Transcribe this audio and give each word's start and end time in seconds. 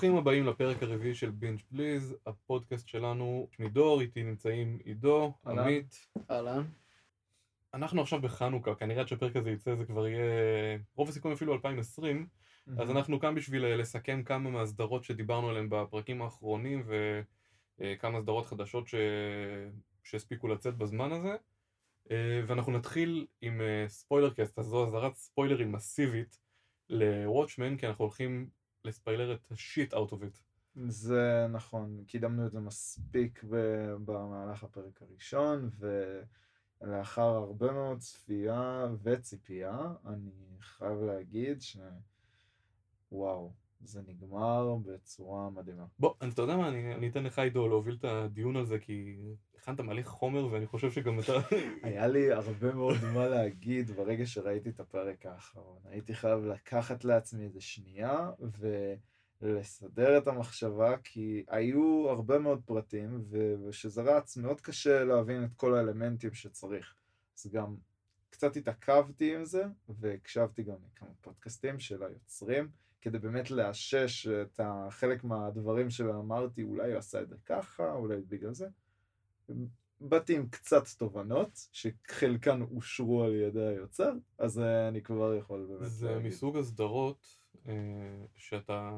ברוכים 0.00 0.16
הבאים 0.16 0.46
לפרק 0.46 0.82
הרביעי 0.82 1.14
של 1.14 1.30
Binge 1.30 1.60
Please, 1.68 2.14
הפודקאסט 2.26 2.88
שלנו, 2.88 3.48
שמי 3.56 3.68
דור, 3.68 4.00
איתי 4.00 4.22
נמצאים 4.22 4.78
עידו. 4.84 5.32
עמית. 5.46 6.08
אהלן. 6.30 6.62
אנחנו 7.74 8.02
עכשיו 8.02 8.20
בחנוכה, 8.20 8.74
כנראה 8.74 9.00
עד 9.00 9.08
שהפרק 9.08 9.36
הזה 9.36 9.50
יצא 9.50 9.74
זה 9.74 9.84
כבר 9.84 10.06
יהיה, 10.06 10.78
רוב 10.96 11.08
הסיכויים 11.08 11.36
אפילו 11.36 11.54
2020, 11.54 12.26
אז 12.78 12.90
אנחנו 12.90 13.20
כאן 13.20 13.34
בשביל 13.34 13.64
אה, 13.64 13.76
לסכם 13.76 14.22
כמה 14.22 14.50
מהסדרות 14.50 15.04
שדיברנו 15.04 15.48
עליהן 15.48 15.68
בפרקים 15.70 16.22
האחרונים 16.22 16.82
וכמה 17.78 18.20
סדרות 18.20 18.46
חדשות 18.46 18.88
ש... 18.88 18.94
שהספיקו 20.04 20.48
לצאת 20.48 20.76
בזמן 20.76 21.12
הזה. 21.12 21.36
אה, 22.10 22.42
ואנחנו 22.46 22.72
נתחיל 22.72 23.26
עם 23.40 23.60
אה, 23.60 23.84
spoiler 23.88 24.30
cast, 24.30 24.58
אז 24.58 24.66
זו 24.66 24.86
אזהרת 24.86 25.14
ספוילרים 25.14 25.72
מסיבית 25.72 26.38
לוואטשמן, 26.88 27.76
כי 27.76 27.86
אנחנו 27.86 28.04
הולכים 28.04 28.59
לספיילר 28.84 29.34
את 29.34 29.50
השיט 29.52 29.94
out 29.94 30.10
of 30.10 30.22
it. 30.22 30.40
זה 30.88 31.46
נכון, 31.50 32.04
קידמנו 32.06 32.46
את 32.46 32.52
זה 32.52 32.60
מספיק 32.60 33.44
במהלך 34.04 34.64
הפרק 34.64 35.02
הראשון, 35.02 35.70
ולאחר 36.80 37.22
הרבה 37.22 37.72
מאוד 37.72 37.98
צפייה 37.98 38.86
וציפייה, 39.02 39.78
אני 40.06 40.30
חייב 40.60 41.02
להגיד 41.02 41.62
ש... 41.62 41.76
וואו, 43.12 43.52
זה 43.84 44.00
נגמר 44.06 44.76
בצורה 44.86 45.50
מדהימה. 45.50 45.84
בוא, 45.98 46.14
אתה 46.28 46.42
יודע 46.42 46.56
מה, 46.56 46.68
אני, 46.68 46.94
אני 46.94 47.08
אתן 47.08 47.24
לך 47.24 47.38
עידו 47.38 47.68
להוביל 47.68 47.96
את 48.00 48.04
הדיון 48.04 48.56
על 48.56 48.64
זה, 48.64 48.78
כי 48.78 49.16
הכנת 49.58 49.80
מלא 49.80 50.02
חומר 50.02 50.46
ואני 50.46 50.66
חושב 50.66 50.90
שגם 50.90 51.20
אתה... 51.20 51.32
היה 51.82 52.06
לי 52.06 52.32
הרבה 52.32 52.74
מאוד 52.74 52.96
מה 53.14 53.28
להגיד 53.28 53.90
ברגע 53.90 54.26
שראיתי 54.26 54.68
את 54.68 54.80
הפרק 54.80 55.26
האחרון. 55.26 55.78
הייתי 55.84 56.14
חייב 56.14 56.44
לקחת 56.44 57.04
לעצמי 57.04 57.44
איזה 57.44 57.60
שנייה 57.60 58.30
ולסדר 59.42 60.18
את 60.18 60.28
המחשבה, 60.28 60.96
כי 61.04 61.44
היו 61.48 62.08
הרבה 62.08 62.38
מאוד 62.38 62.62
פרטים, 62.64 63.24
ו- 63.30 63.54
וכשזה 63.68 64.02
רץ 64.02 64.36
מאוד 64.36 64.60
קשה 64.60 65.04
להבין 65.04 65.44
את 65.44 65.54
כל 65.54 65.74
האלמנטים 65.74 66.34
שצריך. 66.34 66.94
אז 67.38 67.50
גם 67.52 67.76
קצת 68.30 68.56
התעכבתי 68.56 69.36
עם 69.36 69.44
זה, 69.44 69.64
והקשבתי 69.88 70.62
גם 70.62 70.76
לכמה 70.86 71.08
פודקאסטים 71.20 71.78
של 71.78 72.02
היוצרים, 72.02 72.68
כדי 73.00 73.18
באמת 73.18 73.50
לאשש 73.50 74.26
את 74.26 74.60
חלק 74.90 75.24
מהדברים 75.24 75.90
שאמרתי, 75.90 76.62
אולי 76.62 76.90
הוא 76.90 76.98
עשה 76.98 77.22
את 77.22 77.28
זה 77.28 77.36
ככה, 77.46 77.92
אולי 77.92 78.16
בגלל 78.28 78.54
זה. 78.54 78.68
באתי 80.00 80.36
עם 80.36 80.48
קצת 80.48 80.82
תובנות, 80.98 81.68
שחלקן 81.72 82.62
אושרו 82.62 83.24
על 83.24 83.34
ידי 83.34 83.66
היוצר, 83.66 84.12
אז 84.38 84.58
אה, 84.60 84.88
אני 84.88 85.02
כבר 85.02 85.34
יכול 85.34 85.66
באמת 85.70 85.90
זה 85.90 86.10
להגיד. 86.10 86.26
מסוג 86.26 86.56
הסדרות 86.56 87.38
אה, 87.66 87.72
שאתה... 88.36 88.90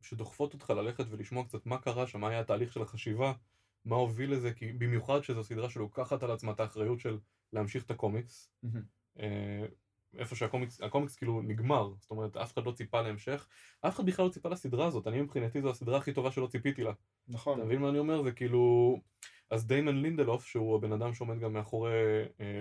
שדוחפות 0.00 0.54
אותך 0.54 0.70
ללכת 0.70 1.04
ולשמוע 1.10 1.44
קצת 1.44 1.66
מה 1.66 1.78
קרה 1.78 2.06
שם, 2.06 2.20
מה 2.20 2.28
היה 2.28 2.40
התהליך 2.40 2.72
של 2.72 2.82
החשיבה, 2.82 3.32
מה 3.84 3.96
הוביל 3.96 4.32
לזה, 4.32 4.52
כי 4.52 4.72
במיוחד 4.72 5.20
שזו 5.22 5.44
סדרה 5.44 5.70
שלוקחת 5.70 6.22
על 6.22 6.30
עצמה 6.30 6.52
את 6.52 6.60
האחריות 6.60 7.00
של 7.00 7.18
להמשיך 7.52 7.84
את 7.84 7.90
הקומיקס. 7.90 8.50
מהמם. 8.62 8.82
אה, 10.16 10.20
איפה 10.20 10.36
שהקומיקס, 10.36 10.82
הקומיקס 10.82 11.16
כאילו 11.16 11.42
נגמר, 11.42 11.92
זאת 12.00 12.10
אומרת 12.10 12.36
אף 12.36 12.54
אחד 12.54 12.64
לא 12.66 12.72
ציפה 12.72 13.02
להמשך, 13.02 13.46
אף 13.80 13.94
אחד 13.94 14.06
בכלל 14.06 14.24
לא 14.24 14.30
ציפה 14.30 14.48
לסדרה 14.48 14.86
הזאת, 14.86 15.06
אני 15.06 15.20
מבחינתי 15.20 15.62
זו 15.62 15.70
הסדרה 15.70 15.98
הכי 15.98 16.12
טובה 16.12 16.30
שלא 16.30 16.46
ציפיתי 16.46 16.82
לה. 16.82 16.92
נכון, 17.28 17.58
אתה 17.58 17.66
מבין 17.66 17.80
מה 17.80 17.88
אני 17.88 17.98
אומר? 17.98 18.22
זה 18.22 18.32
כאילו... 18.32 18.96
אז 19.50 19.66
דיימן 19.66 19.96
לינדלוף, 19.96 20.46
שהוא 20.46 20.76
הבן 20.76 20.92
אדם 20.92 21.14
שעומד 21.14 21.40
גם 21.40 21.52
מאחורי 21.52 21.92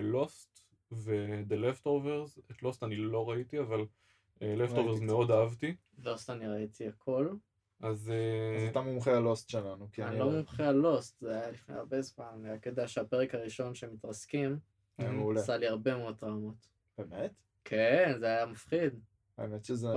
לוסט 0.03 0.59
ו-The 0.91 1.53
Leftovers, 1.53 2.39
את 2.51 2.63
לוסט 2.63 2.83
אני 2.83 2.95
לא 2.95 3.29
ראיתי, 3.29 3.59
אבל 3.59 3.85
אה, 4.41 4.55
Leftovers 4.57 4.79
ראיתי 4.79 5.05
מאוד 5.05 5.27
קצת. 5.27 5.35
אהבתי. 5.35 5.75
לוסט 5.97 6.29
אני 6.29 6.47
ראיתי 6.47 6.87
הכל. 6.87 7.29
אז 7.81 8.09
אה, 8.09 8.63
אז 8.63 8.69
אתה 8.69 8.81
מומחה 8.81 9.17
הלוסט 9.17 9.49
שלנו, 9.49 9.91
כי 9.91 10.03
אני 10.03 10.11
אני 10.11 10.19
לא 10.19 10.31
מומחה 10.31 10.67
על 10.67 10.75
לוסט, 10.75 11.19
זה 11.19 11.39
היה 11.39 11.51
לפני 11.51 11.75
הרבה 11.75 12.01
זמן. 12.01 12.25
אני 12.39 12.51
רק 12.51 12.65
יודע 12.65 12.87
שהפרק 12.87 13.35
הראשון 13.35 13.75
שמתרסקים. 13.75 14.59
עשה 15.37 15.57
לי 15.57 15.67
הרבה 15.67 15.97
מאוד 15.97 16.15
טראומות. 16.15 16.72
באמת? 16.97 17.31
כן, 17.63 18.13
זה 18.19 18.25
היה 18.25 18.45
מפחיד. 18.45 18.99
האמת 19.37 19.65
שזה... 19.65 19.87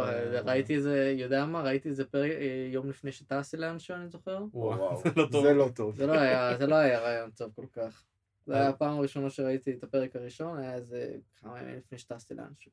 ראיתי 0.45 0.75
איזה, 0.75 1.15
יודע 1.17 1.45
מה? 1.45 1.63
ראיתי 1.63 1.89
איזה 1.89 2.05
פרק 2.05 2.31
אה, 2.31 2.69
יום 2.73 2.89
לפני 2.89 3.13
שטסתי 3.13 3.57
לאנשהו, 3.57 3.97
אני 3.97 4.09
זוכר. 4.09 4.45
וואו, 4.53 4.97
זה 5.03 5.11
לא 5.17 5.27
טוב. 5.33 5.45
זה 5.45 5.53
לא 5.55 5.69
טוב. 5.75 5.97
זה 5.97 6.07
לא 6.07 6.13
היה, 6.13 6.59
זה 6.59 6.67
לא 6.67 6.75
היה 6.75 7.01
רעיון 7.01 7.31
טוב 7.31 7.53
כל 7.57 7.67
כך. 7.73 8.05
זה. 8.47 8.55
היה 8.55 8.69
הפעם 8.69 8.99
הראשונה 8.99 9.31
שראיתי 9.31 9.73
את 9.73 9.85
הפרק 9.85 10.17
הראשון, 10.17 10.59
היה 10.59 10.75
איזה 10.75 11.17
כמה 11.37 11.61
ימים 11.61 11.77
לפני 11.77 11.99
שטסתי 11.99 12.35
לאנשהו. 12.35 12.73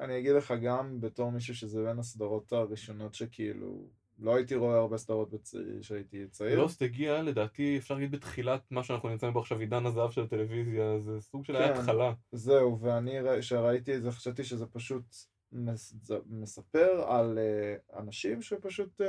אני 0.00 0.18
אגיד 0.18 0.32
לך 0.32 0.54
גם 0.62 1.00
בתור 1.00 1.32
מישהו 1.32 1.54
שזה 1.54 1.82
בין 1.82 1.98
הסדרות 1.98 2.52
הראשונות 2.52 3.14
שכאילו... 3.14 3.88
לא 4.20 4.34
הייתי 4.36 4.54
רואה 4.54 4.78
הרבה 4.78 4.98
סדרות 4.98 5.32
בצ- 5.34 5.56
כשהייתי 5.80 6.26
צעיר. 6.30 6.58
לוסט 6.60 6.82
הגיע 6.82 7.22
לדעתי 7.22 7.78
אפשר 7.78 7.94
להגיד 7.94 8.10
בתחילת 8.12 8.62
מה 8.70 8.82
שאנחנו 8.82 9.08
נמצאים 9.08 9.32
בו 9.32 9.38
עכשיו 9.40 9.58
עידן 9.58 9.86
הזהב 9.86 10.10
של 10.10 10.22
הטלוויזיה 10.22 11.00
זה 11.00 11.20
סוג 11.20 11.44
של 11.44 11.52
כן. 11.58 11.72
התחלה. 11.72 12.12
זהו, 12.32 12.80
ואני, 12.80 13.16
כשראיתי 13.40 13.96
את 13.96 14.02
זה, 14.02 14.10
חשבתי 14.10 14.44
שזה 14.44 14.66
פשוט 14.66 15.04
מס- 15.52 15.94
מספר 16.26 17.02
על 17.08 17.38
uh, 17.38 17.98
אנשים 17.98 18.42
שפשוט 18.42 19.00
uh, 19.00 19.04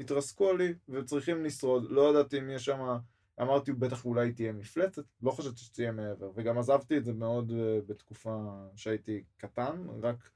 התרסקו 0.00 0.48
עלי 0.50 0.74
וצריכים 0.88 1.44
לשרוד. 1.44 1.90
לא 1.90 2.10
ידעתי 2.10 2.38
אם 2.38 2.50
יש 2.50 2.64
שם, 2.64 2.96
אמרתי 3.40 3.72
בטח 3.72 4.04
אולי 4.04 4.32
תהיה 4.32 4.52
מפלצת, 4.52 5.02
לא 5.22 5.30
חשבתי 5.30 5.60
שתהיה 5.60 5.92
מעבר. 5.92 6.30
וגם 6.34 6.58
עזבתי 6.58 6.96
את 6.96 7.04
זה 7.04 7.12
מאוד 7.12 7.50
uh, 7.50 7.54
בתקופה 7.86 8.36
שהייתי 8.76 9.22
קטן, 9.36 9.86
רק... 10.02 10.30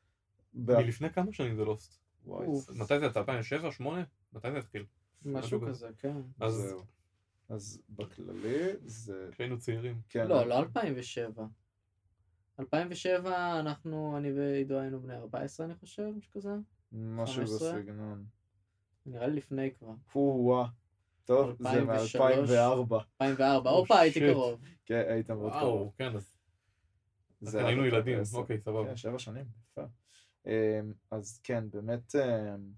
ב... 0.54 0.72
מלפני 0.76 1.10
כמה 1.12 1.32
שנים 1.32 1.56
זה 1.56 1.64
לוסט? 1.64 2.01
וואי, 2.24 2.46
מתי 2.74 2.98
זה 2.98 3.06
יצא? 3.06 3.20
2007? 3.20 3.66
2008? 3.66 4.04
מתי 4.32 4.52
זה 4.52 4.58
התחיל? 4.58 4.84
משהו 5.24 5.60
כזה. 5.60 5.88
כן. 5.98 6.16
אז 6.40 6.54
זהו. 6.54 6.84
אז 7.48 7.82
בכללי 7.88 8.72
זה... 8.84 9.28
כשהיינו 9.32 9.58
צעירים. 9.58 10.00
כן, 10.08 10.28
לא, 10.28 10.46
לא 10.46 10.58
2007. 10.58 11.46
2007 12.60 13.60
אנחנו, 13.60 14.16
אני 14.16 14.32
ועידו 14.32 14.78
היינו 14.78 15.00
בני 15.02 15.16
14 15.16 15.66
אני 15.66 15.74
חושב, 15.74 16.02
משהו 16.16 16.32
כזה. 16.32 16.50
משהו 16.92 17.36
15? 17.46 17.72
בסגנון. 17.72 18.24
נראה 19.06 19.26
לי 19.26 19.36
לפני 19.36 19.70
כבר. 19.74 19.92
וואה. 20.14 20.66
טוב, 21.24 21.56
זה 21.62 21.70
2003. 21.70 22.50
מ-2004. 22.50 22.94
2004, 23.22 23.70
Oh, 23.70 23.74
הופה 23.74 23.98
הייתי. 23.98 24.20
קרוב. 24.20 24.60
כן, 24.84 25.02
היית 25.08 25.30
מאוד 25.30 25.52
קרוב. 25.52 25.80
וואו, 25.80 25.92
כן, 25.96 26.16
אז 26.16 27.54
היינו 27.54 27.86
ילדים, 27.86 28.18
2010. 28.18 28.38
אוקיי, 28.38 28.58
סבבה. 28.58 28.88
כן, 28.88 28.96
שבע 28.96 29.18
שנים, 29.18 29.44
יפה. 29.72 29.82
אמ, 30.46 30.92
אז 31.10 31.40
כן, 31.42 31.70
באמת, 31.70 32.14
אמ, 32.14 32.72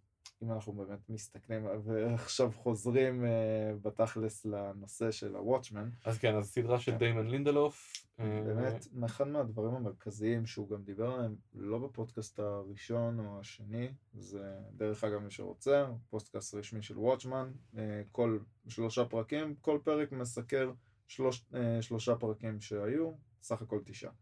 אם 0.44 0.52
אנחנו 0.52 0.72
באמת 0.72 1.08
מסתכלים 1.08 1.66
ועכשיו 1.84 2.52
חוזרים 2.52 3.24
אה, 3.24 3.72
בתכלס 3.82 4.44
לנושא 4.44 5.10
של 5.10 5.36
הוואטשמן, 5.36 5.90
אז 6.04 6.18
כן, 6.18 6.34
אז 6.36 6.50
סדרה 6.50 6.80
של 6.80 6.92
כן. 6.92 6.98
דיימן 6.98 7.26
לינדלוף. 7.26 7.92
אה, 8.20 8.42
באמת, 8.46 8.86
אחד 9.04 9.28
מהדברים 9.28 9.74
המרכזיים 9.74 10.46
שהוא 10.46 10.70
גם 10.70 10.82
דיבר 10.82 11.10
עליהם, 11.10 11.36
לא 11.54 11.78
בפודקאסט 11.78 12.38
הראשון 12.38 13.18
או 13.18 13.40
השני, 13.40 13.88
זה 14.14 14.58
דרך 14.76 15.04
אגב 15.04 15.18
מי 15.18 15.30
שרוצה, 15.30 15.86
פודקאסט 16.10 16.54
רשמי 16.54 16.82
של 16.82 16.98
וואטשמן, 16.98 17.52
אה, 17.78 18.02
כל 18.12 18.38
שלושה 18.68 19.04
פרקים, 19.04 19.54
כל 19.60 19.78
פרק 19.84 20.12
מסקר 20.12 20.72
שלוש, 21.08 21.44
שלושה 21.80 22.16
פרקים 22.16 22.60
שהיו, 22.60 23.12
סך 23.42 23.62
הכל 23.62 23.80
תשעה, 23.84 24.12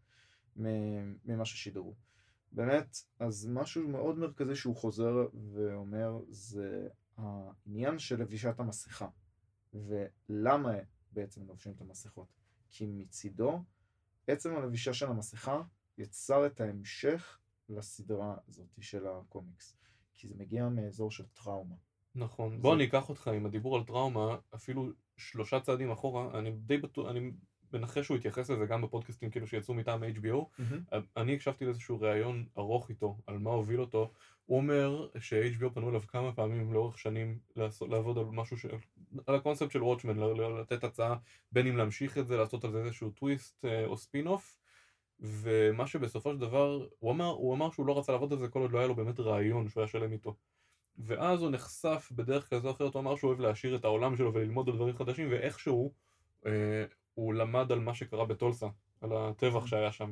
ממה 0.55 1.45
ששידרו. 1.45 1.93
באמת, 2.53 2.97
אז 3.19 3.47
משהו 3.53 3.87
מאוד 3.87 4.17
מרכזי 4.17 4.55
שהוא 4.55 4.75
חוזר 4.75 5.13
ואומר 5.53 6.19
זה 6.29 6.87
העניין 7.17 7.99
של 7.99 8.21
לבישת 8.21 8.59
המסכה, 8.59 9.07
ולמה 9.73 10.73
בעצם 11.11 11.47
לובשים 11.47 11.71
את 11.75 11.81
המסכות. 11.81 12.27
כי 12.69 12.85
מצידו 12.87 13.63
עצם 14.27 14.55
הלבישה 14.55 14.93
של 14.93 15.05
המסכה 15.07 15.61
יצר 15.97 16.45
את 16.45 16.61
ההמשך 16.61 17.39
לסדרה 17.69 18.35
הזאת 18.47 18.67
של 18.81 19.07
הקומיקס. 19.07 19.77
כי 20.13 20.27
זה 20.27 20.35
מגיע 20.37 20.69
מאזור 20.69 21.11
של 21.11 21.25
טראומה. 21.33 21.75
נכון. 22.15 22.55
זה- 22.57 22.61
בוא 22.61 22.75
אני 22.75 22.85
אקח 22.85 23.09
אותך 23.09 23.27
עם 23.27 23.45
הדיבור 23.45 23.77
על 23.77 23.83
טראומה, 23.83 24.37
אפילו 24.55 24.89
שלושה 25.17 25.59
צעדים 25.59 25.91
אחורה, 25.91 26.39
אני 26.39 26.51
די 26.51 26.77
בטוח, 26.77 27.09
אני 27.09 27.31
מנחש 27.73 28.05
שהוא 28.05 28.17
התייחס 28.17 28.49
לזה 28.49 28.65
גם 28.65 28.81
בפודקאסטים 28.81 29.29
כאילו 29.29 29.47
שיצאו 29.47 29.73
מטעם 29.73 30.03
HBO. 30.03 30.63
אני 31.17 31.33
הקשבתי 31.33 31.65
לאיזשהו 31.65 32.01
ראיון 32.01 32.45
ארוך 32.57 32.89
איתו, 32.89 33.17
על 33.27 33.37
מה 33.37 33.49
הוביל 33.49 33.81
אותו. 33.81 34.11
הוא 34.45 34.57
אומר 34.57 35.07
ש-HBO 35.19 35.69
פנו 35.73 35.89
אליו 35.89 36.01
כמה 36.01 36.31
פעמים 36.31 36.73
לאורך 36.73 36.99
שנים 36.99 37.39
לעשות, 37.55 37.89
לעבוד 37.89 38.17
על 38.17 38.25
משהו, 38.25 38.57
ש... 38.57 38.65
על 39.27 39.35
הקונספט 39.35 39.71
של 39.71 39.83
וואטשמן, 39.83 40.17
לתת 40.59 40.83
הצעה, 40.83 41.15
בין 41.51 41.67
אם 41.67 41.77
להמשיך 41.77 42.17
את 42.17 42.27
זה, 42.27 42.37
לעשות 42.37 42.63
על 42.63 42.71
זה 42.71 42.83
איזשהו 42.83 43.09
טוויסט 43.09 43.65
אה, 43.65 43.85
או 43.85 43.97
ספין-אוף. 43.97 44.57
ומה 45.19 45.87
שבסופו 45.87 46.31
של 46.31 46.39
דבר, 46.39 46.87
הוא 46.99 47.11
אמר, 47.11 47.29
הוא 47.29 47.53
אמר 47.53 47.71
שהוא 47.71 47.85
לא 47.85 47.99
רצה 47.99 48.11
לעבוד 48.11 48.33
על 48.33 48.39
זה 48.39 48.47
כל 48.47 48.59
עוד 48.59 48.71
לא 48.71 48.79
היה 48.79 48.87
לו 48.87 48.95
באמת 48.95 49.19
רעיון 49.19 49.69
שהוא 49.69 49.81
היה 49.81 49.87
שלם 49.87 50.11
איתו. 50.11 50.35
ואז 50.97 51.41
הוא 51.41 51.51
נחשף 51.51 52.09
בדרך 52.15 52.49
כזו 52.49 52.67
או 52.67 52.73
אחרת, 52.73 52.93
הוא 52.93 52.99
אמר 52.99 53.15
שהוא 53.15 53.29
אוהב 53.29 53.41
להעשיר 53.41 53.75
את 53.75 53.85
העולם 53.85 54.15
שלו 54.15 54.33
וללמוד 54.33 54.69
על 54.69 54.75
דברים 54.75 54.95
חדשים, 54.95 55.27
ואיכשהו 55.31 55.93
אה, 56.45 56.85
הוא 57.13 57.33
למד 57.33 57.71
על 57.71 57.79
מה 57.79 57.93
שקרה 57.93 58.25
בטולסה, 58.25 58.67
על 59.01 59.09
הטבח 59.17 59.65
שהיה 59.65 59.91
שם. 59.91 60.11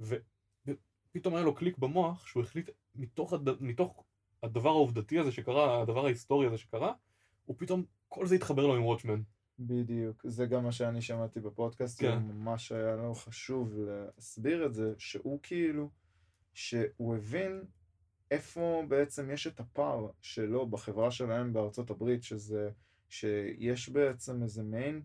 ופתאום 0.00 1.34
היה 1.34 1.44
לו 1.44 1.54
קליק 1.54 1.78
במוח 1.78 2.26
שהוא 2.26 2.42
החליט 2.42 2.70
מתוך, 2.94 3.32
הד... 3.32 3.48
מתוך 3.60 4.04
הדבר 4.42 4.70
העובדתי 4.70 5.18
הזה 5.18 5.32
שקרה, 5.32 5.82
הדבר 5.82 6.04
ההיסטורי 6.04 6.46
הזה 6.46 6.58
שקרה, 6.58 6.92
הוא 7.44 7.56
פתאום, 7.58 7.84
כל 8.08 8.26
זה 8.26 8.34
התחבר 8.34 8.66
לו 8.66 8.76
עם 8.76 8.84
וואטשמן. 8.84 9.22
בדיוק, 9.58 10.22
זה 10.26 10.46
גם 10.46 10.64
מה 10.64 10.72
שאני 10.72 11.02
שמעתי 11.02 11.40
בפודקאסט, 11.40 12.00
כן. 12.00 12.10
כן. 12.10 12.22
ממש 12.22 12.72
היה 12.72 12.96
לו 12.96 13.14
חשוב 13.14 13.74
להסביר 13.76 14.66
את 14.66 14.74
זה, 14.74 14.94
שהוא 14.98 15.38
כאילו, 15.42 15.90
שהוא 16.54 17.16
הבין 17.16 17.64
איפה 18.30 18.82
בעצם 18.88 19.30
יש 19.30 19.46
את 19.46 19.60
הפער 19.60 20.10
שלו 20.20 20.66
בחברה 20.66 21.10
שלהם 21.10 21.52
בארצות 21.52 21.90
הברית, 21.90 22.22
שזה, 22.22 22.70
שיש 23.08 23.88
בעצם 23.88 24.42
איזה 24.42 24.62
מעין 24.62 25.02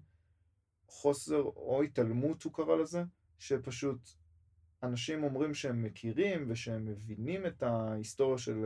חוסר 0.88 1.42
או 1.42 1.82
התעלמות 1.84 2.44
הוא 2.44 2.54
קרא 2.54 2.76
לזה, 2.76 3.04
שפשוט 3.40 4.10
אנשים 4.84 5.24
אומרים 5.24 5.54
שהם 5.54 5.84
מכירים 5.84 6.46
ושהם 6.48 6.86
מבינים 6.86 7.46
את 7.46 7.64
ההיסטוריה 7.64 8.38
של, 8.38 8.66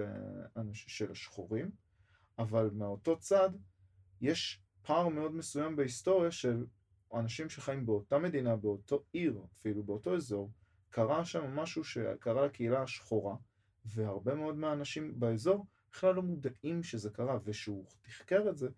אה, 0.58 0.62
של 0.74 1.12
השחורים, 1.12 1.72
אבל 2.40 2.70
מאותו 2.74 3.20
צד 3.20 3.50
יש 4.22 4.62
פער 4.82 5.08
מאוד 5.08 5.36
מסוים 5.36 5.76
בהיסטוריה 5.76 6.32
של 6.32 6.66
אנשים 7.14 7.50
שחיים 7.50 7.86
באותה 7.86 8.20
מדינה, 8.20 8.56
באותו 8.56 9.04
עיר, 9.12 9.42
אפילו 9.54 9.84
באותו 9.84 10.16
אזור, 10.16 10.52
קרה 10.90 11.26
שם 11.26 11.56
משהו 11.56 11.84
שקרה 11.84 12.46
לקהילה 12.46 12.84
השחורה, 12.84 13.36
והרבה 13.86 14.36
מאוד 14.36 14.56
מהאנשים 14.56 15.20
באזור 15.20 15.66
בכלל 15.92 16.16
לא 16.16 16.22
מודעים 16.22 16.84
שזה 16.84 17.10
קרה, 17.10 17.40
וכשהוא 17.44 17.86
תחקר 18.02 18.50
את 18.50 18.58
זה, 18.58 18.70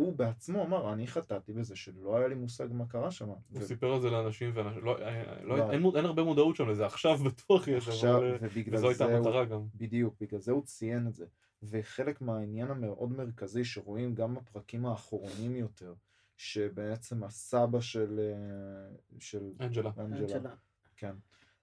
הוא 0.00 0.16
בעצמו 0.16 0.64
אמר, 0.64 0.92
אני 0.92 1.06
חטאתי 1.06 1.52
בזה 1.52 1.76
שלא 1.76 2.16
היה 2.16 2.28
לי 2.28 2.34
מושג 2.34 2.66
מה 2.70 2.86
קרה 2.86 3.10
שם. 3.10 3.28
הוא 3.28 3.62
סיפר 3.62 3.96
את 3.96 4.02
זה 4.02 4.10
לאנשים, 4.10 4.50
ואנשים, 4.54 4.84
לא, 4.84 4.98
אה, 4.98 5.42
לא, 5.42 5.58
לא. 5.58 5.70
אין, 5.70 5.84
אין 5.96 6.04
הרבה 6.04 6.22
מודעות 6.22 6.56
שם 6.56 6.68
לזה, 6.68 6.86
עכשיו 6.86 7.16
בטוח 7.16 7.68
יש, 7.68 7.88
עכשיו, 7.88 8.18
אבל, 8.18 8.36
אה, 8.42 8.62
וזו 8.72 8.88
הייתה 8.88 9.04
המטרה 9.04 9.44
גם. 9.44 9.66
בדיוק, 9.74 10.14
בגלל 10.20 10.40
זה 10.40 10.52
הוא 10.52 10.62
ציין 10.64 11.06
את 11.06 11.14
זה. 11.14 11.26
וחלק 11.62 12.20
מהעניין 12.20 12.70
המאוד 12.70 13.12
מרכזי 13.12 13.64
שרואים 13.64 14.14
גם 14.14 14.34
בפרקים 14.34 14.86
האחרונים 14.86 15.56
יותר, 15.56 15.94
שבעצם 16.36 17.24
הסבא 17.24 17.80
של, 17.80 18.20
אה, 18.20 18.96
של 19.18 19.50
אנג'לה. 19.60 19.90
אנג'לה, 19.98 20.36
אנג'לה. 20.36 20.54
כן, 20.96 21.14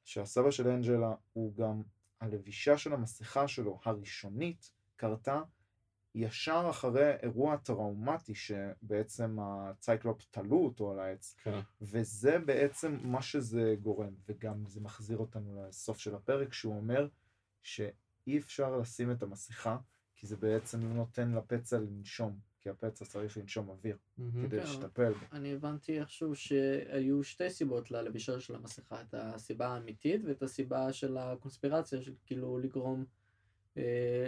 שהסבא 0.03 0.51
של 0.51 0.67
אנג'לה 0.67 1.13
הוא 1.33 1.55
גם, 1.55 1.81
הלבישה 2.21 2.77
של 2.77 2.93
המסכה 2.93 3.47
שלו 3.47 3.79
הראשונית 3.85 4.71
קרתה 4.95 5.41
ישר 6.17 6.67
אחרי 6.69 7.11
אירוע 7.21 7.57
טראומטי 7.57 8.35
שבעצם 8.35 9.37
הצייקלופ 9.41 10.21
תלו 10.31 10.57
אותו 10.57 10.91
על 10.91 10.99
העץ, 10.99 11.35
כן. 11.43 11.59
וזה 11.81 12.39
בעצם 12.39 12.97
מה 13.03 13.21
שזה 13.21 13.75
גורם, 13.81 14.13
וגם 14.27 14.65
זה 14.67 14.81
מחזיר 14.81 15.17
אותנו 15.17 15.65
לסוף 15.67 15.99
של 15.99 16.15
הפרק, 16.15 16.53
שהוא 16.53 16.75
אומר 16.77 17.07
שאי 17.61 18.37
אפשר 18.37 18.77
לשים 18.77 19.11
את 19.11 19.23
המסכה, 19.23 19.77
כי 20.15 20.27
זה 20.27 20.37
בעצם 20.37 20.81
לא 20.81 20.93
נותן 20.93 21.31
לפצע 21.31 21.79
לנשום, 21.79 22.39
כי 22.61 22.69
הפצע 22.69 23.05
צריך 23.05 23.37
לנשום 23.37 23.69
אוויר, 23.69 23.97
מהמם. 24.17 24.47
כדי 24.47 24.57
כן. 24.57 24.63
להשתפל 24.63 25.13
בו. 25.13 25.25
אני 25.31 25.53
הבנתי 25.53 25.99
איכשהו 25.99 26.35
שהיו 26.35 27.23
שתי 27.23 27.49
סיבות 27.49 27.91
ללבישה 27.91 28.39
של 28.39 28.55
המסכה, 28.55 29.01
את 29.01 29.13
הסיבה 29.13 29.67
האמיתית 29.67 30.21
ואת 30.25 30.43
הסיבה 30.43 30.93
של 30.93 31.17
הקונספירציה, 31.17 32.01
של 32.01 32.13
כאילו 32.25 32.59
לגרום 32.59 33.05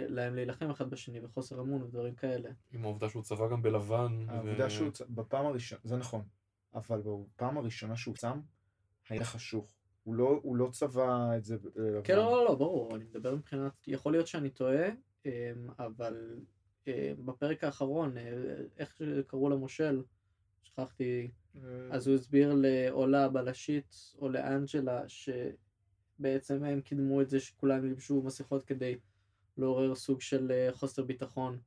להם 0.08 0.34
להילחם 0.34 0.70
אחד 0.70 0.90
בשני 0.90 1.20
וחוסר 1.24 1.60
אמון 1.60 1.82
ודברים 1.82 2.14
כאלה. 2.14 2.50
עם 2.72 2.84
העובדה 2.84 3.08
שהוא 3.08 3.22
צבע 3.22 3.48
גם 3.48 3.62
בלבן. 3.62 4.24
העובדה 4.28 4.66
ו- 4.66 4.70
שהוא, 4.70 4.90
צ- 4.90 5.02
בפעם 5.02 5.46
הראשונה, 5.46 5.80
זה 5.84 5.96
נכון, 5.96 6.22
אבל 6.74 7.02
בפעם 7.34 7.58
הראשונה 7.58 7.96
שהוא 7.96 8.14
צם, 8.14 8.40
היה 9.08 9.24
חשוך. 9.24 9.76
הוא 10.04 10.14
לא, 10.14 10.40
הוא 10.42 10.56
לא 10.56 10.68
צבע 10.72 11.36
את 11.36 11.44
זה 11.44 11.54
אה, 11.54 11.82
לבן. 11.82 12.00
כן, 12.04 12.16
לא, 12.16 12.24
לא, 12.30 12.44
לא, 12.44 12.54
ברור, 12.54 12.96
אני 12.96 13.04
מדבר 13.04 13.34
מבחינת, 13.36 13.72
יכול 13.86 14.12
להיות 14.12 14.26
שאני 14.26 14.50
טועה, 14.50 14.88
אמ, 15.26 15.30
אבל 15.78 16.38
אה, 16.88 17.12
בפרק 17.24 17.64
האחרון, 17.64 18.16
אה, 18.18 18.32
איך 18.78 18.96
שקראו 18.96 19.48
למושל, 19.50 20.02
שכחתי, 20.62 21.30
אה, 21.56 21.60
אז 21.90 22.06
הוא 22.06 22.14
הסביר 22.16 22.54
ל- 22.54 22.88
או 22.90 23.06
לבלשית 23.06 24.14
או 24.18 24.28
לאנג'לה 24.28 25.02
שבעצם 25.08 26.64
הם 26.64 26.80
קידמו 26.80 27.22
את 27.22 27.28
זה 27.30 27.40
שכולם 27.40 27.84
ילבשו 27.86 28.22
מסכות 28.22 28.64
כדי 28.64 28.98
לעורר 29.60 29.94
סוג 29.94 30.20
של 30.20 30.52
אה, 30.52 30.68
חוסר 30.72 31.02
ביטחון 31.02 31.58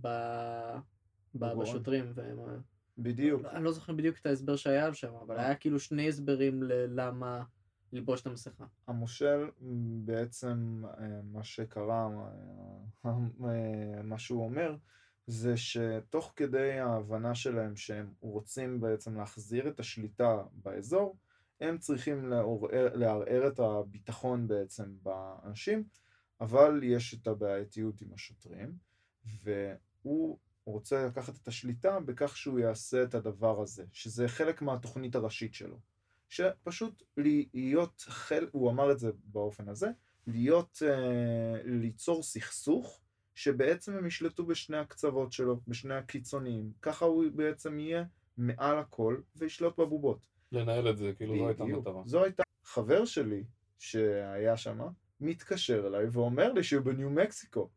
ב... 0.00 0.08
בשוטרים. 1.34 2.12
והם... 2.14 2.38
אה, 2.38 2.56
בדיוק. 2.98 3.44
אני 3.44 3.64
לא 3.64 3.72
זוכר 3.72 3.92
בדיוק 3.92 4.18
את 4.18 4.26
ההסבר 4.26 4.56
שהיה 4.56 4.94
שם, 4.94 5.14
אבל 5.14 5.38
היה 5.38 5.54
כאילו 5.54 5.80
שני 5.80 6.08
הסברים 6.08 6.62
ללמה 6.62 7.42
ללבוש 7.92 8.20
את 8.20 8.26
המסכה. 8.26 8.64
המושל 8.86 9.50
בעצם 10.04 10.82
אה, 10.98 11.20
מה 11.32 11.44
שקרה, 11.44 12.08
אה, 13.04 13.10
אה, 13.44 14.02
מה 14.02 14.18
שהוא 14.18 14.44
אומר, 14.44 14.76
זה 15.26 15.56
שתוך 15.56 16.32
כדי 16.36 16.78
ההבנה 16.78 17.34
שלהם 17.34 17.76
שהם 17.76 18.12
רוצים 18.20 18.80
בעצם 18.80 19.16
להחזיר 19.16 19.68
את 19.68 19.80
השליטה 19.80 20.42
באזור, 20.52 21.16
הם 21.60 21.78
צריכים 21.78 22.32
לערער 22.94 23.48
את 23.48 23.60
הביטחון 23.60 24.48
בעצם 24.48 24.94
באנשים, 25.02 25.84
אבל 26.40 26.80
יש 26.82 27.14
את 27.14 27.26
הבעייתיות 27.26 28.00
עם 28.00 28.08
השוטרים, 28.14 28.72
והוא 29.42 30.38
רוצה 30.64 31.06
לקחת 31.06 31.36
את 31.42 31.48
השליטה 31.48 32.00
בכך 32.00 32.36
שהוא 32.36 32.58
יעשה 32.58 33.02
את 33.02 33.14
הדבר 33.14 33.62
הזה, 33.62 33.84
שזה 33.92 34.28
חלק 34.28 34.62
מהתוכנית 34.62 35.14
הראשית 35.14 35.54
שלו. 35.54 35.76
שפשוט 36.28 37.02
להיות 37.54 38.00
חלק, 38.08 38.48
הוא 38.52 38.70
אמר 38.70 38.92
את 38.92 38.98
זה 38.98 39.10
באופן 39.24 39.68
הזה, 39.68 39.90
להיות, 40.26 40.82
אה, 40.86 41.62
ליצור 41.64 42.22
סכסוך 42.22 43.00
שבעצם 43.34 43.96
הם 43.96 44.06
ישלטו 44.06 44.46
בשני 44.46 44.76
הקצוות 44.76 45.32
שלו, 45.32 45.60
בשני 45.68 45.94
הקיצוניים. 45.94 46.72
ככה 46.82 47.04
הוא 47.04 47.24
בעצם 47.34 47.78
יהיה 47.78 48.04
מעל 48.36 48.78
הכל 48.78 49.20
וישלוט 49.36 49.78
בבובות. 49.78 50.26
לנהל 50.52 50.90
את 50.90 50.98
זה, 50.98 51.12
כאילו 51.16 51.36
זו 51.36 51.48
הייתה. 51.48 51.62
המטרה. 51.62 52.02
זו 52.06 52.24
הייתה 52.24 52.42
חבר 52.64 53.04
שלי 53.04 53.44
שהיה 53.78 54.56
שם, 54.56 54.80
מתקשר 55.20 55.86
אליי 55.86 56.06
ואומר 56.12 56.52
לי 56.52 56.64
שהוא 56.64 56.84
בניו 56.84 57.10
מקסיקו. 57.10 57.70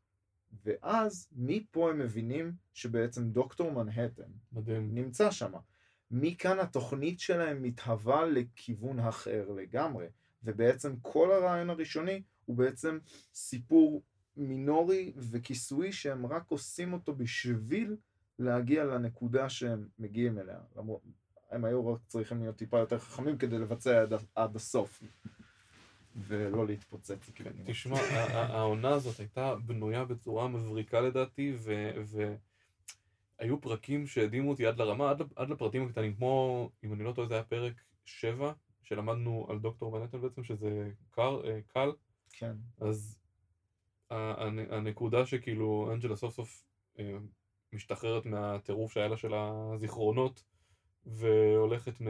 ואז 0.66 1.30
מפה 1.36 1.90
הם 1.90 2.00
מבינים 2.00 2.52
שבעצם 2.74 3.30
דוקטור 3.30 3.72
מנהטן 3.72 4.32
מדהים. 4.54 4.96
נמצא 4.96 5.32
שם. 5.32 5.52
מכאן 6.12 6.60
התוכנית 6.60 7.20
שלהם 7.20 7.64
מתהווה 7.64 8.26
לכיוון 8.26 9.00
אחר 9.00 9.52
לגמרי, 9.52 10.06
ובעצם 10.44 10.96
כל 11.02 11.32
הרעיון 11.32 11.70
הראשוני 11.70 12.22
הוא 12.46 12.56
בעצם 12.58 13.00
סיפור 13.34 14.04
מינורי 14.38 15.14
וכיסוי 15.18 15.92
שהם 15.92 16.26
רק 16.26 16.44
עושים 16.48 16.94
אותו 16.94 17.16
בשביל 17.16 17.96
להגיע 18.40 18.84
לנקודה 18.84 19.50
שהם 19.50 19.88
מגיעים 20.00 20.40
אליה. 20.40 20.60
למרות, 20.76 21.02
הם 21.52 21.66
היו 21.66 21.94
רק 21.94 22.00
צריכים 22.08 22.42
להיות 22.42 22.56
טיפה 22.56 22.80
יותר 22.80 23.00
חכמים 23.00 23.38
כדי 23.38 23.58
לבצע 23.58 24.02
עד, 24.02 24.14
עד 24.36 24.56
הסוף, 24.56 25.04
ולא 26.16 26.68
להתפוצץ. 26.68 27.30
כאילו. 27.36 27.50
תשמע, 27.66 27.98
העונה 28.30 28.90
הזאת 28.90 29.20
הייתה 29.20 29.56
בנויה 29.56 30.06
בצורה 30.06 30.48
מבריקה 30.48 31.02
לדעתי, 31.02 31.56
והיו 33.40 33.62
פרקים 33.62 34.08
שהדהימו 34.08 34.50
אותי 34.50 34.66
עד 34.66 34.78
לרמה, 34.78 35.10
עד, 35.10 35.22
עד 35.36 35.50
לפרטים 35.50 35.88
הקטנים, 35.88 36.16
כמו, 36.16 36.70
אם 36.84 36.94
אני 36.94 37.04
לא 37.04 37.12
טועה, 37.12 37.28
זה 37.28 37.34
היה 37.34 37.44
פרק 37.44 37.74
7, 38.06 38.54
שלמדנו 38.84 39.48
על 39.50 39.60
דוקטור 39.60 39.98
מנהטן 39.98 40.22
בעצם, 40.22 40.44
שזה 40.44 40.92
קל, 41.12 41.36
אה, 41.46 41.60
קל 41.68 41.92
כן, 42.34 42.56
אז 42.80 43.20
הנקודה 44.10 45.26
שכאילו 45.26 45.90
אנג'לה 45.94 46.16
סוף 46.16 46.36
סוף 46.36 46.64
אה, 47.00 47.18
משתחררת 47.74 48.26
מהטירוף 48.26 48.94
שהיה 48.94 49.08
לה 49.08 49.18
של 49.18 49.34
הזיכרונות, 49.34 50.44
והולכת 51.06 52.02
מ... 52.02 52.08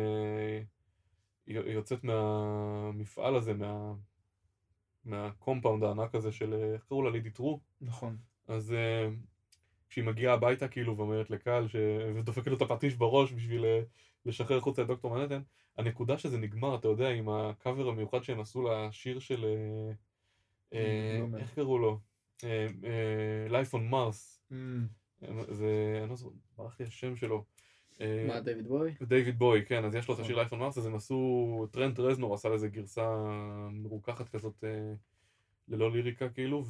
יוצאת 1.48 2.04
מהמפעל 2.04 3.36
הזה, 3.36 3.54
מה... 3.54 3.94
מה 5.06 5.21
compound 5.21 5.84
הענק 5.84 6.16
הזה 6.16 6.32
של, 6.32 6.54
אה, 6.54 6.74
איך 6.74 6.84
קראו 6.90 7.02
לה? 7.02 7.10
Lady 7.10 7.30
Trieu? 7.30 7.60
נכון. 7.82 8.18
אז 8.48 8.74
אה, 8.74 9.10
כשהיא 9.90 10.06
מגיעה 10.06 10.34
הביתה 10.34 10.68
כאילו 10.68 10.98
ואומרת 10.98 11.30
לקהל 11.30 11.68
ש... 11.68 11.76
ודופקת 12.16 12.48
לו 12.48 12.58
את 12.58 12.62
הפטיש 12.62 12.96
בראש 12.96 13.34
בשביל 13.34 13.66
אה, 13.66 13.82
לשחרר 14.26 14.58
החוצה 14.58 14.82
את 14.82 14.88
דוקטור 14.88 15.16
מנהטן, 15.16 15.42
הנקודה 15.78 16.18
שזה 16.18 16.38
נגמר, 16.38 16.76
אתה 16.76 16.88
יודע, 16.88 17.10
עם 17.10 17.30
הקאבר 17.30 17.88
המיוחד 17.88 18.24
שהם 18.24 18.40
עשו 18.40 18.68
לשיר 18.68 19.20
של... 19.20 19.46
בלומר. 20.72 21.40
איך 21.40 21.54
קראו 21.56 21.78
לו? 21.78 22.00
Life 23.50 23.74
on 23.74 23.92
Mars. 23.92 24.40
אממ, 24.52 24.56
זה... 25.50 26.00
אני 26.02 26.10
לא 26.10 26.16
זוכר, 26.16 26.36
ברח 26.58 26.80
לי 26.80 26.86
השם 26.86 27.16
שלו. 27.16 27.46
אה, 28.02 28.26
מה, 28.28 28.40
דיוויד 28.40 28.68
בואי? 28.68 28.94
דיוויד 29.02 29.40
בואי, 29.40 29.66
כן, 29.66 29.86
אז 29.86 29.96
יש 29.96 30.08
לו 30.08 30.16
את 30.16 30.20
השיר 30.20 30.44
נכון. 30.44 30.60
Life 30.60 30.62
on 30.62 30.74
Mars, 30.74 30.80
אז 30.80 30.86
הם 30.86 30.96
עשו, 30.96 31.68
טרנט 31.72 32.00
רזנור 32.00 32.34
עשה 32.34 32.50
לזה 32.50 32.68
גרסה 32.68 33.16
מרוככת 33.72 34.30
כזאת 34.30 34.64
אה, 34.64 34.94
ללא 35.68 35.92
ליריקה 35.92 36.30
כאילו, 36.30 36.64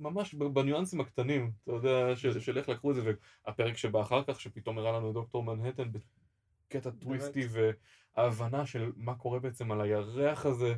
וממש 0.00 0.34
ב- 0.34 0.44
בניואנסים 0.44 1.00
הקטנים, 1.00 1.52
אתה 1.62 1.72
יודע, 1.72 2.16
של, 2.16 2.58
איך 2.58 2.68
לקחו 2.68 2.90
את 2.90 2.96
זה, 2.96 3.02
והפרק 3.46 3.76
שבא 3.76 4.00
אחר 4.00 4.22
כך, 4.24 4.40
שפתאום 4.40 4.78
הראה 4.78 4.92
לנו 4.92 5.12
דוקטור 5.12 5.42
מנהטן 5.42 5.90
בקטע 6.68 6.90
טוויסטי, 6.90 7.46
וההבנה 8.16 8.66
של 8.66 8.92
מה 8.96 9.14
קורה 9.14 9.38
בעצם 9.38 9.72
על 9.72 9.80
הירח 9.80 10.46
הזה, 10.46 10.74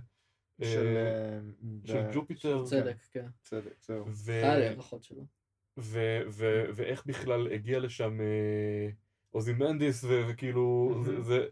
של... 0.63 0.97
אה, 0.97 1.95
אה, 1.95 2.11
Jupiter. 2.13 2.65
צדק, 2.65 2.97
כן. 3.13 3.27
צדק, 3.43 3.75
זהו. 3.83 4.05
לי 4.27 4.45
הערכות 4.45 5.05
שלו. 5.05 5.38
ו- 5.79 6.21
ו- 6.29 6.65
ואיך 6.75 7.07
בכלל 7.07 7.53
הגיע 7.53 7.79
לשם 7.79 8.21
אה, 8.21 8.89
אוזימנדיס, 9.35 10.05
ו- 10.05 10.23
וכאילו. 10.29 10.95
זה- 11.05 11.23
זה- 11.23 11.47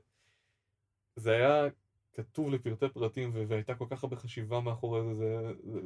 זה 1.17 1.31
היה 1.33 1.65
כתוב 2.15 2.51
לפרטי 2.51 2.89
פרטים, 2.89 3.31
ו- 3.35 3.45
והייתה 3.49 3.75
כל 3.75 3.87
כך 3.91 4.05
הרבה 4.05 4.17
חשיבה 4.17 4.61
מאחורי 4.61 5.15
זה, 5.15 5.15
זה, 5.15 5.53
זה 5.73 5.81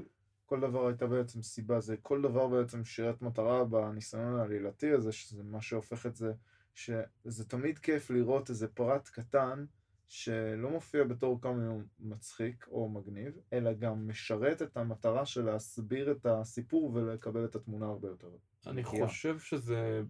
כל 0.47 0.61
דבר 0.61 0.87
הייתה 0.87 1.07
בעצם 1.07 1.43
סיבה, 1.43 1.81
זה 1.81 1.97
כל 1.97 2.23
דבר 2.23 2.49
בעצם 2.49 2.85
שירת 2.85 3.23
מטרה 3.23 3.65
בניסיון 3.65 4.37
העלילתי 4.39 4.91
הזה, 4.93 5.13
שזה 5.13 5.43
מה 5.43 5.61
שהופך 5.63 6.07
את 6.07 6.17
זה, 6.17 6.33
שזה 6.75 7.45
תמיד 7.49 7.79
כיף 7.79 8.11
לראות 8.11 8.51
איזה 8.51 8.69
פרט 8.69 9.09
קטן 9.09 9.65
שלא 10.11 10.71
מופיע 10.71 11.05
בתור 11.05 11.41
כמה 11.41 11.65
יום 11.65 11.85
מצחיק 12.01 12.67
או 12.69 12.89
מגניב, 12.89 13.39
אלא 13.53 13.73
גם 13.73 14.09
משרת 14.09 14.63
את 14.63 14.77
המטרה 14.77 15.27
של 15.27 15.45
להסביר 15.45 16.13
את 16.13 16.27
הסיפור 16.27 16.91
ולקבל 16.95 17.45
את 17.45 17.55
התמונה 17.55 17.87
הרבה 17.87 18.09
יותר. 18.09 18.31
אני. 18.67 18.85
חושב 18.85 19.39
שזה, 19.39 20.03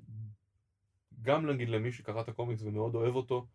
גם 1.22 1.46
נגיד 1.46 1.68
למי 1.68 1.92
שקרא 1.92 2.20
את 2.20 2.28
הקומיקס 2.28 2.62
ומאוד 2.62 2.94
אוהב 2.94 3.14
אותו, 3.14 3.46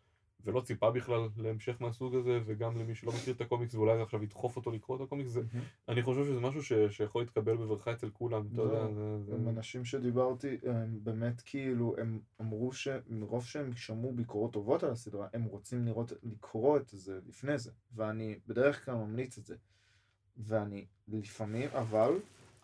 ולא 0.44 0.60
ציפה 0.60 0.90
בכלל 0.90 1.28
להמשך 1.36 1.76
מהסוג 1.80 2.14
הזה, 2.14 2.40
וגם 2.46 2.78
למי 2.78 2.94
שלא 2.94 3.12
מכיר 3.12 3.34
את 3.34 3.40
הקומיקס 3.40 3.74
ואולי 3.74 4.02
עכשיו 4.02 4.22
ידחוף 4.22 4.56
אותו 4.56 4.70
לקרוא 4.70 4.96
את 4.96 5.00
הקומיקס, 5.00 5.30
זה, 5.30 5.40
אני 5.88 6.02
חושב 6.02 6.24
שזה 6.24 6.40
משהו 6.40 6.62
ש, 6.62 6.72
שיכול 6.90 7.22
להתקבל 7.22 7.56
בברכה 7.56 7.92
אצל 7.92 8.10
כולם, 8.10 8.46
אתה 8.52 8.62
יודע. 8.62 8.92
זה, 8.92 9.22
זה... 9.22 9.34
הם 9.34 9.48
אנשים 9.48 9.84
שדיברתי, 9.84 10.56
הם 10.66 10.98
באמת 11.02 11.40
כאילו, 11.40 11.94
הם 11.98 12.20
אמרו 12.40 12.72
שמרוב 12.72 13.44
שהם 13.44 13.76
שמעו 13.76 14.12
ביקורות 14.12 14.52
טובות 14.52 14.82
על 14.82 14.90
הסדרה, 14.90 15.28
הם 15.32 15.44
רוצים 15.44 15.86
לראות, 15.86 16.12
לקרוא 16.22 16.76
את 16.76 16.88
זה 16.88 17.20
לפני 17.26 17.58
זה, 17.58 17.70
ואני 17.94 18.38
בדרך 18.46 18.84
כלל 18.84 18.94
ממליץ 18.94 19.38
את 19.38 19.46
זה. 19.46 19.56
ואני 20.36 20.86
לפעמים, 21.08 21.68
אבל 21.72 22.12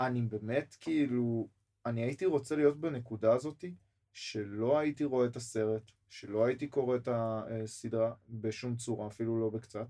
אני 0.01 0.23
באמת 0.23 0.77
כאילו, 0.81 1.49
אני 1.87 2.03
הייתי 2.03 2.27
רוצה 2.27 2.57
להיות 2.57 2.81
בנקודה 2.81 3.33
הזאתי, 3.33 3.75
שלא 4.13 4.79
הייתי 4.79 5.05
רואה 5.05 5.27
את 5.27 5.37
הסרט, 5.37 5.83
שלא 6.11 6.45
הייתי 6.45 6.67
קורא 6.67 6.97
את 6.97 7.09
הסדרה 7.13 8.15
בשום 8.31 8.77
צורה, 8.77 9.07
אפילו 9.07 9.41
לא 9.41 9.51
בקצת, 9.51 9.87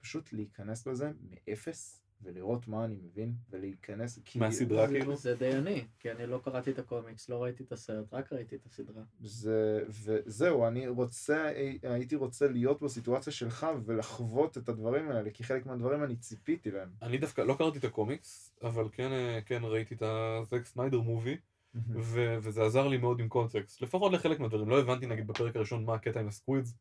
פשוט 0.00 0.32
להיכנס 0.32 0.86
לזה 0.86 1.10
מאפס, 1.30 2.00
ולראות 2.22 2.68
מה 2.68 2.84
אני 2.84 2.96
מבין, 3.02 3.34
ולהיכנס, 3.50 4.18
כי... 4.24 4.38
מהסדרה 4.38 4.86
זה- 4.88 4.94
כאילו? 4.98 5.16
זה 5.16 5.34
די 5.34 5.52
אני, 5.52 5.84
כי 5.98 6.10
אני 6.10 6.26
לא 6.26 6.40
קראתי 6.44 6.70
את 6.70 6.78
הקומיקס, 6.78 7.28
לא 7.28 7.42
ראיתי 7.42 7.62
את 7.62 7.72
הסרט, 7.72 8.14
רק 8.14 8.32
ראיתי 8.32 8.56
את 8.56 8.66
הסדרה. 8.66 9.02
זה, 9.20 9.84
וזהו, 9.88 10.66
אני 10.66 10.88
רוצה, 10.88 11.50
הייתי 11.82 12.16
רוצה 12.16 12.48
להיות 12.48 12.82
בסיטואציה 12.82 13.32
שלך 13.32 13.66
ולחוות 13.84 14.58
את 14.58 14.68
הדברים 14.68 15.10
האלה, 15.10 15.30
כי 15.30 15.44
חלק 15.44 15.66
מהדברים 15.66 16.04
אני 16.04 16.16
ציפיתי 16.16 16.70
להם. 16.70 16.90
אני 17.02 17.18
דווקא 17.18 17.40
לא 17.40 17.54
קראתי 17.58 17.78
את 17.78 17.84
הקומיקס, 17.84 18.54
אבל 18.62 18.88
כן, 18.92 19.12
אה, 19.12 19.40
כן 19.46 19.60
ראיתי 19.64 19.94
את 19.94 20.02
הזק 20.02 20.64
סניידר 20.66 21.00
movie, 21.00 21.36
ו- 21.74 22.36
וזה 22.42 22.62
עזר 22.64 22.88
לי 22.88 22.96
מאוד 22.96 23.20
עם 23.20 23.28
context, 23.28 23.80
לפחות 23.82 24.12
לחלק 24.12 24.40
מהדברים, 24.40 24.68
לא 24.68 24.80
הבנתי 24.80 25.06
נגיד 25.06 25.26
בפרק 25.26 25.56
הראשון 25.56 25.84
מה 25.84 25.94
הקטע 25.94 26.20
עם 26.20 26.28
ה 26.28 26.34
squids, 26.34 26.74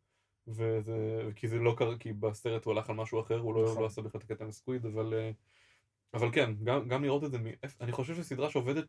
וזה, 0.48 1.22
כי 1.36 1.48
זה 1.48 1.58
לא 1.58 1.74
קרה, 1.78 1.98
כי 1.98 2.14
בסרט 2.14 2.66
הוא 2.66 2.74
הלך 2.74 2.90
על 2.90 2.96
משהו 2.96 3.22
אחר, 3.22 3.40
הוא 3.40 3.56
לא, 3.56 3.64
נכון. 3.64 3.82
לא 3.82 3.86
עשה 3.86 4.02
בכלל 4.02 4.20
את 4.20 4.24
הקטע 4.32 4.44
עם 4.44 4.50
ה 4.50 4.55
squid, 4.55 4.86
אבל, 4.86 5.14
אה, 5.14 5.32
אבל 6.14 6.32
כן, 6.32 6.54
גם, 6.64 6.88
גם 6.88 7.04
לראות 7.04 7.24
את 7.24 7.32
זה, 7.32 7.38
מאפ- 7.38 7.78
אני 7.82 7.92
חושב 7.92 8.16
שסדרה 8.16 8.50
שעובדת 8.50 8.86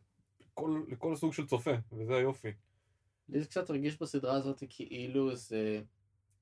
כל, 0.54 0.82
לכל 0.88 1.16
סוג 1.16 1.32
של 1.32 1.46
צופה, 1.46 1.70
וזה 1.92 2.16
היופי. 2.16 2.52
לי 3.28 3.40
זה 3.40 3.46
קצת 3.46 3.70
הרגיש 3.70 4.00
בסדרה 4.00 4.34
הזאת 4.34 4.62
כאילו 4.68 5.34
זה... 5.37 5.82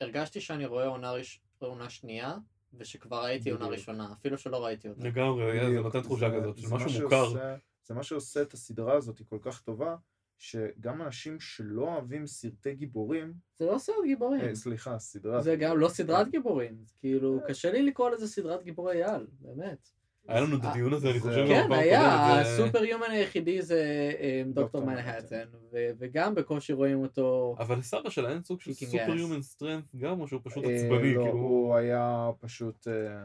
הרגשתי 0.00 0.40
שאני 0.40 0.66
רואה 0.66 0.86
עונה, 0.86 1.12
ראש... 1.12 1.40
עונה 1.58 1.90
שנייה, 1.90 2.34
ושכבר 2.74 3.24
ראיתי 3.24 3.50
עונה. 3.50 3.66
ראשונה, 3.66 4.12
אפילו 4.12 4.38
שלא 4.38 4.64
ראיתי 4.64 4.88
אותה. 4.88 5.04
לגמרי, 5.04 5.70
זה 5.70 5.80
נותן 5.80 6.00
תחושה 6.00 6.40
כזאת, 6.40 6.58
של 6.58 6.68
משהו 6.70 7.02
מוכר. 7.02 7.56
זה 7.84 7.94
מה 7.94 8.02
שעושה 8.02 8.42
את 8.42 8.52
הסדרה 8.52 8.94
הזאת 8.94 9.22
כל 9.28 9.38
כך 9.42 9.62
טובה, 9.62 9.96
שגם 10.38 11.02
אנשים 11.02 11.40
שלא 11.40 11.82
אוהבים 11.82 12.26
סרטי 12.26 12.74
גיבורים, 12.74 13.32
זה 13.58 13.66
לא 13.66 13.78
סרט 13.78 13.96
גיבורים. 14.04 14.40
אה, 14.40 14.54
סליחה, 14.54 14.98
סדרה. 14.98 15.42
זה 15.42 15.56
גם 15.56 15.78
לא 15.78 15.88
סדרת 15.88 16.30
גיבורים. 16.30 16.84
כאילו, 16.98 17.40
קשה 17.48 17.72
לי 17.72 17.82
לקרוא 17.82 18.10
לזה 18.10 18.28
סדרת 18.28 18.62
גיבורי 18.62 19.02
על, 19.02 19.26
באמת. 19.40 19.88
היה 20.28 20.40
לנו 20.40 20.56
את 20.56 20.60
הדיון 20.64 20.92
הזה, 20.92 21.10
אני 21.10 21.20
חושב, 21.20 21.46
כן, 21.48 21.72
היה, 21.72 22.40
הסופר 22.40 22.84
יומן 22.84 23.10
היחידי 23.10 23.62
זה 23.62 24.12
אה, 24.20 24.42
דוקטור 24.46 24.84
מנהטן, 24.84 25.48
וגם 25.72 26.34
בקושי 26.34 26.72
רואים 26.72 27.02
אותו. 27.02 27.56
אבל 27.58 27.78
לסבא 27.78 28.10
שלה 28.10 28.30
אין 28.30 28.44
סוג 28.44 28.60
של 28.60 28.72
super 28.72 29.14
human 29.16 29.42
strength 29.42 29.84
גם, 29.96 30.20
או 30.20 30.28
שהוא 30.28 30.40
פשוט 30.44 30.64
אה, 30.64 30.70
עצבני, 30.70 31.14
לא, 31.14 31.22
כאילו... 31.22 31.38
הוא 31.38 31.74
היה 31.76 32.30
פשוט, 32.40 32.88
אה, 32.88 33.24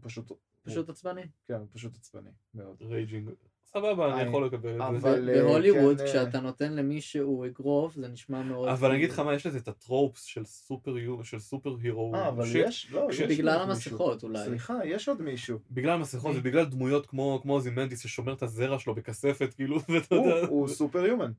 פשוט, 0.00 0.32
פשוט 0.64 0.88
עצבני. 0.88 1.22
כן, 1.48 1.58
פשוט 1.72 1.96
עצבני 1.96 2.30
מאוד. 2.54 2.76
raging. 2.82 3.30
סבבה, 3.66 4.12
אני 4.14 4.22
אה, 4.22 4.28
יכול 4.28 4.46
לקבל 4.46 4.70
את 4.70 4.78
זה. 4.78 4.86
אבל, 5.08 5.30
אה, 5.30 5.42
בהוליווד, 5.42 5.96
כן, 5.98 6.04
אה, 6.04 6.08
כשאתה 6.10 6.40
נותן 6.40 6.72
למישהו 6.72 7.44
אגרוף, 7.46 7.94
זה 7.94 8.08
נשמע 8.08 8.42
מאוד... 8.42 8.68
אבל 8.68 8.88
אני 8.88 8.96
אגיד 8.98 9.08
לך 9.10 9.14
כאילו- 9.16 9.28
מה, 9.28 9.34
יש 9.34 9.46
לזה 9.46 9.58
את 9.58 9.68
ה 9.68 9.76
tropes 9.76 10.22
של 10.22 10.44
super 10.44 10.98
hu- 10.98 11.24
של 11.24 11.38
super 11.38 11.76
hero. 11.82 12.14
אה, 12.14 12.28
אבל. 12.28 12.44
יש, 12.54 12.90
לא, 12.92 13.08
יש 13.10 13.20
בגלל 13.20 13.58
עוד 13.58 13.68
מישהו. 13.68 13.90
המסכות 13.92 14.22
אולי. 14.22 14.44
סליחה, 14.44 14.74
יש 14.84 15.08
עוד 15.08 15.22
מישהו. 15.22 15.58
בגלל 15.70 15.90
המסכות? 15.92 16.36
ובגלל 16.38 16.64
דמויות 16.64 17.06
כמו 17.06 17.38
כמו 17.42 17.60
אוזימנדיס 17.60 18.00
ששומר 18.00 18.32
את 18.32 18.42
הזרע 18.42 18.78
שלו 18.78 18.94
בכספת, 18.94 19.54
כאילו, 19.54 19.76
ואתה 19.88 20.14
יודע. 20.14 20.46
הוא 20.48 20.68
super 20.68 21.04
human. 21.06 21.32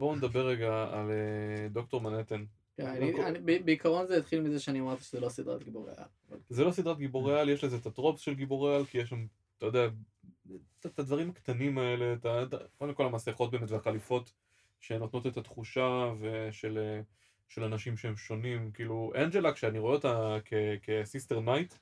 בואו 0.00 0.16
נדבר 0.16 0.46
רגע 0.46 0.86
על 0.92 1.10
אה, 1.10 1.68
דוקטור 1.68 2.00
מנהטן. 2.00 2.44
כן, 2.78 2.86
אני- 2.86 3.24
אני- 3.24 3.38
ב- 3.38 3.64
בעיקרון 3.64 4.06
זה 4.06 4.16
התחיל 4.16 4.40
מזה 4.40 4.60
שאני 4.60 4.80
אמרתי 4.80 5.02
שזה 5.04 5.20
לא 5.20 5.28
סדרת 5.28 5.62
גיבורי 5.64 5.92
על. 5.96 6.04
זה 6.48 6.64
לא 6.64 6.70
סדרת 6.70 6.98
גיבורי 6.98 7.40
על, 7.40 7.48
יש 7.48 7.64
לזה 7.64 7.76
את 7.76 7.86
ה 7.86 7.91
tropes 7.91 8.20
של 8.20 8.34
גיבורי 8.34 8.76
על, 8.76 8.84
כי 8.84 8.98
יש 8.98 9.08
שם, 9.08 9.26
אתה 9.58 9.66
יודע, 9.66 9.86
את- 10.86 10.98
הדברים 10.98 11.30
הקטנים 11.30 11.78
האלה, 11.78 12.14
קודם 12.78 12.94
כל 12.94 13.06
המסכות 13.06 13.50
באמת 13.50 13.70
והחליפות, 13.70 14.32
שנותנות 14.80 15.26
את 15.26 15.36
התחושה 15.36 16.12
ושל 16.20 16.78
של 17.48 17.64
אנשים 17.64 17.96
שהם 17.96 18.16
שונים, 18.16 18.70
כאילו, 18.72 19.12
אנג'לה, 19.16 19.52
כשאני 19.52 19.78
רואה 19.78 19.94
אותה 19.94 20.36
כ- 20.44 20.52
כ 20.82 20.97
Sister 20.97 21.40
Night, 21.40 21.74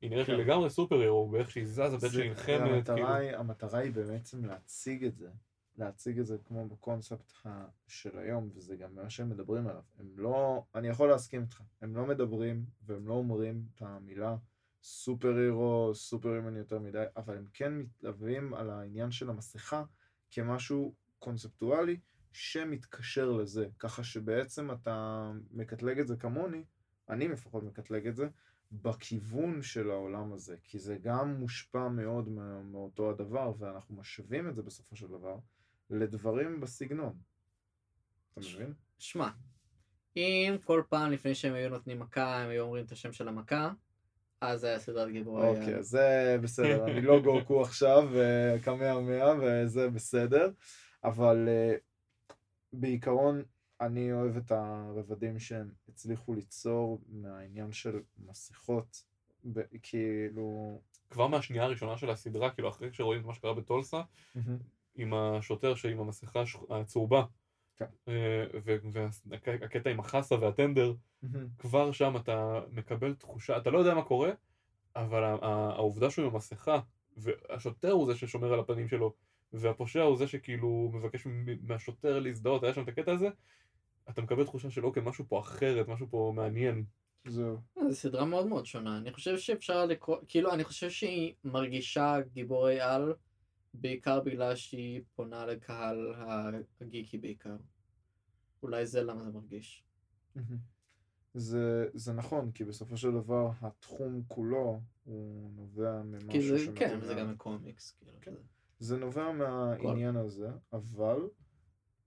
היא 0.00 0.10
נראית 0.10 0.28
לי 0.28 0.34
כן. 0.34 0.40
לגמרי 0.40 0.70
super 0.70 1.00
hero, 1.00 1.28
באיך 1.28 1.50
שהיא 1.50 1.66
זזה, 1.66 1.96
באיך 2.00 2.12
שהיא 2.12 2.28
נלחמת, 2.30 2.60
המטרה 2.60 2.94
כאילו. 2.96 3.08
היא- 3.14 3.36
המטרה 3.36 3.78
היא 3.78 3.92
בעצם 3.92 4.44
להציג 4.44 5.04
את 5.04 5.16
זה, 5.16 5.28
להציג 5.78 6.18
את 6.18 6.26
זה 6.26 6.36
כמו 6.44 6.68
בקונספט 6.68 7.32
של 7.86 8.18
היום, 8.18 8.50
וזה 8.54 8.76
גם 8.76 8.94
מה 8.94 9.10
שהם 9.10 9.30
מדברים 9.30 9.66
עליו. 9.66 9.82
הם 9.98 10.12
לא, 10.16 10.64
אני 10.74 10.88
יכול 10.88 11.08
להסכים 11.08 11.42
איתך, 11.42 11.62
הם 11.82 11.96
לא 11.96 12.06
מדברים 12.06 12.64
והם 12.86 13.08
לא 13.08 13.14
אומרים 13.14 13.66
את 13.74 13.82
המילה 13.82 14.36
סופר 14.82 15.36
הירו, 15.36 15.94
סופר 15.94 16.28
הימן 16.28 16.56
יותר 16.56 16.78
מדי, 16.78 17.04
אבל 17.16 17.36
הם 17.36 17.46
כן 17.52 17.72
מתלווים 17.78 18.54
על 18.54 18.70
העניין 18.70 19.10
של 19.10 19.30
המסכה 19.30 19.84
כמשהו 20.30 20.94
קונספטואלי 21.18 22.00
שמתקשר 22.32 23.30
לזה, 23.30 23.68
ככה 23.78 24.04
שבעצם 24.04 24.70
אתה 24.70 25.30
מקטלג 25.50 25.98
את 25.98 26.06
זה 26.06 26.16
כמוני, 26.16 26.64
אני 27.08 27.28
לפחות 27.28 27.64
מקטלג 27.64 28.06
את 28.06 28.16
זה, 28.16 28.28
בכיוון 28.72 29.62
של 29.62 29.90
העולם 29.90 30.32
הזה, 30.32 30.56
כי 30.62 30.78
זה 30.78 30.96
גם 31.02 31.34
מושפע 31.34 31.88
מאוד 31.88 32.28
מאותו 32.64 33.10
הדבר, 33.10 33.52
ואנחנו 33.58 33.96
משווים 33.96 34.48
את 34.48 34.54
זה 34.54 34.62
בסופו 34.62 34.96
של 34.96 35.08
דבר 35.08 35.38
לדברים 35.94 36.60
בסגנון. 36.60 37.18
אתה 38.32 38.40
מבין? 38.40 38.72
שמע, 38.98 39.28
אם 40.16 40.56
כל 40.64 40.82
פעם 40.88 41.12
לפני 41.12 41.34
שהם 41.34 41.54
היו 41.54 41.70
נותנים 41.70 41.98
מכה, 41.98 42.42
הם 42.42 42.50
היו 42.50 42.62
אומרים 42.62 42.84
את 42.84 42.92
השם 42.92 43.12
של 43.12 43.28
המכה, 43.28 43.72
אז 44.40 44.60
זה 44.60 44.66
היה 44.66 44.78
סדרת 44.78 45.12
גיבורי 45.12 45.46
על. 45.46 45.56
אוקיי, 45.56 45.82
זה 45.82 46.36
בסדר, 46.42 46.84
אני 46.84 47.00
לא 47.00 47.20
גורקו 47.20 47.62
עכשיו, 47.62 48.08
קמע 48.62 48.94
וזה 49.42 49.90
בסדר, 49.90 50.50
אבל 51.04 51.48
אה, 51.48 51.74
בעיקרון 52.72 53.42
אני 53.80 54.12
אוהב 54.12 54.36
את 54.36 54.50
הרבדים 54.50 55.38
שהם 55.38 55.70
הצליחו 55.88 56.34
ליצור 56.34 57.02
מהעניין 57.08 57.72
של 57.72 58.02
מסכות, 58.18 59.04
כאילו... 59.82 60.80
כבר 61.10 61.26
מהשנייה 61.26 61.64
הראשונה 61.64 61.96
של 61.96 62.10
הסדרה, 62.10 62.50
כאילו 62.50 62.68
אחרי 62.68 62.92
שרואים 62.92 63.20
את 63.20 63.26
מה 63.26 63.34
שקרה 63.34 63.54
בטולסה, 63.54 64.02
עם 64.96 65.14
השוטר 65.14 65.74
שעם 65.74 66.00
המסכה 66.00 66.42
הצהובה, 66.70 67.24
כן. 67.76 67.84
אה, 68.08 68.44
והקטע 69.26 69.90
עם 69.90 70.00
החסה 70.00 70.34
והטנדר, 70.40 70.94
כבר 71.58 71.92
שם 71.92 72.16
אתה 72.16 72.60
מקבל 72.72 73.14
תחושה, 73.14 73.56
אתה 73.56 73.70
לא 73.70 73.78
יודע 73.78 73.94
מה 73.94 74.02
קורה, 74.02 74.30
אבל 74.96 75.24
ה- 75.24 75.36
ה- 75.42 75.72
העובדה 75.74 76.10
שהוא 76.10 76.24
עם 76.26 76.34
המסכה, 76.34 76.80
והשוטר 77.16 77.90
הוא 77.90 78.06
זה 78.06 78.18
ששומר 78.18 78.52
על 78.52 78.60
הפנים 78.60 78.88
שלו, 78.88 79.12
והפושע 79.52 80.02
הוא 80.02 80.16
זה 80.16 80.26
שכאילו 80.26 80.90
מבקש 80.92 81.26
מהשוטר 81.62 82.18
להזדהות, 82.20 82.62
היה 82.62 82.74
שם 82.74 82.82
את 82.82 82.88
הקטע 82.88 83.12
הזה, 83.12 83.28
אתה 84.10 84.22
מקבל 84.22 84.44
תחושה 84.44 84.70
של 84.70 84.84
אוקיי, 84.84 85.02
משהו 85.06 85.24
פה 85.28 85.40
אחרת, 85.40 85.88
משהו 85.88 86.06
פה 86.10 86.32
מעניין. 86.36 86.84
זהו. 87.26 87.56
אה, 87.78 87.88
זו 87.88 87.94
סדרה 87.94 88.24
מאוד 88.24 88.46
מאוד 88.46 88.66
שונה. 88.66 88.98
אני 88.98 89.12
חושב 89.12 89.38
שאפשר 89.38 89.86
לקרוא, 89.86 90.16
כאילו, 90.28 90.52
אני 90.52 90.64
חושב 90.64 90.90
שהיא 90.90 91.34
מרגישה 91.44 92.16
גיבורי 92.32 92.80
על, 92.80 93.14
בעיקר 93.74 94.20
בגלל 94.20 94.56
שהיא 94.56 95.02
פונה 95.14 95.46
לקהל 95.46 96.14
הגיקי 96.80 97.18
בעיקר. 97.18 97.56
אולי 98.62 98.86
זה 98.86 99.02
למה 99.02 99.22
זה 99.24 99.30
מרגיש. 99.32 99.84
זה, 101.34 101.86
זה 101.94 102.12
נכון, 102.12 102.52
כי 102.52 102.64
בסופו 102.64 102.96
של 102.96 103.12
דבר 103.12 103.50
התחום 103.60 104.22
כולו 104.28 104.80
הוא 105.04 105.50
נובע 105.56 106.02
ממשהו 106.02 106.42
זה, 106.42 106.58
שמתאים 106.58 106.74
כן, 106.90 107.00
זה 107.00 107.14
לה- 107.14 107.20
גם 107.20 107.30
מקומיקס, 107.32 107.90
כאילו. 107.98 108.12
כן. 108.20 108.34
זה- 108.34 108.40
זה 108.78 108.96
נובע 108.96 109.32
מהעניין 109.32 110.16
הזה, 110.16 110.48
אבל 110.72 111.18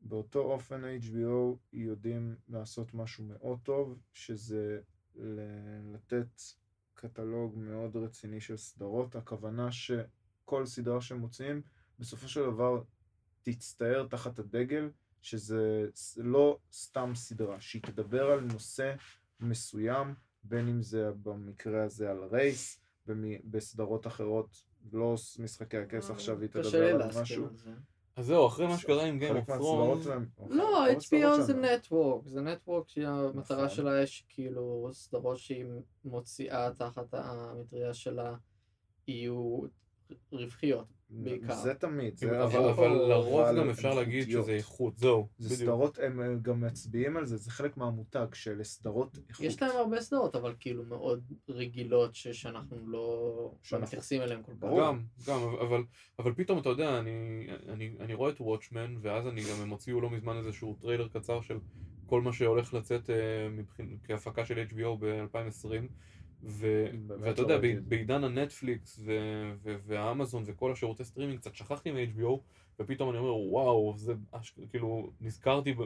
באותו 0.02 0.40
אופן 0.40 0.82
HBO 1.02 1.58
יודעים 1.74 2.36
לעשות 2.50 2.94
משהו 2.94 3.24
מאוד 3.24 3.60
טוב, 3.64 4.00
שזה 4.14 4.80
לתת 5.94 6.42
קטלוג 6.94 7.58
מאוד 7.58 7.96
רציני 7.98 8.42
של 8.42 8.58
סדרות. 8.58 9.16
הכוונה 9.16 9.72
שכל 10.48 10.66
סדרה 10.66 11.02
שהם 11.02 11.18
מוציאים, 11.20 11.62
בסופו 12.00 12.28
של 12.28 12.42
דבר 12.46 12.82
תצטייר 13.44 14.08
תחת 14.10 14.40
הדגל, 14.40 14.90
שזה 15.22 15.86
לא 16.18 16.58
סתם 16.74 17.12
סדרה, 17.16 17.62
שהיא 17.62 17.82
תדבר 17.82 18.32
על 18.32 18.40
נושא 18.40 18.94
מסוים, 19.40 20.14
בין 20.44 20.68
אם 20.68 20.82
זה 20.82 21.12
במקרה 21.24 21.84
הזה 21.84 22.12
על 22.12 22.24
רייס, 22.32 22.80
בסדרות 23.44 24.08
אחרות, 24.08 24.64
לא 24.94 25.16
משחקי 25.40 25.78
הכס 25.78 26.10
עכשיו, 26.10 26.42
היא 26.42 26.50
תדבר 26.50 27.02
על 27.02 27.22
משהו. 27.22 27.48
זה. 27.56 27.72
אז 28.16 28.26
זהו, 28.26 28.48
אחרי 28.48 28.68
מה 28.68 28.78
שקרה 28.78 29.06
עם 29.06 29.20
Game 29.22 29.48
of 29.48 29.50
Thrones, 29.50 30.10
לא, 30.50 30.86
HBO 30.92 30.98
זה 31.42 31.54
שלהם- 31.54 31.66
נטוורק, 31.66 32.28
זה 32.28 32.42
נטוורק 32.42 32.90
שהמטרה 32.90 33.58
נכון. 33.66 33.70
שלה 33.76 34.02
יש 34.02 34.26
כאילו 34.30 34.90
סדרות 34.94 35.38
שהיא 35.38 35.66
מוציאה 36.06 36.74
תחת 36.74 37.14
המטריה 37.14 37.94
שלה 37.94 38.36
יהיו 39.08 39.60
רווחיות 40.32 40.86
בעיקר. 41.10 41.56
זה 41.56 41.74
תמיד, 41.74 42.18
זה 42.18 42.44
אבל 42.44 42.70
אבל 42.70 42.88
לרוב 42.88 43.40
אבל 43.42 43.58
גם 43.60 43.70
אפשר 43.70 43.94
להגיד. 43.94 44.30
שזה 44.32 44.52
איכות, 44.52 44.98
זהו, 44.98 45.28
זה 45.38 45.46
בדיוק. 45.50 45.62
סדרות, 45.62 46.00
הם 46.00 46.40
גם 46.42 46.62
מצביעים 46.62 47.18
על 47.18 47.26
זה, 47.26 47.38
זה 47.38 47.52
חלק 47.52 47.78
מהמותג 47.78 48.26
של 48.34 48.64
סדרות 48.64 49.18
איכות. 49.30 49.46
יש 49.46 49.62
להם 49.62 49.72
הרבה 49.78 50.02
סדרות, 50.02 50.36
אבל 50.36 50.54
כאילו 50.60 50.84
מאוד 50.86 51.24
רגילות 51.50 52.16
ש- 52.16 52.28
שאנחנו 52.28 52.78
לא 52.88 53.52
שאנחנו- 53.64 53.88
מתייחסים 53.88 54.22
אליהן 54.22 54.44
כל 54.44 54.52
כך. 54.62 54.68
גם, 54.80 55.02
גם, 55.28 55.40
אבל, 55.62 55.84
אבל 56.20 56.34
פתאום 56.34 56.60
אתה 56.60 56.70
יודע, 56.70 57.00
אני, 57.00 57.12
אני, 57.68 57.96
אני 58.00 58.14
רואה 58.14 58.30
את 58.32 58.42
Watchmen, 58.42 58.96
ואז 59.02 59.28
אני 59.28 59.42
גם, 59.42 59.62
הם 59.62 59.70
הוציאו 59.70 60.02
לא 60.02 60.10
מזמן 60.10 60.38
איזשהו 60.38 60.78
טריילר 60.82 61.08
קצר 61.08 61.42
של 61.42 61.58
כל 62.06 62.22
מה 62.22 62.34
שהולך 62.34 62.74
לצאת 62.74 63.10
אה, 63.10 63.16
מבחין, 63.50 63.98
כהפקה 64.04 64.46
של 64.46 64.66
HBO 64.70 64.98
ב-2020, 65.00 65.70
ו, 66.44 66.86
ואתה 67.08 67.42
לא 67.42 67.54
יודע. 67.54 67.70
בעידן 67.88 68.24
הנטפליקס 68.24 69.00
ו, 69.06 69.12
ו, 69.64 69.76
והאמזון 69.86 70.44
וכל 70.46 70.72
השירותי 70.72 71.06
סטרימינג, 71.06 71.40
קצת 71.40 71.56
שכחתי 71.56 71.92
מ-HBO, 71.92 72.40
ופתאום 72.80 73.10
אני 73.10 73.18
אומר, 73.18 73.36
וואו, 73.36 73.94
זה, 73.98 74.14
אש, 74.32 74.54
כאילו, 74.70 75.12
נזכרתי 75.22 75.74
ב, 75.74 75.82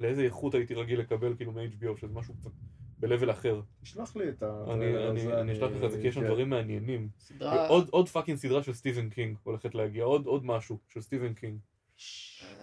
לאיזה 0.00 0.22
איכות 0.22 0.54
הייתי 0.54 0.74
רגיל 0.74 1.00
לקבל 1.00 1.36
כאילו 1.36 1.52
מ-HBO, 1.52 1.96
שזה 2.00 2.12
משהו 2.12 2.34
קצת 2.34 2.50
ב-level 2.98 3.30
אחר. 3.30 3.60
תשלח 3.82 4.16
לי 4.16 4.28
את 4.28 4.42
ה... 4.42 4.64
אני, 4.74 5.08
אני, 5.08 5.32
אני 5.32 5.52
אשלח 5.52 5.70
לך 5.70 5.84
את 5.84 5.90
זה, 5.90 6.00
כי 6.00 6.06
יש 6.06 6.14
שם 6.14 6.20
כן. 6.20 6.26
דברים 6.26 6.50
מעניינים. 6.50 7.08
סדרה, 7.18 7.68
עוד, 7.68 7.88
עוד 7.90 8.08
fucking 8.08 8.38
סדרה 8.38 8.62
של 8.62 8.72
סטיבן 8.72 9.10
קינג 9.10 9.36
הולכת 9.42 9.74
להגיע, 9.74 10.04
עוד, 10.04 10.26
עוד 10.26 10.44
משהו 10.44 10.78
של 10.88 11.00
סטיבן 11.00 11.34
קינג. 11.34 11.58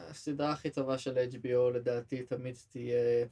הסדרה 0.10 0.52
הכי 0.52 0.70
טובה 0.70 0.98
של 0.98 1.18
HBO 1.18 1.74
לדעתי 1.74 2.24
תמיד 2.24 2.56
תהיה 2.70 3.26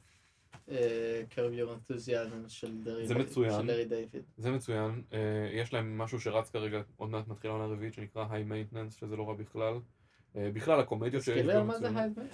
Curb 1.30 1.52
Your 1.58 1.90
Enthusiasm 1.90 2.48
של 2.48 2.82
לארי 2.84 3.06
זה 3.06 3.14
מצוין. 3.14 3.66
דיוויד. 3.66 4.16
זה 4.36 4.50
מצוין, 4.50 5.02
אה, 5.12 5.18
יש 5.52 5.72
להם 5.74 5.98
משהו 5.98 6.20
שרץ 6.20 6.50
כרגע, 6.50 6.80
עוד 6.96 7.10
מעט 7.10 7.28
מתחילה 7.28 7.52
עונה 7.52 7.66
רביעית, 7.66 7.94
שנקרא 7.94 8.24
High 8.30 8.42
Maintenance, 8.44 8.94
שזה 8.94 9.16
לא 9.16 9.28
רע 9.28 9.34
בכלל. 9.34 9.74
אה, 10.36 10.50
בכלל 10.54 10.80
הקומדיות 10.80 11.22
על 11.28 11.62
מה 11.62 11.78
זה 11.78 11.88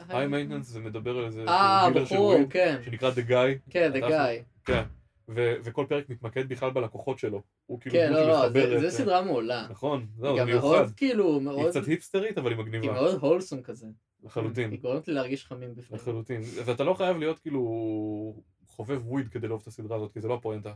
High 0.08 0.26
Maintenance 0.26 0.66
זה 0.66 0.80
מדבר 0.80 1.18
על 1.18 1.24
איזה 1.26 1.44
אה, 1.48 1.88
דילר 1.92 2.04
של 2.06 2.14
בחור, 2.14 2.26
weed, 2.34 2.46
כן. 2.50 2.80
שנקרא 2.84 3.10
The 3.10 3.30
Guy, 3.30 3.70
כן, 3.70 3.92
The 3.94 4.02
Guy. 4.04 4.64
כן, 4.64 4.82
ו- 5.28 5.54
וכל 5.64 5.86
פרק 5.88 6.08
מתמקד 6.10 6.48
בכלל 6.48 6.70
בלקוחות 6.70 7.18
שלו. 7.18 7.42
הוא 7.66 7.80
כאילו 7.80 7.96
כן, 7.96 8.12
לא, 8.12 8.26
לא, 8.28 8.36
זה- 8.36 8.42
שמחברת, 8.42 8.80
זה 8.80 8.86
אה, 8.86 8.90
סדרה 8.90 9.22
מעולה. 9.22 9.66
נכון, 9.70 10.06
זהו, 10.18 10.26
היא 10.28 10.34
זה 10.34 10.40
גם 10.40 10.46
מיוחד. 10.46 10.66
מאוד, 10.68 10.90
כאילו, 10.96 11.34
היא 11.34 11.42
מאוד, 11.42 11.70
קצת 11.70 11.86
היפסטרית, 11.86 12.38
אבל 12.38 12.50
היא 12.50 12.58
היא 12.58 12.66
מגניבה, 12.66 12.92
מאוד 12.92 13.18
wholesome 13.20 13.62
כזה. 13.62 13.86
לחלוטין. 14.22 14.70
היא 14.70 14.80
גורמת 14.80 15.08
לי 15.08 15.14
להרגיש 15.14 15.46
חמים 15.46 15.74
בפנים. 15.74 16.00
לחלוטין. 16.00 16.40
ואתה 16.64 16.84
לא 16.84 16.94
חייב 16.94 17.16
להיות 17.16 17.38
כאילו 17.38 17.62
חובב 18.66 19.06
weed 19.06 19.28
כדי 19.28 19.48
לאהוב 19.48 19.60
את 19.62 19.66
הסדרה 19.66 19.96
הזאת, 19.96 20.12
כי 20.12 20.20
זה 20.20 20.28
לא 20.28 20.34
הפואנטה. 20.34 20.74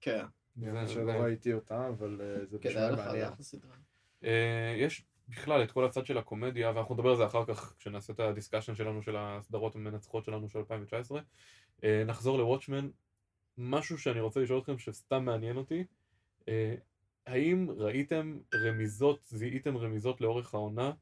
כן, 0.00 0.24
האמת 0.62 0.88
זה- 0.88 0.94
שלא 0.94 1.12
ראיתי 1.12 1.52
אותה, 1.52 1.88
אבל 1.88 2.20
אה, 2.20 2.46
זה 2.46 2.58
מעניין. 2.96 3.24
אחלה 3.32 3.44
סדרה. 3.44 3.76
אה, 4.24 4.74
יש 4.78 5.04
בכלל 5.28 5.62
את 5.62 5.72
כל 5.72 5.84
הצד 5.84 6.06
של 6.06 6.18
הקומדיה, 6.18 6.72
ואנחנו 6.74 6.94
נדבר 6.94 7.10
על 7.10 7.16
זה 7.16 7.26
אחר 7.26 7.44
כך 7.44 7.74
כשנעשה 7.78 8.12
את 8.12 8.20
הדיסקשן 8.20 8.74
שלנו 8.74 9.02
של 9.02 9.16
הסדרות 9.18 9.74
המנצחות 9.74 10.24
שלנו 10.24 10.48
של 10.48 10.58
2019. 10.58 11.20
אה, 11.84 12.02
נחזור 12.06 12.38
לוואטשמן. 12.38 12.88
משהו 13.58 13.98
שאני 13.98 14.20
רוצה 14.20 14.40
לשאול 14.40 14.58
אתכם 14.58 14.78
שסתם 14.78 15.24
מעניין 15.24 15.56
אותי, 15.56 15.84
האם 17.26 17.66
ראיתם 17.70 18.38
רמיזות, 18.54 19.22
זיהיתם 19.24 19.76
רמיזות 19.76 20.20
לאורך 20.20 20.54
העונה 20.54 20.92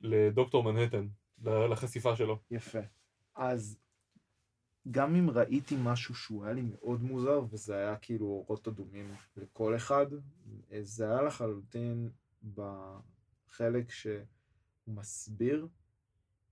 לדוקטור 0.00 0.64
מנהטן, 0.64 1.06
לחשיפה 1.46 2.16
שלו? 2.16 2.38
יפה. 2.50 2.78
אז 3.36 3.78
גם 4.90 5.16
אם 5.16 5.30
ראיתי 5.30 5.76
משהו 5.82 6.14
שהוא 6.14 6.44
היה 6.44 6.52
לי 6.52 6.62
מאוד 6.62 7.02
מוזר, 7.02 7.40
וזה 7.50 7.76
היה 7.76 7.96
כאילו 7.96 8.26
אורות 8.26 8.68
אדומים 8.68 9.14
לכל 9.36 9.76
אחד, 9.76 10.06
זה 10.80 11.10
היה 11.10 11.22
לחלוטין 11.22 12.10
בחלק 12.54 13.90
שהוא 13.90 14.24
מסביר 14.86 15.68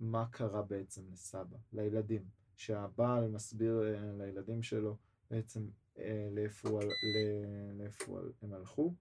מה 0.00 0.26
קרה 0.30 0.62
בעצם 0.62 1.02
לסבא, 1.12 1.56
לילדים. 1.72 2.42
שהבעל 2.56 3.28
מסביר 3.28 3.82
אה, 3.82 4.12
לילדים 4.18 4.62
שלו 4.62 4.96
בעצם 5.30 5.68
אה, 5.98 6.28
לאיפה 6.32 6.80
לאיפה 7.78 8.20
הם 8.42 8.52
הלכו, 8.52 8.94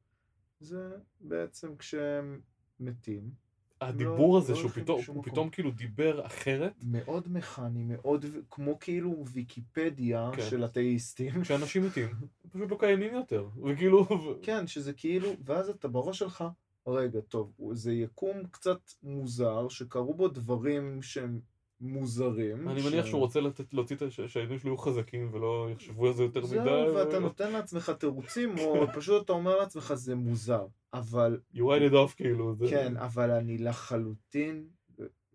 זה 0.60 0.98
בעצם 1.22 1.78
כשהם 1.78 2.42
מתים, 2.80 3.32
הדיבור 3.82 4.38
הזה 4.38 4.54
לא 4.54 4.60
שהוא 4.60 4.72
פתאום, 4.72 5.02
הוא. 5.08 5.24
פתאום 5.24 5.50
כאילו 5.50 5.72
דיבר 5.72 6.26
אחרת, 6.26 6.74
מאוד 6.84 7.28
מכני, 7.32 7.84
מאוד 7.84 8.26
כמו 8.50 8.80
כאילו 8.80 9.26
ויקיפדיה 9.34 10.32
כן. 10.36 10.42
של 10.42 10.66
אתאיסטים. 10.66 11.32
כשאנשים 11.44 11.86
מתים, 11.86 12.08
פשוט 12.52 12.72
לא 12.72 12.78
קיימים 12.80 13.14
יותר, 13.14 13.48
וכאילו, 13.66 14.08
כן, 14.42 14.68
שזה 14.68 14.94
כאילו, 14.94 15.30
ואז 15.46 15.70
אתה 15.70 15.88
בראש 15.88 16.20
שלך, 16.20 16.44
רגע, 16.88 17.20
טוב, 17.22 17.54
זה 17.72 17.94
יקום 17.94 18.38
קצת 18.52 18.80
מוזר, 19.04 19.68
שקרו 19.70 20.14
בו 20.14 20.28
דברים 20.28 21.02
שהם 21.02 21.40
מוזרים. 21.82 22.70
אני 22.70 22.82
ש- 22.82 22.86
מניח 22.86 23.06
שהוא 23.06 23.20
רוצה 23.20 23.42
לתת, 23.42 23.74
להוציא 23.74 23.96
את 23.96 24.02
שהילדים 24.30 24.60
שלו 24.60 24.70
יהיו 24.70 24.78
חזקים 24.78 25.30
ולא 25.34 25.68
יחשבו 25.72 26.08
על 26.08 26.14
זה 26.14 26.24
יותר 26.24 26.40
מדי. 26.40 26.48
זהו, 26.50 26.96
ואתה 26.96 27.18
ו- 27.18 27.20
נותן 27.20 27.52
לעצמך 27.52 27.90
תירוצים, 28.00 28.56
או 28.60 28.74
פשוט 28.98 29.26
אתה 29.26 29.34
אומר 29.34 29.58
לעצמך, 29.58 29.94
זה 29.94 30.16
מוזר. 30.16 30.66
אבל, 30.94 31.40
You 31.54 31.60
write 31.60 31.92
it 31.92 31.94
off 31.94 32.16
כאילו. 32.16 32.56
זה- 32.56 32.66
כן, 32.70 32.98
אבל 32.98 33.32
אני 33.32 33.58
לחלוטין, 33.58 34.68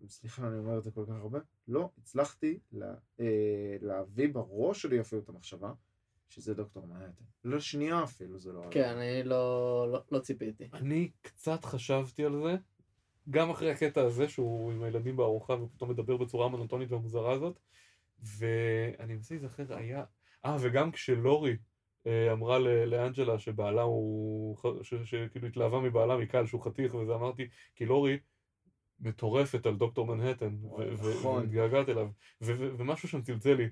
סליחה, 0.07 0.47
אני 0.47 0.57
אומר 0.57 0.77
את 0.77 0.83
זה 0.83 0.91
כל 0.91 1.03
כך 1.07 1.13
הרבה, 1.13 1.39
לא 1.67 1.89
הצלחתי 1.97 2.59
לה, 2.71 2.93
אה, 3.19 3.25
להביא 3.81 4.29
בראש 4.33 4.81
שלי 4.81 5.01
אפילו 5.01 5.21
את 5.21 5.29
המחשבה, 5.29 5.71
שזה 6.29 6.53
דוקטור 6.53 6.87
מנהטן. 6.87 7.23
לא 7.43 7.59
שנייה 7.59 8.03
אפילו 8.03 8.39
זה 8.39 8.53
לא. 8.53 8.61
כן, 8.71 8.97
אני 8.97 9.23
לא 9.23 9.37
לא- 9.91 10.01
לא 10.11 10.19
ציפיתי. 10.19 10.67
אני 10.73 11.09
קצת 11.21 11.65
חשבתי 11.65 12.25
על 12.25 12.41
זה, 12.43 12.55
גם 13.29 13.49
אחרי 13.49 13.71
הקטע 13.71 14.01
הזה 14.01 14.29
שהוא 14.29 14.71
עם 14.71 14.83
הילדים 14.83 15.17
בארוחה 15.17 15.53
ופתאום 15.53 15.89
מדבר 15.89 16.17
בצורה 16.17 16.45
המונוטונית 16.45 16.91
והמוזרה 16.91 17.33
הזאת, 17.33 17.59
ואני 18.19 19.15
מנסה 19.15 19.35
להיזכר, 19.35 19.75
היה... 19.75 20.03
אה, 20.45 20.57
וגם 20.59 20.91
כשלורי 20.91 21.55
אה, 22.07 22.31
אמרה 22.31 22.59
לאנג'לה 22.59 23.39
שבעלה 23.39 23.81
הוא... 23.81 24.57
שכאילו 25.03 25.47
התלהבה 25.47 25.79
מבעלה 25.79 26.17
מקהל 26.17 26.45
שהוא 26.45 26.61
חתיך 26.61 26.93
וזה, 26.93 27.15
אמרתי, 27.15 27.47
כי 27.75 27.85
לורי 27.85 28.17
מטורפת 28.99 29.65
על 29.65 29.75
דוקטור 29.75 30.05
מנהטן, 30.05 30.57
נכון. 30.93 31.43
והתגעגעת 31.43 31.89
אליו, 31.89 32.07
ומשהו 32.41 33.09
שם 33.09 33.21
צלצל 33.21 33.53
לי. 33.53 33.69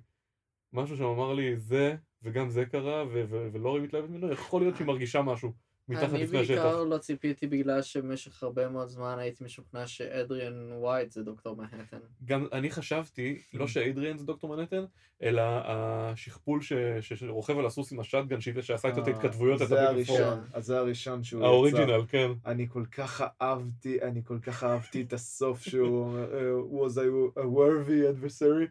משהו 0.74 0.98
שם 0.98 1.04
אמר 1.04 1.34
לי, 1.34 1.58
זה, 1.58 1.96
וגם 2.24 2.50
זה 2.50 2.65
קרה, 2.65 3.04
ולורי 3.54 3.82
מתלהבת 3.82 4.10
ממנו, 4.10 4.32
יכול 4.32 4.62
להיות 4.62 4.76
שהיא 4.76 4.88
מרגישה 4.88 5.22
משהו 5.22 5.54
מתחת 5.89 6.10
אני 6.13 6.24
לפני 6.24 6.39
השטח. 6.39 6.54
בעיקר 6.54 6.84
לא 6.84 6.98
ציפיתי 6.98 7.48
בגלל 7.48 7.82
שבמשך 7.82 8.43
הרבה 8.43 8.69
מאוד 8.69 8.88
זמן 8.88 9.19
הייתי 9.19 9.43
משוכנע 9.43 9.88
שאדריאן 9.88 10.71
ווייט 10.71 11.12
זה 11.12 11.24
דוקטור 11.24 11.56
מנהטן. 11.58 11.98
גם 12.26 12.48
אני 12.54 12.71
חשבתי, 12.71 13.41
לא 13.54 13.67
שאיידריאן 13.67 14.17
זה 14.17 14.26
דוקטור 14.26 14.56
מנהטן, 14.56 14.86
אלא 15.24 15.41
השכפול 15.65 16.62
ש- 16.62 16.74
ש- 17.02 17.13
שרוכב 17.13 17.58
על 17.60 17.65
הסוס 17.65 17.91
עם 17.91 18.00
השטגן, 18.00 18.41
שעשה 18.41 18.89
את 18.89 19.08
ההתכתבויות, 19.08 19.62
אה, 19.62 19.65
זה 19.67 19.89
הביג 19.89 20.06
פור. 20.06 20.17
הראשון, 20.17 20.39
אז 20.54 20.65
זה 20.65 20.78
הראשון 20.80 21.24
שהוא 21.24 21.39
יצא. 21.41 21.48
האוריג'ינל, 21.48 22.06
כן. 22.08 22.32
אני 22.45 22.67
כל 22.69 22.84
כך 22.91 23.24
אהבתי, 23.41 24.02
אני 24.02 24.21
כל 24.24 24.39
כך 24.39 24.63
אהבתי 24.63 25.02
את 25.02 25.13
הסוף 25.13 25.62
שהוא 25.62 26.17
uh, 26.17 26.86
was 26.86 26.98
I 26.98 27.06
a 27.39 27.45
worthy 27.45 28.02
adversary? 28.13 28.67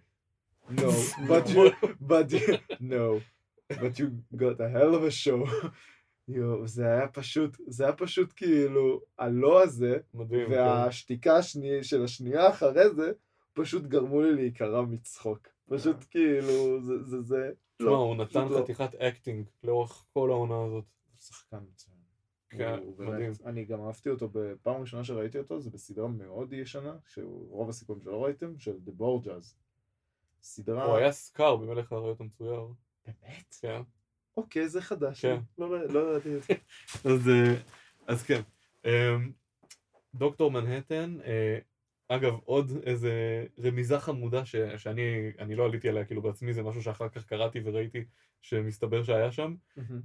No, 0.71 0.91
but 1.29 1.45
you, 1.55 1.71
but 2.11 2.33
you, 2.33 2.59
no, 2.81 3.21
but 3.81 3.99
you 3.99 4.07
got 4.43 4.57
a 4.61 4.69
hell 4.77 4.95
of 4.95 5.03
a 5.05 5.11
show. 5.11 5.41
יואו, 6.29 6.69
זה 6.69 6.87
היה 6.87 7.09
פשוט, 7.09 7.57
זה 7.67 7.85
היה 7.85 7.93
פשוט 7.93 8.33
כאילו, 8.37 9.01
הלא 9.19 9.63
הזה, 9.63 9.99
מדהים. 10.15 10.47
כן. 10.47 10.53
והשתיקה 10.53 11.37
השני, 11.37 11.85
של 11.85 12.05
השנייה 12.05 12.49
אחרי 12.49 12.95
זה, 12.95 13.13
פשוט 13.53 13.83
גרמו 13.83 14.21
לי 14.23 14.35
להיקרע 14.35 14.83
מצחוק. 14.83 15.49
פשוט 15.69 15.97
כאילו, 16.11 16.83
זה, 16.83 17.03
זה, 17.03 17.23
זה, 17.23 17.51
תשמע, 17.77 17.91
לא, 17.91 17.97
הוא 17.97 18.17
נתן 18.17 18.49
לא. 18.49 18.63
חתיכת 18.63 18.95
acting 18.95 19.47
לאורך 19.65 20.05
כל 20.13 20.31
העונה 20.31 20.65
הזאת. 20.65 20.85
הוא 20.85 21.19
שחקן 21.19 21.59
מצוין. 21.73 21.95
כן, 22.49 22.79
הוא 22.85 22.95
מדהים. 22.99 23.19
באמת, 23.19 23.43
אני 23.47 23.65
גם 23.65 23.87
אהבתי 23.87 24.11
אותו 24.11 24.29
בפעם 24.33 24.81
ראשונה 24.81 25.05
שראיתי 25.05 25.39
אותו, 25.39 25.61
זה 25.61 25.71
בסדרה 25.71 26.09
מאוד 26.09 26.53
ישנה, 26.53 26.97
שרוב 27.07 27.69
הסיכויים 27.69 28.03
שלא 28.03 28.25
ראיתם, 28.25 28.59
של 28.59 28.77
The 28.87 29.01
Borgias. 29.01 29.55
סדרה... 30.43 30.85
הוא 30.85 30.97
היה 30.97 31.13
סקאר 31.13 31.57
במלך 31.57 31.93
האריות 31.93 32.21
המצויר. 32.21 32.67
באמת? 33.07 33.55
כן. 33.61 33.83
אוקיי, 34.37 34.69
זה 34.69 34.83
חדש. 34.83 35.23
כן. 35.23 35.39
לא 35.59 35.89
לא 35.89 36.11
ידעתי 36.11 36.37
את 36.37 36.43
זה. 36.43 36.55
אז, 37.11 37.29
אה, 37.29 37.55
אז 38.07 38.23
כן. 38.23 38.41
אמ, 38.85 39.33
דוקטור 40.15 40.51
מנהטן, 40.51 41.17
אה, 41.25 41.59
אגב, 42.09 42.35
עוד 42.45 42.73
איזה 42.87 43.45
רמיזה 43.65 44.01
חמודה 44.01 44.45
ש, 44.45 44.57
שאני 44.77 45.33
אני 45.39 45.55
לא 45.57 45.65
עליתי 45.65 45.89
עליה 45.89 46.05
כאילו 46.05 46.23
בעצמי, 46.23 46.53
זה 46.53 46.63
משהו 46.63 46.83
שאחר 46.83 47.09
כך 47.09 47.25
קראתי 47.27 47.61
וראיתי 47.65 48.05
שמסתבר 48.43 49.03
שהיה 49.03 49.33
שם, 49.33 49.55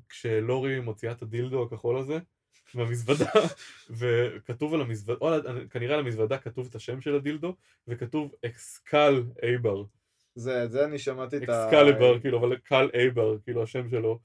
כשלורי 0.10 0.80
מוציאה 0.80 1.12
את 1.12 1.22
הדילדו 1.22 1.64
הכחול 1.64 1.98
הזה 1.98 2.20
מהמזוודה, 2.74 3.32
וכתוב 4.00 4.74
על 4.74 4.82
המזוודה, 4.82 5.20
או 5.22 5.30
כנראה 5.70 5.94
על 5.94 6.00
המזוודה 6.00 6.38
כתוב 6.38 6.68
את 6.70 6.76
השם 6.76 7.02
של 7.02 7.16
הדילדו, 7.16 7.56
וכתוב 7.88 8.32
Excal 8.46 9.24
Abar, 9.44 9.84
זה, 10.40 10.68
זה 10.68 10.86
אני 10.86 11.00
שמעתי 11.00 11.38
את 11.38 11.50
ה... 11.50 11.64
Excalibur, 11.66 12.20
כאילו, 12.20 12.40
אבל 12.40 12.58
קל 12.58 12.90
אייבר, 12.94 13.38
כאילו 13.44 13.64
השם 13.64 13.90
שלו, 13.90 14.20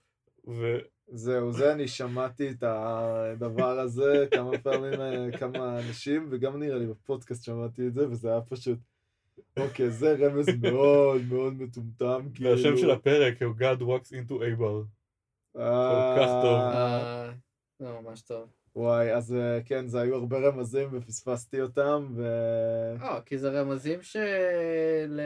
ו... 0.49 0.79
זהו, 1.09 1.53
זה 1.53 1.73
אני 1.73 1.89
שמעתי 1.89 2.51
את 2.51 2.63
הדבר 2.67 3.79
הזה 3.79 4.27
כמה 4.31 4.59
פעמים, 4.59 5.01
אה, 5.01 5.39
כמה 5.39 5.79
אנשים, 5.79 6.29
וגם 6.31 6.61
נראה 6.61 6.79
לי 6.79 6.87
בפודקאסט 6.87 7.45
שמעתי 7.45 7.87
את 7.87 7.95
זה, 7.95 8.09
וזה 8.09 8.31
היה 8.31 8.41
פשוט... 8.41 8.79
אוקיי, 9.57 9.91
זה 9.91 10.17
רמז 10.21 10.49
מאוד 10.63 11.23
מאוד 11.29 11.53
מטומטם, 11.53 12.29
כאילו... 12.35 12.51
והשם 12.51 12.77
של 12.77 12.91
הפרק 12.91 13.43
הוא 13.43 13.55
God 13.59 13.81
walks 13.81 14.09
into 14.09 14.33
Abar. 14.33 14.87
אה, 15.59 16.15
כל 16.17 16.23
כך 16.23 16.31
טוב. 16.43 16.61
אה, 16.61 17.31
זה 17.79 17.89
ממש 18.01 18.23
טוב. 18.23 18.49
וואי, 18.77 19.15
אז 19.15 19.37
כן, 19.65 19.89
זה 19.89 20.01
היו 20.01 20.15
הרבה 20.15 20.39
רמזים 20.39 20.89
ופספסתי 20.93 21.61
אותם, 21.61 22.07
ו... 22.17 22.25
אה, 23.01 23.21
כי 23.21 23.39
זה 23.39 23.61
רמזים 23.61 24.03
של... 24.03 25.21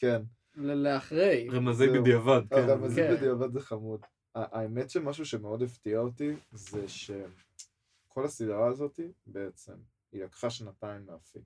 כן. 0.00 0.22
לאחרי. 0.56 1.48
רמזי 1.52 1.86
זהו. 1.86 2.02
בדיעבד, 2.02 2.40
כן. 2.50 2.56
הרמזים 2.56 3.04
כן. 3.04 3.16
בדיעבד 3.16 3.52
זה 3.52 3.60
חמוד. 3.60 4.00
האמת 4.34 4.90
שמשהו 4.90 5.26
שמאוד 5.26 5.62
הפתיע 5.62 5.98
אותי, 5.98 6.30
זה 6.52 6.88
שכל 6.88 8.24
הסדרה 8.24 8.66
הזאת, 8.66 9.00
בעצם, 9.26 9.72
היא 10.12 10.24
לקחה 10.24 10.50
שנתיים 10.50 11.06
להפיק. 11.06 11.42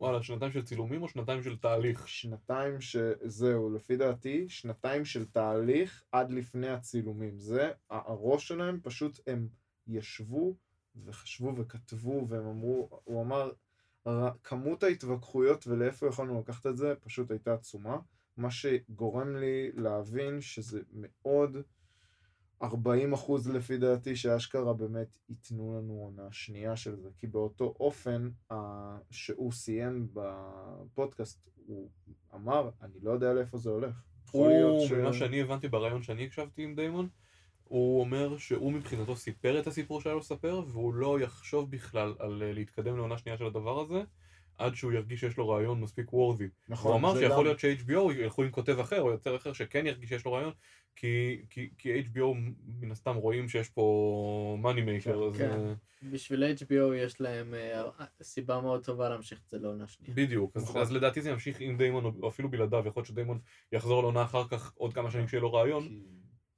וואלה, 0.00 0.22
שנתיים 0.22 0.52
של 0.52 0.62
צילומים 0.64 1.02
או 1.02 1.08
שנתיים 1.08 1.42
של 1.42 1.56
תהליך? 1.56 2.08
שנתיים 2.08 2.80
שזהו, 2.80 3.70
לפי 3.70 3.96
דעתי, 3.96 4.48
שנתיים 4.48 5.04
של 5.04 5.24
תהליך 5.26 6.02
עד 6.12 6.30
לפני 6.30 6.68
הצילומים. 6.68 7.38
זה, 7.38 7.70
הראש 7.90 8.48
שלהם 8.48 8.80
פשוט 8.82 9.20
הם 9.26 9.48
ישבו 9.86 10.54
וחשבו 11.04 11.52
וכתבו 11.56 12.26
והם 12.28 12.46
אמרו, 12.46 13.00
הוא 13.04 13.22
אמר, 13.22 13.48
"ר- 13.48 13.52
כמות 14.44 14.82
ההתווכחויות 14.82 15.66
ולאיפה 15.66 16.06
יכולנו 16.06 16.40
לקחת 16.40 16.66
את 16.66 16.76
זה 16.76 16.94
פשוט 17.00 17.30
הייתה 17.30 17.54
עצומה, 17.54 17.98
מה 18.36 18.50
שגורם 18.50 19.36
לי 19.36 19.70
להבין 19.74 20.40
שזה 20.40 20.80
מאוד 20.92 21.56
40 22.62 23.12
אחוז 23.12 23.48
לפי 23.50 23.78
דעתי 23.78 24.16
שאשכרה 24.16 24.74
באמת 24.74 25.16
ייתנו 25.28 25.78
לנו 25.78 25.92
עונה 25.92 26.32
שנייה 26.32 26.76
של 26.76 26.96
זה, 26.96 27.08
כי 27.18 27.26
באותו 27.26 27.74
אופן 27.80 28.30
ה- 28.52 28.96
שהוא 29.10 29.52
סיים 29.52 30.08
בפודקאסט, 30.12 31.48
הוא 31.66 31.90
אמר, 32.34 32.70
אני 32.82 33.00
לא 33.02 33.10
יודע 33.10 33.32
לאיפה 33.32 33.58
זה 33.58 33.70
הולך. 33.70 34.02
יכול 34.26 34.48
להיות 34.48 34.88
ש... 34.88 34.92
ממה 34.92 35.12
שאני 35.12 35.40
הבנתי 35.40 35.68
בריאיון 35.68 36.02
שאני 36.02 36.24
הקשבתי 36.24 36.62
עם 36.62 36.74
דיימון, 36.74 37.08
הוא 37.68 38.00
אומר 38.00 38.36
שהוא 38.38 38.72
מבחינתו 38.72 39.16
סיפר 39.16 39.60
את 39.60 39.66
הסיפור 39.66 40.00
שהיה 40.00 40.14
לו 40.14 40.20
לספר, 40.20 40.62
והוא 40.68 40.94
לא 40.94 41.20
יחשוב 41.20 41.70
בכלל 41.70 42.14
על 42.18 42.42
אה, 42.42 42.52
להתקדם 42.52 42.96
לעונה 42.96 43.18
שנייה 43.18 43.38
של 43.38 43.46
הדבר 43.46 43.80
הזה, 43.80 44.02
עד 44.58 44.74
שהוא 44.74 44.92
ירגיש 44.92 45.20
שיש 45.20 45.36
לו 45.36 45.48
רעיון 45.48 45.80
מספיק 45.80 46.12
וורדי. 46.12 46.48
נכון, 46.68 46.90
הוא 46.90 46.98
אמר 47.00 47.18
שיכול 47.20 47.36
גם- 47.38 47.44
להיות 47.44 47.58
ש-HBO 47.58 48.12
ילכו 48.16 48.42
עם 48.42 48.50
כותב 48.50 48.78
אחר 48.78 49.00
או 49.00 49.10
יוצר 49.10 49.36
אחר 49.36 49.52
שכן 49.52 49.86
ירגיש 49.86 50.08
שיש 50.08 50.24
לו 50.24 50.32
רעיון, 50.32 50.52
כי, 50.96 51.42
כי, 51.50 51.70
כי 51.78 52.00
HBO 52.00 52.34
מן 52.80 52.90
הסתם 52.90 53.14
רואים 53.14 53.48
שיש 53.48 53.68
פה 53.68 54.58
מאני 54.62 54.82
מייקר, 54.82 55.24
אז 55.24 55.36
כן. 55.36 55.50
אה, 55.50 55.74
בשביל 56.12 56.44
HBO 56.58 56.94
יש 56.96 57.20
להם 57.20 57.54
אה, 57.54 57.82
סיבה 58.22 58.60
מאוד 58.60 58.84
טובה 58.84 59.08
להמשיך 59.08 59.40
את 59.44 59.50
זה 59.50 59.58
לעונה 59.58 59.86
שנייה. 59.88 60.14
בדיוק, 60.14 60.56
אז, 60.56 60.62
נכון. 60.62 60.80
אז 60.80 60.92
לדעתי 60.92 61.20
זה 61.22 61.30
ימשיך 61.30 61.60
עם 61.60 61.76
דיימון 61.76 62.04
או 62.22 62.28
אפילו 62.28 62.50
בלעדיו, 62.50 62.82
יכול 62.86 63.00
להיות 63.00 63.06
שדיימון 63.06 63.38
יחזור 63.72 64.02
לעונה 64.02 64.22
אחר 64.22 64.48
כך 64.48 64.72
עוד 64.76 64.94
כמה 64.94 65.10
שנים 65.10 65.26
כשיהיה 65.26 65.40
לו 65.42 65.52
רעיון, 65.52 65.88
כי 65.88 66.00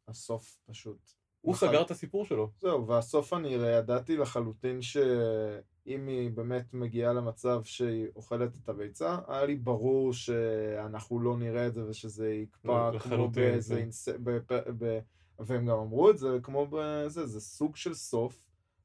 הסוף 0.08 0.58
פשוט... 0.66 1.12
הוא 1.40 1.54
נכון. 1.54 1.68
סגר 1.68 1.82
את 1.82 1.90
הסיפור 1.90 2.24
שלו. 2.24 2.50
זהו, 2.58 2.86
והסוף 2.86 3.32
אני 3.32 3.48
ידעתי 3.48 4.16
לחלוטין 4.16 4.82
שאם 4.82 6.06
היא 6.06 6.30
באמת 6.30 6.74
מגיעה 6.74 7.12
למצב 7.12 7.64
שהיא 7.64 8.06
אוכלת 8.16 8.56
את 8.62 8.68
הביצה, 8.68 9.18
היה 9.28 9.44
לי 9.44 9.56
ברור 9.56 10.12
שאנחנו 10.12 11.20
לא 11.20 11.36
נראה 11.36 11.66
את 11.66 11.74
זה 11.74 11.88
ושזה 11.88 12.32
יקפא 12.32 12.90
לא, 12.92 12.98
כמו 12.98 13.28
באיזה... 13.28 13.74
זה- 13.74 13.80
אינס... 13.80 14.08
ב... 14.08 14.30
ב... 14.52 14.54
ב... 14.78 14.98
והם 15.38 15.66
גם 15.66 15.78
אמרו 15.78 16.10
את 16.10 16.18
זה 16.18 16.38
כמו 16.42 16.66
בזה, 16.70 17.26
זה 17.26 17.40
סוג 17.40 17.76
של 17.76 17.94
סוף 17.94 18.42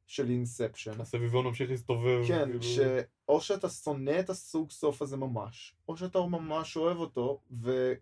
של 0.08 0.30
אינספשן. 0.30 1.02
הסביבון 1.02 1.46
ממשיך 1.46 1.70
להסתובב. 1.70 2.24
כן, 2.28 2.46
כאילו. 2.46 2.64
שאו 2.64 3.42
שאתה 3.42 3.70
שונא 3.70 4.20
את 4.20 4.30
הסוג 4.30 4.72
סוף 4.72 5.02
הזה 5.02 5.18
ממש, 5.18 5.76
או 5.88 5.98
שאתה 5.98 6.20
ממש 6.20 6.78
אוהב 6.78 6.98
אותו, 6.98 7.42
ו... 7.52 7.94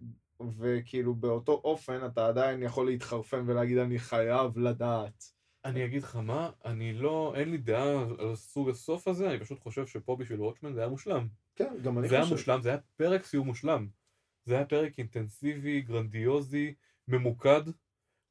וכאילו 0.58 1.16
באותו 1.16 1.62
אופן 1.64 2.06
אתה 2.06 2.28
עדיין 2.28 2.64
יכול 2.64 2.86
להתחרפן 2.86 3.44
ולהגיד 3.48 3.78
אני 3.78 4.00
חייב 4.00 4.58
לדעת. 4.58 5.24
אני 5.66 5.86
אגיד 5.86 6.04
לך 6.04 6.16
מה, 6.16 6.52
אני 6.66 6.94
לא, 6.94 7.34
אין 7.36 7.52
לי 7.52 7.58
דעה 7.58 8.02
על 8.20 8.36
סוג 8.36 8.70
הסוף 8.70 9.08
הזה, 9.08 9.30
אני 9.30 9.40
פשוט 9.40 9.60
חושב 9.60 9.88
שפה 9.88 10.16
בשביל 10.16 10.42
Watchmen 10.42 10.74
זה 10.74 10.80
היה 10.80 10.90
מושלם. 10.90 11.28
כן, 11.56 11.74
גם 11.84 12.00
אני 12.00 12.08
זה 12.08 12.16
היה 12.16 12.24
חושב. 12.24 12.36
מושלם, 12.36 12.62
זה 12.62 12.70
היה 12.70 12.78
פרק 12.96 13.26
סיום 13.26 13.48
מושלם. 13.48 13.88
זה 14.46 14.56
היה 14.56 14.66
פרק 14.66 15.00
אינטנסיבי, 15.00 15.82
גרנדיוזי, 15.82 16.74
ממוקד. 17.08 17.62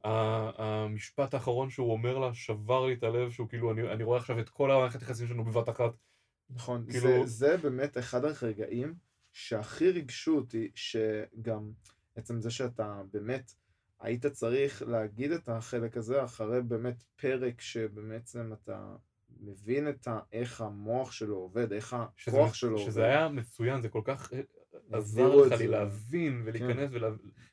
המשפט 0.05 1.35
האחרון 1.35 1.71
שהוא 1.71 1.92
אומר 1.92 2.18
לה 2.18 2.35
שבר 2.35 2.87
לי 2.87 2.94
את 2.94 3.03
הלב, 3.03 3.31
שהוא 3.31 3.49
כאילו, 3.49 3.73
אני, 3.73 3.92
אני 3.92 4.05
רואה 4.05 4.18
עכשיו 4.18 4.40
את 4.40 4.49
כל 4.49 4.71
המערכת 4.71 5.03
יחסים 5.03 5.27
שלנו 5.27 5.44
בבת 5.44 5.68
אחת. 5.68 5.92
נכון, 6.51 6.87
כאילו- 6.90 7.27
זה, 7.27 7.27
זה 7.27 7.57
באמת 7.57 7.99
אחד 7.99 8.25
הרגעים 8.25 8.94
שהכי 9.33 9.90
ריגשו 9.90 10.37
אותי, 10.37 10.71
שגם 10.75 11.71
עצם 12.18 12.40
זה 12.40 12.50
שאתה 12.50 13.02
באמת 13.12 13.52
היית 14.00 14.26
צריך 14.26 14.83
להגיד 14.83 15.33
את 15.33 15.48
החלק 15.48 15.96
הזה 15.96 16.24
אחרי 16.24 16.62
באמת 16.62 17.02
פרק 17.16 17.61
שבעצם 17.61 18.52
אתה 18.52 18.96
מבין 19.40 19.88
את 19.88 20.09
ה, 20.09 20.20
איך 20.33 20.61
המוח 20.61 21.12
שלו 21.12 21.37
עובד, 21.37 21.72
איך 21.72 21.96
שזה, 22.16 22.37
הכוח 22.37 22.54
שלו 22.54 22.78
שזה 22.78 23.00
עובד. 23.00 23.12
היה 23.12 23.28
מצוין, 23.28 23.83
זה 23.83 23.88
כל 23.88 24.00
כך 24.04 24.33
אה, 24.33 24.40
עזר 24.92 25.35
לך 25.37 25.52
לי. 25.52 25.59
כן. 25.59 25.70
להבין 25.70 26.42
ולהיכנס 26.44 26.90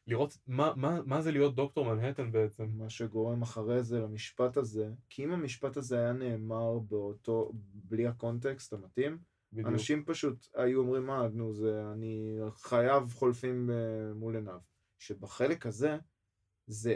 ולראות 0.07 0.37
מה, 0.47 0.73
מה, 0.75 0.99
מה 1.05 1.21
זה 1.21 1.31
להיות 1.31 1.55
דוקטור 1.55 1.95
מנהטן 1.95 2.31
בעצם. 2.31 2.67
מה 2.73 2.89
שגורם 2.89 3.41
אחרי 3.41 3.83
זה 3.83 3.99
למשפט 3.99 4.57
הזה, 4.57 4.89
כי 5.09 5.23
אם 5.23 5.31
המשפט 5.31 5.77
הזה 5.77 5.99
היה 5.99 6.13
נאמר 6.13 6.79
באותו, 6.79 7.51
בלי 7.73 8.07
הקונטקסט 8.07 8.73
המתאים, 8.73 9.17
בדיוק. 9.55 9.67
אנשים 9.67 10.03
פשוט 10.05 10.47
היו 10.55 10.79
אומרים, 10.79 11.05
מה, 11.05 11.27
נו, 11.33 11.53
זה, 11.53 11.83
אני 11.93 12.37
חייב 12.55 13.13
חולפים 13.13 13.69
אה, 13.69 14.13
מול 14.13 14.35
עיניו. 14.35 14.59
שבחלק 14.99 15.65
הזה, 15.65 15.97
זה 16.67 16.95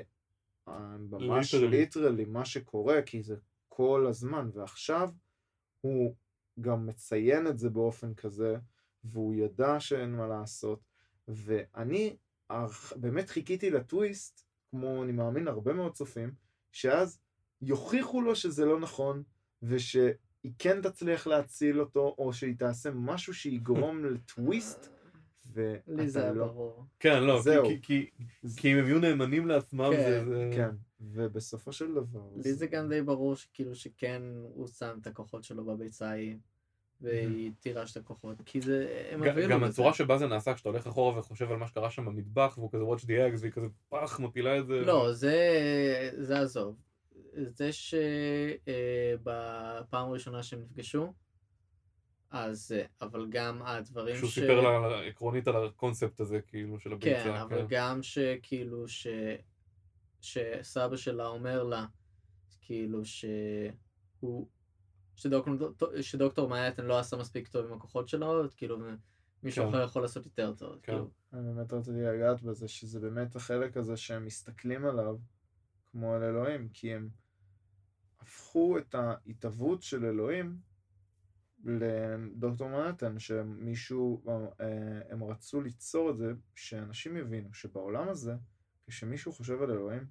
אה, 0.68 0.98
ממש. 0.98 1.54
ליטרלי 1.56 2.26
מה 2.26 2.46
שקורה, 2.46 3.02
כי 3.02 3.24
זה 3.24 3.36
כל 3.68 4.06
הזמן, 4.10 4.50
ועכשיו 4.54 5.10
הוא 5.82 6.16
גם 6.62 6.86
מציין 6.86 7.48
את 7.48 7.58
זה 7.58 7.70
באופן 7.70 8.14
כזה, 8.14 8.58
והוא 9.04 9.36
ידע 9.36 9.80
שאין 9.80 10.16
מה 10.16 10.28
לעשות, 10.28 10.80
ואני 11.28 12.18
באמת 12.96 13.30
חיכיתי 13.30 13.70
לטוויסט, 13.70 14.46
כמו 14.72 15.04
אני 15.04 15.12
מאמין 15.12 15.48
הרבה 15.48 15.74
מאוד 15.74 15.94
צופים, 15.94 16.34
שאז 16.72 17.20
יוכיחו 17.62 18.22
לו 18.22 18.36
שזה 18.36 18.66
לא 18.66 18.80
נכון, 18.80 19.24
ושהיא 20.40 20.54
כן 20.60 20.82
תצליח 20.82 21.28
להציל 21.28 21.80
אותו, 21.80 22.16
או 22.18 22.34
שהיא 22.34 22.56
תעשה 22.58 22.90
משהו 22.94 23.34
שיגרום 23.34 24.06
לטוויסט, 24.14 24.90
לי 25.88 26.10
זה 26.10 26.22
היה 26.22 26.32
לא... 26.32 26.46
ברור. 26.46 26.86
כן, 27.00 27.24
לא, 27.24 27.42
זהו. 27.42 27.66
כי, 27.66 27.82
כי, 27.82 28.10
כי, 28.42 28.48
כי 28.58 28.74
אם 28.74 28.78
הם 28.78 28.86
יהיו 28.86 29.00
נאמנים 29.00 29.48
לעצמם, 29.48 29.90
כן, 29.92 30.26
זה... 30.26 30.26
זה... 30.26 30.50
כן, 30.56 30.70
ובסופו 31.02 31.72
של 31.72 31.94
דבר... 31.94 32.30
לי 32.36 32.54
זה 32.54 32.68
גם 32.68 32.90
די 32.90 33.02
ברור 33.02 33.36
שכאילו 33.36 33.76
שכן 33.76 34.22
הוא 34.54 34.68
שם 34.68 34.98
את 35.02 35.08
הכוחות 35.08 35.44
שלו 35.44 35.66
בביצה 35.66 36.10
ההיא, 36.10 36.36
והיא 37.02 37.52
תירש 37.60 37.92
את 37.92 37.98
הכוחות, 37.98 38.42
כי 38.46 38.62
זה, 38.62 39.08
הם 39.12 39.24
הובילו 39.24 39.50
גם. 39.50 39.64
הצורה 39.64 39.94
שבה 39.94 40.18
זה 40.18 40.28
נעשה, 40.28 40.54
כשאתה 40.54 40.70
הולך 40.70 40.88
אחורה 40.88 41.20
וחושב 41.20 41.52
על 41.52 41.58
מה 41.58 41.68
שקרה 41.68 41.90
שם 41.90 42.06
במטבח, 42.06 42.58
והוא 42.58 42.72
כזה 42.72 42.84
watch 42.84 43.04
the 43.06 43.36
eggs, 43.36 43.42
והיא 43.42 43.52
כזה 43.52 43.68
פח, 43.90 44.20
מפילה 44.20 44.60
את 44.60 44.68
זה. 44.68 44.80
לא, 44.80 45.14
זה, 45.14 45.36
זה 46.18 46.40
עזוב. 46.40 46.76
זה 47.34 47.70
שבפעם 49.12 50.10
הראשונה 50.10 50.44
שהם 50.44 50.62
נפגשו, 50.62 51.14
אז, 52.32 52.72
אה, 52.72 52.86
אבל 53.02 53.28
גם 53.30 53.62
הדברים 53.62 54.16
שהוא 54.16 54.30
ש... 54.30 54.36
סיפר 54.36 54.62
לה 54.62 55.02
עקרונית 55.02 55.48
על 55.48 55.66
הקונספט 55.66 56.20
הזה, 56.20 56.42
כאילו, 56.42 56.80
של 56.80 56.94
הביצה. 56.94 57.24
כן, 57.24 57.36
אבל 57.36 57.66
גם 57.70 58.04
שכאילו 58.04 58.88
ש... 58.88 59.08
שסבא 60.22 60.96
שלה 60.96 61.28
אומר 61.28 61.64
לה, 61.64 61.86
כאילו 62.62 63.06
שהוא... 63.06 64.48
שדוקטור, 65.16 66.02
שדוקטור 66.02 66.50
מייטן 66.50 66.86
לא 66.86 67.00
עשה 67.00 67.18
מספיק 67.18 67.48
טוב 67.48 67.66
עם 67.66 67.74
הכוחות 67.74 68.08
שלו, 68.08 68.44
כאילו 68.58 68.78
מישהו 69.44 69.64
כן. 69.64 69.70
אחר 69.70 69.84
יכול 69.84 70.02
לעשות 70.02 70.26
יותר 70.26 70.54
טוב. 70.54 70.74
כן. 70.74 70.80
כאילו. 70.82 71.10
אני 71.34 71.54
באמת 71.54 71.74
רציתי 71.74 71.98
לגעת 72.02 72.42
בזה, 72.42 72.68
שזה 72.68 73.00
באמת 73.00 73.36
החלק 73.36 73.78
הזה 73.78 73.98
שהם 73.98 74.26
מסתכלים 74.26 74.86
עליו 74.86 75.16
כמו 75.92 76.14
על 76.14 76.24
אלוהים, 76.24 76.70
כי 76.70 76.94
הם 76.94 77.10
הפכו 78.22 78.78
את 78.78 78.96
ההתהוות 78.96 79.82
של 79.82 80.06
אלוהים 80.06 80.58
לדוקטור 81.66 82.70
מנהטן, 82.70 83.20
שמישהו, 83.20 84.24
אה, 84.28 85.02
הם 85.10 85.24
רצו 85.24 85.62
ליצור 85.62 86.10
את 86.10 86.18
זה, 86.18 86.34
שאנשים 86.56 87.18
יבינו 87.18 87.54
שבעולם 87.54 88.10
הזה, 88.10 88.36
כשמישהו 88.88 89.32
חושב 89.32 89.62
על 89.62 89.72
אלוהים, 89.72 90.06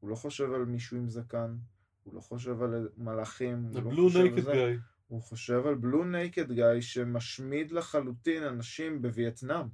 הוא 0.00 0.10
לא 0.10 0.14
חושב 0.14 0.52
על 0.52 0.64
מישהו 0.64 0.96
עם 0.96 1.08
זקן, 1.08 1.56
הוא 2.02 2.14
לא 2.14 2.20
חושב 2.20 2.62
על 2.62 2.88
מלאכים, 2.96 3.62
הוא 3.62 3.92
לא 3.92 4.08
חושב 4.08 4.32
על 4.36 4.40
זה. 4.40 4.52
גאי. 4.52 4.76
הוא 5.08 5.22
חושב 5.22 5.66
על 5.66 5.74
בלו 5.74 6.04
נייקד 6.04 6.52
גאי 6.52 6.82
שמשמיד 6.82 7.72
לחלוטין 7.72 8.42
אנשים 8.42 9.02
בווייטנאם. 9.02 9.66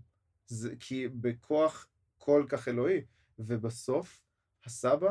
זה 0.46 0.74
כי 0.80 1.08
בכוח 1.08 1.88
כל 2.18 2.44
כך 2.48 2.68
אלוהי. 2.68 3.00
ובסוף, 3.38 4.22
הסבא, 4.64 5.10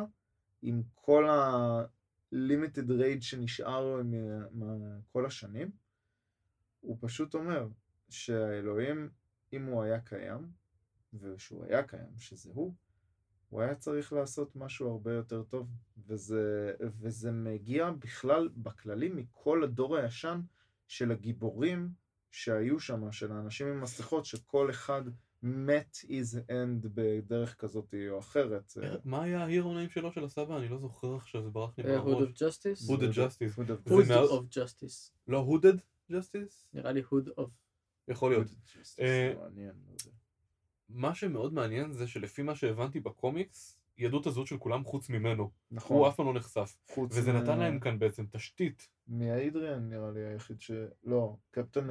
עם 0.68 0.82
כל 0.94 1.30
ה-limited 1.30 2.90
rage 2.90 3.22
שנשאר 3.22 3.86
לו 3.86 4.04
מכל 4.52 5.26
השנים, 5.26 5.72
הוא 6.80 6.98
פשוט 7.02 7.34
אומר 7.34 7.68
שהאלוהים, 8.10 9.10
אם 9.54 9.66
הוא 9.66 9.84
היה 9.84 10.00
קיים, 10.00 10.52
ושהוא 11.14 11.66
היה 11.66 11.84
קיים, 11.84 12.18
שזה 12.18 12.52
הוא, 12.54 12.74
הוא 13.50 13.62
היה 13.62 13.76
צריך 13.76 14.14
לעשות 14.14 14.56
משהו 14.56 14.90
הרבה 14.90 15.14
יותר 15.14 15.44
טוב, 15.44 15.68
וזה, 15.98 16.74
וזה 16.80 17.32
מגיע 17.32 17.92
בכלל, 17.92 18.50
בכללי, 18.58 19.10
מכל 19.10 19.64
הדור 19.64 19.98
הישן 19.98 20.42
של 20.88 21.12
הגיבורים 21.12 21.90
שהיו 22.32 22.80
שם, 22.80 23.12
של 23.12 23.32
האנשים 23.32 23.68
עם 23.68 23.82
מסכות, 23.82 24.26
שכל 24.26 24.70
אחד 24.70 25.02
מת 25.46 25.98
is 26.04 26.50
end 26.50 26.88
בדרך 26.94 27.56
כזאת 27.56 27.94
או 28.10 28.20
אחרת. 28.20 28.74
מה 29.06 29.24
היה 29.24 29.44
ההירו 29.44 29.74
נעים 29.74 29.90
שלו 29.90 30.12
של 30.12 30.24
הסבא? 30.24 30.58
אני 30.58 30.68
לא 30.68 30.78
זוכר 30.78 31.16
עכשיו, 31.16 31.44
זה 31.44 31.50
ברח 31.50 31.78
לי 31.78 31.84
אה, 31.84 32.00
Hood 32.00 32.06
מהראש. 32.08 32.30
of 32.30 32.36
Justice? 32.36 32.90
Hooded 32.90 33.14
Justice. 33.16 33.58
Hood 33.60 33.70
of 33.70 33.90
זה 33.90 33.96
Hood 33.96 34.10
מאז- 34.10 34.30
of 34.30 34.56
Justice. 34.58 35.12
לא 35.28 35.48
Hooded 35.50 35.80
Justice? 36.12 36.68
נראה 36.74 36.92
לי 36.92 37.02
Hood 37.02 37.40
of... 37.40 37.44
יכול 38.08 38.32
להיות. 38.32 38.48
Justice, 38.48 39.00
אה, 39.02 39.34
לא. 39.58 39.72
מה 40.90 41.16
שמאוד 41.16 41.54
מעניין 41.54 41.94
זה 41.94 42.08
שלפי 42.08 42.42
מה 42.42 42.56
שהבנתי 42.56 43.00
בקומיקס, 43.00 43.78
ידעו 43.98 44.22
את 44.22 44.26
הזהות 44.26 44.48
של 44.48 44.58
כולם 44.58 44.84
חוץ 44.84 45.10
ממנו. 45.10 45.52
נכון. 45.72 45.98
הוא 45.98 46.08
אף 46.08 46.16
פעם 46.16 46.26
לא 46.26 46.34
נחשף. 46.34 46.78
חוץ 46.92 47.18
וזה 47.18 47.34
מ- 47.34 47.36
נתן 47.36 47.60
להם 47.60 47.80
כאן 47.80 48.00
בעצם 48.00 48.26
תשתית. 48.32 48.90
מהאידריאן 49.08 49.90
נראה 49.90 50.12
לי 50.12 50.26
היחיד 50.26 50.62
ש... 50.62 50.72
לא, 51.04 51.36
קפטן, 51.52 51.88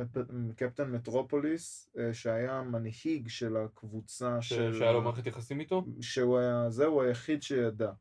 קפטן 0.56 0.90
מטרופוליס, 0.92 1.88
אה, 1.98 2.14
שהיה 2.14 2.62
מנהיג 2.62 3.28
של 3.28 3.56
הקבוצה 3.56 4.42
ש- 4.42 4.48
של... 4.48 4.74
שהיה 4.78 4.92
לו 4.92 5.02
מערכת 5.02 5.26
יחסים 5.26 5.60
איתו. 5.60 5.84
שהוא 6.00 6.38
היה, 6.38 6.70
זהו 6.70 7.02
היחיד 7.02 7.42
שידע. 7.42 7.92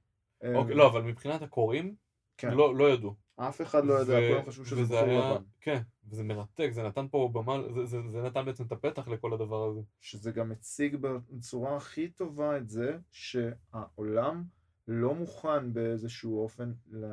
אה, 0.44 0.56
אוקיי, 0.56 0.76
לא, 0.76 0.88
אבל 0.88 1.02
מבחינת 1.02 1.42
הקוראים, 1.42 1.96
כן. 2.38 2.52
לא 2.54 2.76
לא 2.76 2.90
ידעו. 2.90 3.23
אף 3.36 3.62
אחד 3.62 3.86
לא 3.86 3.94
יודע, 3.94 4.20
כולם 4.30 4.46
חשבו 4.46 4.66
שזה 4.66 4.84
בחור 4.84 4.98
היה- 5.10 5.32
לבן. 5.34 5.44
כן, 5.62 5.82
וזה 6.10 6.24
מרתק, 6.24 6.70
זה 6.72 6.84
נתן 6.84 7.06
פה 7.12 7.30
במה, 7.34 7.58
זה- 7.74 7.86
זה- 7.86 8.10
זה 8.12 8.22
נתן 8.22 8.46
בעצם 8.46 8.64
את 8.66 8.72
הפתח 8.72 9.08
לכל 9.08 9.34
הדבר 9.34 9.70
הזה. 9.70 9.82
שזה 10.02 10.32
גם 10.32 10.50
מציג 10.50 10.96
בצורה 10.96 11.76
הכי 11.78 12.10
טובה 12.10 12.58
את 12.58 12.70
זה 12.70 12.98
שהעולם 13.12 14.44
לא 14.88 15.16
מוכן 15.16 15.74
באיזשהו 15.74 16.40
אופן, 16.44 16.74
ל... 16.92 17.06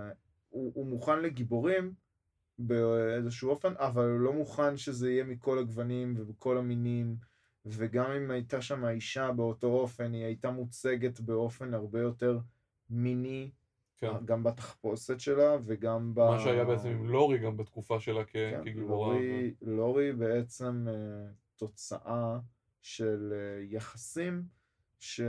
הוא, 0.48 0.72
הוא 0.74 0.86
מוכן 0.86 1.22
לגיבורים 1.22 1.94
באיזשהו 2.58 3.50
אופן, 3.50 3.72
אבל 3.76 4.10
הוא 4.10 4.20
לא 4.20 4.32
מוכן 4.32 4.76
שזה 4.76 5.10
יהיה 5.10 5.24
מכל 5.24 5.58
הגוונים 5.58 6.14
ובכל 6.18 6.58
המינים, 6.58 7.16
וגם 7.66 8.10
אם 8.10 8.30
הייתה 8.30 8.62
שם 8.62 8.84
האישה 8.84 9.32
באותו 9.32 9.66
אופן, 9.66 10.12
היא 10.12 10.24
הייתה 10.24 10.50
מוצגת 10.50 11.20
באופן 11.20 11.74
הרבה 11.74 12.00
יותר 12.00 12.38
מיני, 12.90 13.50
כן. 14.00 14.24
גם 14.24 14.42
בתחפושת 14.42 15.20
שלה 15.20 15.56
וגם 15.64 16.14
ב... 16.14 16.20
מה 16.20 16.38
שהיה 16.38 16.64
בעצם 16.64 16.88
עם 16.88 17.08
לורי 17.08 17.38
גם 17.38 17.56
בתקופה 17.56 18.00
שלה 18.00 18.24
כ- 18.24 18.32
כן, 18.32 18.60
כגיבורה. 18.64 19.14
לורי, 19.14 19.54
לורי 19.62 20.12
בעצם 20.12 20.86
אה, 20.88 20.94
תוצאה 21.56 22.38
של 22.82 23.32
אה, 23.36 23.62
יחסים 23.70 24.42
שהיא 25.00 25.28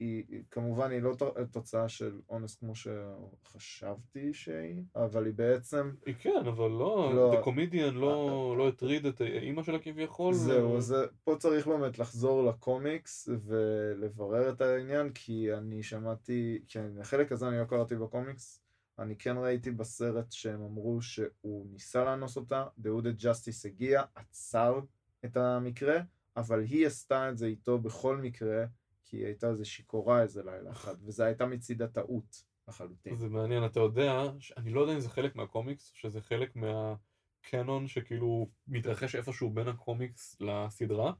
היא- 0.00 0.24
כמובן 0.50 0.90
היא 0.90 1.02
לא 1.02 1.16
תוצאה 1.52 1.88
של 1.88 2.20
אונס 2.28 2.54
כמו 2.54 2.72
שחשבתי 2.74 4.34
שהיא, 4.34 4.82
אבל 4.96 5.24
היא 5.26 5.34
בעצם, 5.34 5.90
היא 6.06 6.14
כן, 6.18 6.42
אבל 6.48 6.70
לא, 6.70 7.12
לא. 7.14 7.32
The 7.42 7.46
Comedian 7.46 7.90
לא 7.92 8.50
אה, 8.52 8.58
לא 8.58 8.68
הטריד 8.68 9.06
את 9.06 9.20
אימא 9.20 9.62
שלה 9.62 9.78
כביכול. 9.78 10.34
זהו, 10.34 10.70
ו- 10.72 10.80
זה- 10.80 11.06
פה 11.24 11.36
צריך 11.38 11.66
באמת 11.66 11.98
לחזור 11.98 12.44
לקומיקס 12.48 13.28
ולברר 13.44 14.50
את 14.50 14.60
העניין, 14.60 15.10
כי 15.12 15.54
אני 15.54 15.82
שמעתי, 15.82 16.58
כן, 16.68 16.90
החלק 17.00 17.32
הזה 17.32 17.48
אני 17.48 17.58
לא 17.58 17.64
קראתי 17.64 17.96
בקומיקס, 17.96 18.60
אני 18.98 19.16
כן 19.16 19.36
ראיתי 19.38 19.70
בסרט 19.70 20.32
שהם 20.32 20.62
אמרו 20.62 21.02
שהוא 21.02 21.66
ניסה 21.72 22.04
לאנוס 22.04 22.36
אותה, 22.36 22.64
Hooded 22.84 23.22
Justice 23.22 23.66
הגיע, 23.66 24.02
עצר 24.14 24.80
את 25.24 25.36
המקרה, 25.36 25.98
אבל 26.36 26.60
היא 26.60 26.86
עשתה 26.86 27.30
את 27.30 27.38
זה 27.38 27.46
איתו 27.46 27.78
בכל 27.78 28.16
מקרה, 28.16 28.64
כי 29.08 29.16
היא 29.16 29.26
הייתה 29.26 29.50
איזה 29.50 29.64
שיכורה 29.64 30.22
איזה 30.22 30.42
לילה 30.42 30.70
אחד, 30.70 30.94
וזה 31.04 31.24
הייתה 31.24 31.46
מצידה 31.46 31.86
טעות 31.86 32.42
לחלוטין. 32.68 33.16
זה 33.16 33.28
מעניין, 33.28 33.64
אתה 33.64 33.80
יודע, 33.80 34.22
אני 34.56 34.70
לא 34.70 34.80
יודע 34.80 34.94
אם 34.94 35.00
זה 35.00 35.08
חלק 35.08 35.36
מהקומיקס, 35.36 35.90
או 35.90 35.96
שזה 35.96 36.20
חלק 36.20 36.56
מהקנון 36.56 37.86
שכאילו 37.86 38.48
מתרחש 38.68 39.14
איפשהו 39.16 39.50
בין 39.50 39.68
הקומיקס 39.68 40.36
לסדרה, 40.40 41.12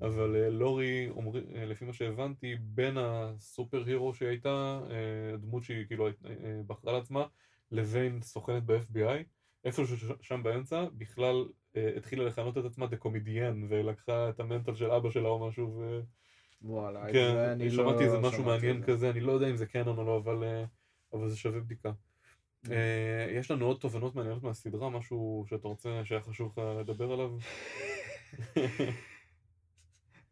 אבל 0.00 0.36
אה, 0.36 0.50
לורי, 0.50 1.08
אומרי- 1.10 1.54
אה, 1.54 1.64
לפי 1.64 1.84
מה 1.84 1.92
שהבנתי, 1.92 2.54
בין 2.60 2.96
הסופר 2.98 3.82
הירו 3.86 4.14
שהיא 4.14 4.28
הייתה, 4.28 4.80
אה, 4.90 5.34
הדמות 5.34 5.64
שהיא 5.64 5.86
כאילו 5.86 6.08
בחרה 6.66 6.92
לעצמה, 6.92 7.26
לבין 7.70 8.22
סוכנת 8.22 8.62
ב-FBI, 8.66 9.22
איפשהו 9.64 9.96
שם 10.20 10.42
באמצע, 10.42 10.84
בכלל 10.98 11.44
התחילה 11.96 12.24
לכנות 12.24 12.58
את 12.58 12.64
עצמה 12.64 12.86
Comedian, 12.86 13.56
ולקחה 13.68 14.28
את 14.30 14.40
המנטל 14.40 14.74
של 14.74 14.90
אבא 14.90 15.10
שלה 15.10 15.28
או 15.28 15.48
משהו, 15.48 15.76
ו... 15.80 16.00
וואלה, 16.64 17.12
כן, 17.12 17.32
זה 17.34 17.52
אני 17.52 17.70
לא 17.70 17.84
שמעתי 17.84 18.04
איזה 18.04 18.18
משהו 18.18 18.32
שמעתי 18.32 18.50
מעניין 18.50 18.80
זה. 18.80 18.86
כזה, 18.86 19.10
אני 19.10 19.20
לא 19.20 19.32
יודע 19.32 19.50
אם 19.50 19.56
זה 19.56 19.66
קנון 19.66 19.98
או 19.98 20.04
לא, 20.04 20.16
אבל, 20.16 20.44
אה, 20.44 20.64
אבל 21.12 21.28
זה 21.28 21.36
שווה 21.36 21.60
בדיקה. 21.60 21.92
אה, 22.70 23.26
יש 23.30 23.50
לנו 23.50 23.66
עוד 23.66 23.76
תובנות 23.80 24.14
מעניינות 24.14 24.42
מהסדרה, 24.42 24.90
משהו 24.90 25.44
שאתה 25.48 25.68
רוצה, 25.68 26.00
שהיה 26.04 26.20
חשוב 26.20 26.52
לך 26.52 26.62
לדבר 26.80 27.12
עליו? 27.12 27.30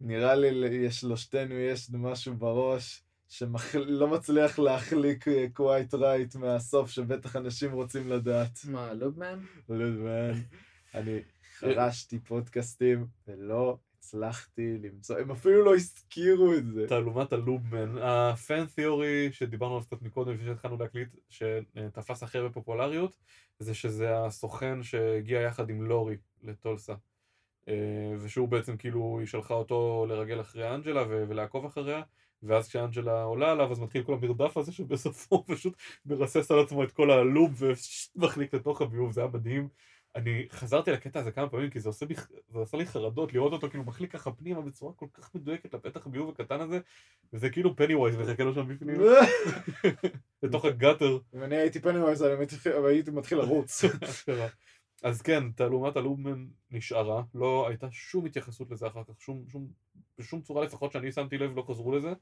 נראה 0.00 0.34
לי 0.34 0.76
יש 0.76 1.04
לשתינו 1.04 1.54
יש 1.54 1.90
משהו 1.92 2.34
בראש 2.34 3.02
שלא 3.28 4.08
מצליח 4.08 4.58
להחליק 4.58 5.28
אה, 5.28 5.46
quite 5.58 5.94
right 5.94 6.38
מהסוף 6.38 6.90
שבטח 6.90 7.36
אנשים 7.36 7.72
רוצים 7.72 8.08
לדעת. 8.08 8.58
מה, 8.64 8.92
לובמן? 8.92 9.38
לודמן, 9.68 10.32
אני 10.94 11.18
חרשתי 11.58 12.18
פודקאסטים 12.18 13.06
ולא 13.28 13.78
הצלחתי 14.10 14.78
למצוא, 14.82 15.18
הם 15.18 15.30
אפילו 15.30 15.64
לא 15.64 15.74
הזכירו 15.74 16.54
את 16.54 16.66
זה. 16.66 16.86
תעלומת 16.88 17.32
הלובמן, 17.32 17.98
הפן 17.98 18.66
תיאורי 18.66 19.28
שדיברנו 19.32 19.74
עליו 19.74 19.86
קצת 19.86 20.02
מקודם 20.02 20.34
לפני 20.34 20.46
שהתחלנו 20.46 20.76
להקליט, 20.76 21.08
שתפס 21.28 22.22
הכי 22.22 22.38
הרבה 22.38 22.50
פופולריות, 22.50 23.16
זה 23.58 23.74
שזה 23.74 24.24
הסוכן 24.24 24.82
שהגיע 24.82 25.40
יחד 25.40 25.70
עם 25.70 25.82
לורי 25.82 26.16
לטולסה. 26.42 26.94
אה, 27.68 27.74
ושהוא 28.20 28.48
בעצם 28.48 28.76
כאילו, 28.76 29.16
היא 29.18 29.26
שלחה 29.26 29.54
אותו 29.54 30.06
לרגל 30.08 30.40
אחרי 30.40 30.74
אנג'לה 30.74 31.04
ולעקוב 31.08 31.64
אחריה, 31.64 32.02
ואז 32.42 32.68
כשאנג'לה 32.68 33.22
עולה 33.22 33.52
עליו 33.52 33.72
אז 33.72 33.80
מתחיל 33.80 34.02
כל 34.02 34.14
המרדף 34.14 34.56
הזה 34.56 34.72
שבסופו 34.72 35.36
הוא 35.36 35.44
פשוט 35.46 35.76
מרסס 36.06 36.50
על 36.50 36.58
עצמו 36.58 36.84
את 36.84 36.92
כל 36.92 37.10
הלוב 37.10 37.62
ומחליק 38.16 38.54
לתוך 38.54 38.82
הביוב, 38.82 39.12
זה 39.12 39.20
היה 39.20 39.30
מדהים. 39.32 39.68
אני 40.16 40.46
חזרתי 40.50 40.90
לקטע 40.90 41.20
הזה 41.20 41.32
כמה 41.32 41.48
פעמים 41.48 41.70
כי 41.70 41.80
זה 41.80 41.88
עושה, 41.88 42.06
בי, 42.06 42.14
זה 42.48 42.58
עושה 42.58 42.76
לי 42.76 42.86
חרדות 42.86 43.32
לראות 43.32 43.52
אותו 43.52 43.70
כאילו 43.70 43.84
מחליק 43.84 44.12
ככה 44.12 44.30
פנימה 44.32 44.60
בצורה 44.60 44.92
כל 44.92 45.06
כך 45.12 45.34
מדויקת 45.34 45.74
לפתח 45.74 46.06
הביוב 46.06 46.30
הקטן 46.30 46.60
הזה 46.60 46.80
וזה 47.32 47.50
כאילו 47.50 47.76
פני 47.76 47.94
ווייז 47.94 48.16
מחכה 48.16 48.44
לו 48.44 48.54
שם 48.54 48.68
בפנים 48.68 48.96
לתוך 50.42 50.64
הגאטר. 50.64 51.18
אם 51.34 51.42
אני 51.42 51.56
הייתי 51.56 51.78
מתחיל- 52.40 52.72
אבל 52.72 52.88
הייתי 52.88 53.10
מתחיל 53.10 53.38
לרוץ. 53.38 53.84
אז 55.02 55.22
כן, 55.22 55.50
תעלומת 55.52 55.96
הלובמן 55.96 56.46
נשארה, 56.70 57.22
לא 57.34 57.66
הייתה 57.68 57.86
שום 57.90 58.26
התייחסות 58.26 58.70
לזה 58.70 58.86
אחר 58.86 59.02
כך, 59.04 59.20
שום, 59.20 59.44
שום, 59.48 59.68
בשום 60.18 60.40
צורה 60.42 60.64
לפחות 60.64 60.92
שאני 60.92 61.12
שמתי 61.12 61.38
לב 61.38 61.56
לא 61.56 61.62
חזרו 61.68 61.92
לזה, 61.92 62.12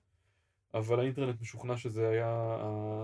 אבל 0.75 1.01
האינטרנט 1.01 1.41
משוכנע 1.41 1.77
שזה 1.77 2.09
היה 2.09 2.57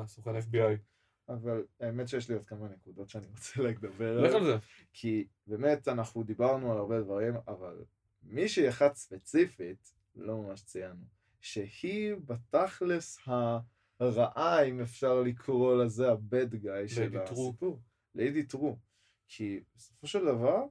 הסוכן 0.05 0.37
FBI. 0.39 0.94
אבל 1.29 1.65
האמת 1.81 2.09
שיש 2.09 2.29
לי 2.29 2.35
עוד 2.35 2.45
כמה 2.45 2.69
נקודות 2.69 3.09
שאני 3.09 3.27
רוצה 3.27 3.63
לדבר 3.63 4.21
לך 4.21 4.35
על 4.35 4.37
עליהן. 4.37 4.61
זה. 4.61 4.67
כי 4.93 5.27
באמת 5.47 5.89
אנחנו 5.89 6.23
דיברנו 6.23 6.73
על 6.73 6.79
הרבה 6.79 7.01
דברים, 7.01 7.35
אבל 7.49 7.85
מישהי 8.23 8.69
אחת 8.69 8.95
ספציפית, 8.95 9.93
לא 10.15 10.43
ממש 10.43 10.63
ציינו, 10.63 11.05
שהיא 11.41 12.15
בתכלס 12.27 13.19
הרעה, 14.01 14.65
אם 14.65 14.81
אפשר 14.81 15.21
לקרוא 15.21 15.85
לזה, 15.85 16.11
הבד 16.11 16.55
גאי 16.55 16.89
של. 16.89 17.19
הסיפור. 17.53 17.81
ליידי 18.15 18.43
טרו. 18.43 18.79
כי 19.29 19.61
בסופו 19.77 20.07
של 20.07 20.25
דבר, 20.25 20.65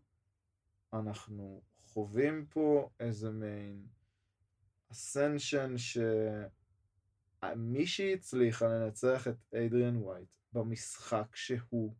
אנחנו 0.93 1.61
חווים 1.85 2.45
פה 2.49 2.89
איזה 2.99 3.31
מעין 3.31 3.85
אסנשן 4.91 5.73
שמישהי 7.41 8.13
הצליחה 8.13 8.67
לנצח 8.67 9.27
את 9.27 9.53
אדריאן 9.53 9.97
ווייט 9.97 10.27
במשחק 10.53 11.35
שהוא 11.35 11.95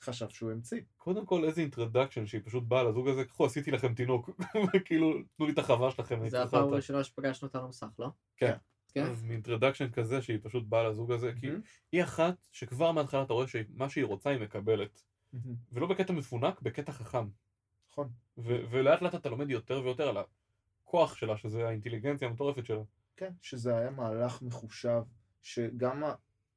חשב 0.00 0.28
שהוא 0.28 0.50
המציא. 0.50 0.80
קודם 0.96 1.26
כל 1.26 1.44
איזה 1.44 1.60
אינטרדקשן 1.60 2.26
שהיא 2.26 2.40
פשוט 2.44 2.64
באה 2.64 2.82
לזוג 2.82 3.08
הזה, 3.08 3.24
קחו 3.24 3.46
עשיתי 3.46 3.70
לכם 3.70 3.94
תינוק, 3.94 4.30
כאילו 4.86 5.12
תנו 5.36 5.46
לי 5.46 5.52
את 5.52 5.58
החווה 5.58 5.90
שלכם, 5.90 6.28
זה 6.28 6.42
הפעם. 6.42 6.72
הראשונה 6.72 7.04
שפגשנו 7.04 7.48
אותה 7.48 7.58
על 7.58 7.64
המסך, 7.64 7.86
לא? 7.98 8.08
כן. 8.36 8.56
כן? 8.88 9.06
אז 9.06 9.22
מאינטרדקשן 9.22 9.90
כזה 9.90 10.22
שהיא 10.22 10.38
פשוט 10.42 10.64
באה 10.66 10.88
לזוג 10.88 11.12
הזה, 11.12 11.32
כי. 11.40 11.46
היא 11.92 12.02
אחת 12.02 12.34
שכבר 12.52 12.92
מההתחלה 12.92 13.22
אתה 13.22 13.32
רואה 13.32 13.46
שמה 13.48 13.88
שהיא 13.88 14.04
רוצה 14.04 14.30
היא 14.30 14.40
מקבלת. 14.40 15.02
ולא 15.72 15.86
בקטע 15.86 16.12
מפונק, 16.12 16.60
בקטע 16.62 16.92
חכם. 16.92 17.28
נכון. 17.92 18.08
ולאט 18.70 19.02
לאט 19.02 19.14
אתה 19.14 19.28
לומד 19.28 19.50
יותר 19.50 19.80
ויותר 19.84 20.08
על 20.08 20.16
הכוח 20.84 21.16
שלה, 21.16 21.36
שזה 21.36 21.68
האינטליגנציה 21.68 22.28
המטורפת 22.28 22.66
שלה. 22.66 22.82
כן, 23.16 23.32
שזה 23.42 23.76
היה 23.76 23.90
מהלך 23.90 24.42
מחושב, 24.42 25.02
שגם 25.42 26.02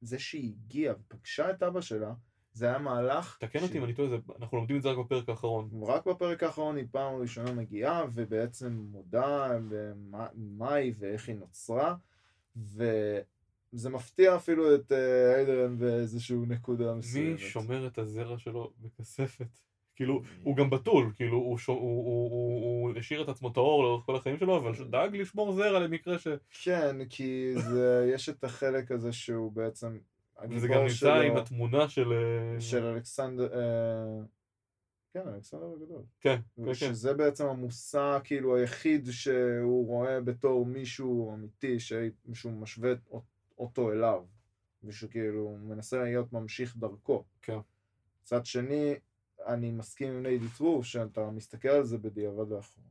זה 0.01 0.19
שהיא 0.19 0.53
הגיעה 0.65 0.95
ופגשה 0.99 1.49
את 1.49 1.63
אבא 1.63 1.81
שלה, 1.81 2.13
זה 2.53 2.65
היה 2.65 2.77
מהלך... 2.77 3.37
תקן 3.39 3.59
אותי 3.63 3.77
אם 3.77 3.83
אני 3.83 3.93
טועה, 3.93 4.17
אנחנו 4.39 4.57
לומדים 4.57 4.77
את 4.77 4.81
זה 4.81 4.89
רק 4.89 4.97
בפרק 4.97 5.29
האחרון. 5.29 5.69
רק 5.87 6.05
בפרק 6.05 6.43
האחרון 6.43 6.77
היא 6.77 6.85
פעם 6.91 7.15
ראשונה 7.15 7.51
מגיעה, 7.51 8.05
ובעצם 8.13 8.73
מודה 8.91 9.57
במה 9.69 10.27
מה 10.35 10.73
היא 10.73 10.93
ואיך 10.99 11.27
היא 11.27 11.35
נוצרה, 11.35 11.95
וזה 12.55 13.89
מפתיע 13.89 14.35
אפילו 14.35 14.75
את 14.75 14.91
אה, 14.91 15.35
איידרן 15.35 15.77
באיזשהו 15.77 16.45
נקודה 16.45 16.93
מסוימת. 16.93 17.39
מי 17.39 17.47
שומר 17.47 17.87
את 17.87 17.97
הזרע 17.97 18.37
שלו 18.37 18.73
בכספת? 18.79 19.59
כאילו, 19.97 20.21
הוא 20.43 20.55
גם 20.55 20.69
בתול, 20.69 21.11
כאילו, 21.15 21.37
הוא, 21.37 21.57
שו, 21.57 21.71
הוא, 21.71 21.81
הוא, 21.81 22.31
הוא, 22.31 22.89
הוא 22.89 22.99
השאיר 22.99 23.23
את 23.23 23.29
עצמו 23.29 23.49
טהור 23.49 23.83
לאורך 23.83 24.05
כל 24.05 24.15
החיים 24.15 24.37
שלו, 24.37 24.57
אבל 24.57 24.71
דאג 24.89 25.15
לשמור 25.15 25.51
זרע 25.51 25.79
למקרה 25.79 26.19
ש... 26.19 26.27
כן, 26.63 27.05
כי 27.09 27.53
זה, 27.55 28.05
יש 28.13 28.29
את 28.29 28.43
החלק 28.43 28.91
הזה 28.91 29.11
שהוא 29.11 29.51
בעצם 29.51 29.97
וזה 30.49 30.67
גם 30.67 30.81
נמצא 30.83 31.13
עם 31.15 31.37
התמונה 31.37 31.89
של... 31.89 32.13
אה, 32.13 32.61
של 32.61 32.83
אלכסנדר, 32.85 33.53
אה, 33.53 34.23
כן, 35.13 35.27
אלכסנדר 35.27 35.65
הגדול. 35.65 36.01
כן, 36.21 36.39
כן, 36.55 36.63
כן. 36.65 36.73
שזה 36.73 37.13
בעצם 37.13 37.45
המושא 37.45 38.19
כאילו 38.23 38.55
היחיד 38.55 39.07
שהוא 39.11 39.87
רואה 39.87 40.21
בתור 40.21 40.65
מישהו 40.65 41.33
אמיתי, 41.33 41.79
שהוא 41.79 42.51
משווה 42.51 42.91
אות- 43.11 43.23
אותו 43.59 43.91
אליו, 43.91 44.23
ושכאילו 44.83 45.41
הוא 45.41 45.59
מנסה 45.59 46.03
להיות 46.03 46.33
ממשיך 46.33 46.77
דרכו. 46.77 47.23
כן. 47.41 47.57
מצד 48.23 48.45
שני, 48.45 48.93
אני 49.45 49.71
מסכים 49.71 50.13
עם 50.13 50.23
ליידי 50.23 50.45
טרו, 50.57 50.83
שאתה 50.83 51.29
מסתכל 51.31 51.67
על 51.67 51.83
זה 51.83 51.97
בדיעבד 51.97 52.49
לאחור. 52.49 52.83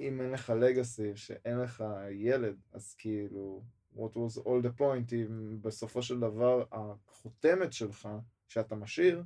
אם 0.00 0.20
אין 0.20 0.30
לך 0.30 0.50
לגאסי, 0.50 1.16
שאין 1.16 1.58
לך 1.58 1.84
ילד, 2.10 2.56
אז 2.72 2.94
כאילו, 2.94 3.62
what 3.94 4.14
was 4.14 4.40
all 4.40 4.64
the 4.64 4.80
point, 4.80 5.14
אם 5.14 5.62
בסופו 5.62 6.02
של 6.02 6.20
דבר 6.20 6.64
החותמת 6.72 7.72
שלך, 7.72 8.08
שאתה 8.48 8.74
משאיר, 8.74 9.22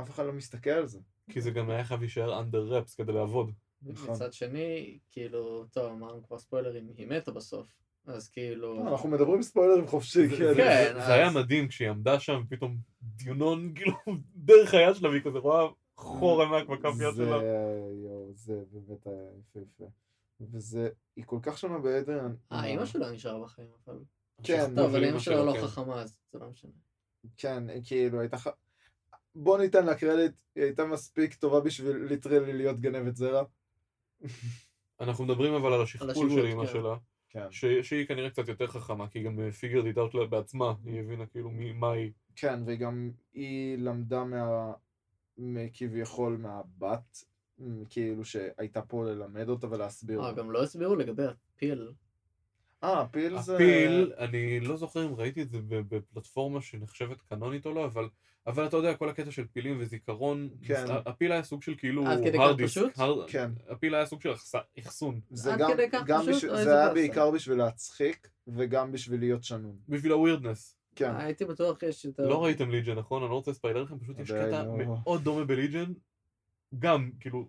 אף 0.00 0.10
אחד 0.10 0.26
לא 0.26 0.32
מסתכל 0.32 0.70
על 0.70 0.86
זה. 0.86 1.00
כי 1.30 1.40
זה 1.40 1.50
גם 1.50 1.70
היה 1.70 1.84
חייב 1.84 2.00
להישאר 2.00 2.42
under 2.42 2.72
wraps 2.72 2.96
כדי 2.96 3.12
לעבוד. 3.12 3.52
נכון. 3.82 4.14
מצד 4.14 4.32
שני, 4.32 4.98
כאילו, 5.10 5.66
טוב, 5.72 5.92
אמרנו 5.92 6.22
כבר 6.22 6.38
ספוילרים, 6.38 6.88
היא 6.96 7.06
מתה 7.06 7.30
בסוף. 7.30 7.85
אז 8.06 8.28
כאילו... 8.28 8.84
לא, 8.84 8.90
אנחנו 8.90 9.08
מדברים 9.08 9.42
ספוילרים 9.42 9.86
חופשי, 9.86 10.28
זה- 10.28 10.36
כן. 10.36 10.54
זה- 10.54 10.54
כן, 10.54 10.94
זה 11.06 11.14
היה 11.14 11.30
מדהים 11.30 11.68
כשהיא 11.68 11.88
עמדה 11.90 12.20
שם, 12.20 12.42
ופתאום 12.46 12.76
דיונון, 13.02 13.72
כאילו, 13.76 13.96
דרך 14.36 14.74
היד 14.74 14.94
שלה, 14.94 15.08
והיא 15.08 15.22
כזה 15.22 15.38
רואה 15.38 15.66
חור 15.96 16.42
ענק 16.42 16.68
בכף 16.68 16.84
יד 17.00 17.14
זה, 17.14 17.24
שלה. 17.24 17.36
יואו, 18.04 18.30
זה 18.34 18.54
באמת 18.72 19.06
היה 19.06 19.16
יפהפה. 19.40 19.84
וזה, 20.40 20.88
היא 21.16 21.24
כל 21.24 21.38
כך 21.42 21.58
שונה 21.58 21.78
באדריאן. 21.78 22.34
אה, 22.52 22.64
אימא 22.66 22.86
שלו 22.86 23.10
נשארה 23.10 23.42
בחיים, 23.44 23.68
אבל... 23.86 23.98
כן, 24.42 24.66
טוב, 24.76 24.78
אבל 24.78 25.04
אימא 25.04 25.18
שלו 25.18 25.44
לא 25.46 25.52
כן. 25.52 25.66
חכמה, 25.66 26.00
אז 26.02 26.18
זה 26.32 26.38
לא 26.38 26.46
משנה. 26.50 26.70
כן, 27.36 27.64
כאילו, 27.84 28.20
הייתה 28.20 28.38
ח... 28.38 28.46
בוא 29.34 29.58
ניתן 29.58 29.86
לה 29.86 29.94
קרדיט, 29.94 30.32
היא 30.54 30.64
הייתה 30.64 30.84
מספיק 30.84 31.34
טובה 31.34 31.60
בשביל 31.60 31.96
ליטרלי 31.96 32.52
להיות 32.52 32.80
גנבת 32.80 33.16
זרע. 33.16 33.42
אנחנו 35.00 35.24
מדברים 35.24 35.54
אבל 35.54 35.72
על 35.72 35.82
השכפול 35.82 36.30
של 36.30 36.46
אימא 36.46 36.66
כן. 36.66 36.72
שלה, 36.72 36.94
כן. 37.28 37.46
ש- 37.50 37.64
שהיא 37.64 38.06
כנראה 38.06 38.30
קצת 38.30 38.48
יותר 38.48 38.66
חכמה, 38.66 39.08
כי 39.08 39.18
היא 39.18 39.26
גם 39.26 39.50
פיגרד 39.50 39.86
איתה 39.86 40.00
אותה 40.00 40.18
בעצמה, 40.30 40.74
היא 40.84 41.00
הבינה 41.00 41.26
כאילו 41.26 41.50
מי- 41.50 41.72
מה 41.72 41.90
היא. 41.92 42.12
כן, 42.36 42.60
וגם 42.66 43.10
היא 43.32 43.78
למדה 43.78 44.24
מה... 44.24 44.72
כביכול 45.74 46.36
מהבת, 46.36 47.24
כאילו 47.90 48.24
שהייתה 48.24 48.82
פה 48.82 49.04
ללמד 49.04 49.48
אותה 49.48 49.70
ולהסביר. 49.70 50.24
אה. 50.24 50.32
גם 50.32 50.50
לא 50.50 50.62
הסבירו 50.62 50.96
לגבי 50.96 51.22
הפיל. 51.24 51.92
אה, 52.84 53.06
פיל 53.10 53.38
זה... 53.40 53.54
הפיל, 53.54 54.12
אני 54.18 54.60
לא 54.60 54.76
זוכר 54.76 55.06
אם 55.06 55.14
ראיתי 55.14 55.42
את 55.42 55.50
זה 55.50 55.58
ב- 55.68 55.94
בפלטפורמה 55.94 56.60
שנחשבת 56.60 57.20
קנונית 57.22 57.66
או 57.66 57.72
לא, 57.74 57.84
אבל 57.84 58.08
אבל 58.46 58.66
אתה 58.66 58.76
יודע, 58.76 58.94
כל 58.94 59.08
הקטע 59.08 59.30
של 59.30 59.46
פילים 59.52 59.76
וזיכרון, 59.80 60.48
כן. 60.66 60.84
הפיל 61.06 61.32
היה 61.32 61.42
סוג 61.42 61.62
של 61.62 61.74
כאילו 61.78 62.06
עד 62.06 62.18
כדי 62.24 62.38
כך 62.38 62.44
פשוט? 62.64 62.96
hard- 62.98 63.28
כן. 63.28 63.50
הפיל 63.68 63.94
היה 63.94 64.06
סוג 64.06 64.20
של 64.20 64.32
אחס- 64.32 64.54
אחסון, 64.78 65.20
זה 65.30 65.52
עד 65.52 65.58
גם, 65.58 65.70
כדי 65.72 65.90
כך 65.92 66.02
גם 66.06 66.20
פשוט? 66.20 66.44
או 66.50 66.54
זה 66.54 66.60
איזה 66.60 66.78
היה? 66.84 66.94
בעיקר 66.94 67.30
בשביל 67.30 67.58
להצחיק, 67.58 68.28
וגם 68.48 68.92
בשביל 68.92 69.20
להיות 69.20 69.44
שנון. 69.44 69.76
בשביל 69.88 70.12
הווירדנס. 70.12 70.76
כן. 70.96 71.16
הייתי 71.16 71.44
בטוח 71.44 71.82
יש 71.82 72.04
יותר... 72.04 72.28
לא 72.28 72.44
ראיתם 72.44 72.70
ליג'ן, 72.70 72.98
נכון? 72.98 73.22
אני 73.22 73.30
לא 73.30 73.34
רוצה 73.34 73.50
לספיילר 73.50 73.82
לכם, 73.82 73.98
פשוט 73.98 74.18
יש 74.18 74.30
קטע 74.30 74.62
לא. 74.62 74.76
מאוד 74.76 75.22
דומה 75.24 75.44
בליג'ן, 75.44 75.92
גם, 76.78 77.10
כאילו, 77.20 77.48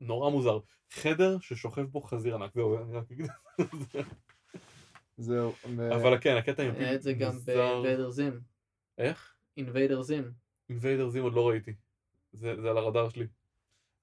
נורא 0.00 0.30
מוזר. 0.30 0.58
חדר 0.90 1.38
ששוכב 1.40 1.82
בו 1.82 2.00
חזיר 2.00 2.34
ענק, 2.34 2.50
זהו, 2.54 2.76
אני 2.84 2.96
רק 2.96 3.04
אגיד. 3.12 3.26
זהו. 5.22 5.52
אבל 5.94 6.18
כן, 6.20 6.36
הקטע 6.36 6.62
עם 6.62 6.74
היה 6.74 6.94
את 6.94 7.02
זה 7.02 7.12
גם. 7.12 7.32
ב-Invader 7.46 8.16
Zim. 8.18 8.34
איך? 8.98 9.34
Invader 9.60 10.08
Zim. 10.08 10.24
אינביידר 10.68 11.08
זים 11.08 11.22
עוד 11.22 11.32
לא 11.34 11.48
ראיתי. 11.48 11.74
זה 12.32 12.60
זה 12.60 12.70
על 12.70 12.78
הרדאר 12.78 13.08
שלי. 13.08 13.26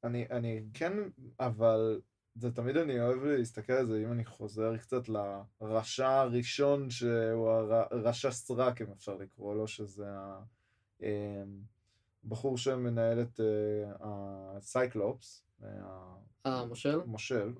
אני, 0.04 0.26
אני 0.32 0.62
כן, 0.74 0.94
אבל 1.40 2.02
זה 2.36 2.52
תמיד 2.52 2.78
אני 2.78 3.02
אוהב 3.02 3.24
להסתכל 3.24 3.74
על 3.74 3.86
זה, 3.88 4.04
אם 4.04 4.12
אני 4.12 4.26
חוזר 4.26 4.78
קצת 4.78 5.02
לרשע 5.62 6.10
הראשון 6.10 6.90
שהוא 6.90 7.50
הר- 7.50 7.88
רשע 7.92 8.32
סרק, 8.32 8.82
אם 8.82 8.92
אפשר 8.92 9.16
לקרוא 9.16 9.56
לו, 9.56 9.68
שזה 9.68 10.06
הבחור 12.24 12.58
שמנהל 12.58 13.22
את 13.22 13.40
אה, 13.40 13.46
הסייקלופס, 14.58 15.44
אה, 15.64 15.70
אה, 16.46 16.66
מושל? 16.66 17.00
המושל. 17.02 17.54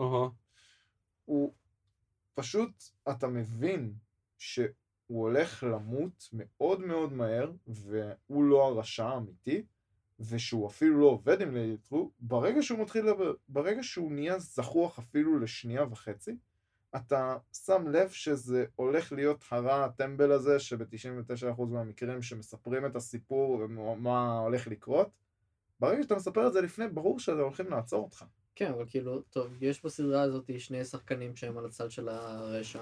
הוא 1.26 1.54
פשוט, 2.40 2.84
אתה 3.10 3.28
מבין 3.28 3.94
שהוא 4.38 4.70
הולך 5.08 5.64
למות 5.64 6.30
מאוד 6.34 6.82
מאוד 6.82 7.14
מהר, 7.14 7.52
והוא 7.68 8.44
לא 8.44 8.68
הרשע 8.68 9.06
האמיתי, 9.06 9.64
ושהוא 10.20 10.68
אפילו 10.68 11.00
לא 11.00 11.06
עובד 11.06 11.42
עם 11.42 11.54
לידי 11.54 11.78
טרו, 11.78 12.12
ברגע 12.20 12.62
שהוא 12.62 12.80
מתחיל 12.80 13.06
לדבר, 13.06 13.34
ברגע 13.48 13.84
שהוא 13.84 14.12
נהיה 14.12 14.40
זחוח 14.40 15.00
אפילו 15.00 15.40
לשנייה 15.40 15.84
וחצי, 15.92 16.38
אתה 16.96 17.38
שם 17.66 17.88
לב 17.88 18.10
שזה 18.10 18.66
הולך 18.76 19.12
להיות 19.12 19.46
הרע 19.52 19.86
הטמבל 19.86 20.32
הזה, 20.32 20.60
שב-99% 20.60 21.62
מהמקרים 21.70 22.22
שמספרים 22.22 22.86
את 22.86 22.96
הסיפור 22.96 23.50
ומה 23.50 24.40
הולך 24.40 24.68
לקרות, 24.68 25.10
ברגע 25.80 26.04
שאתה 26.04 26.16
מספר 26.16 26.48
את 26.48 26.54
זה 26.54 26.62
לפני, 26.62 26.88
ברור 26.88 27.20
שאתם 27.20 27.40
הולכים 27.40 27.70
לעצור 27.70 28.04
אותך. 28.04 28.26
כן, 28.60 28.72
אבל 28.72 28.86
כאילו, 28.88 29.22
טוב, 29.22 29.64
יש 29.64 29.86
בסדרה 29.86 30.22
הזאת 30.22 30.50
שני 30.60 30.86
שחקנים 30.86 31.36
שהם 31.36 31.58
על 31.58 31.66
הצד 31.66 31.92
של 31.92 32.10
הרשע. 32.10 32.82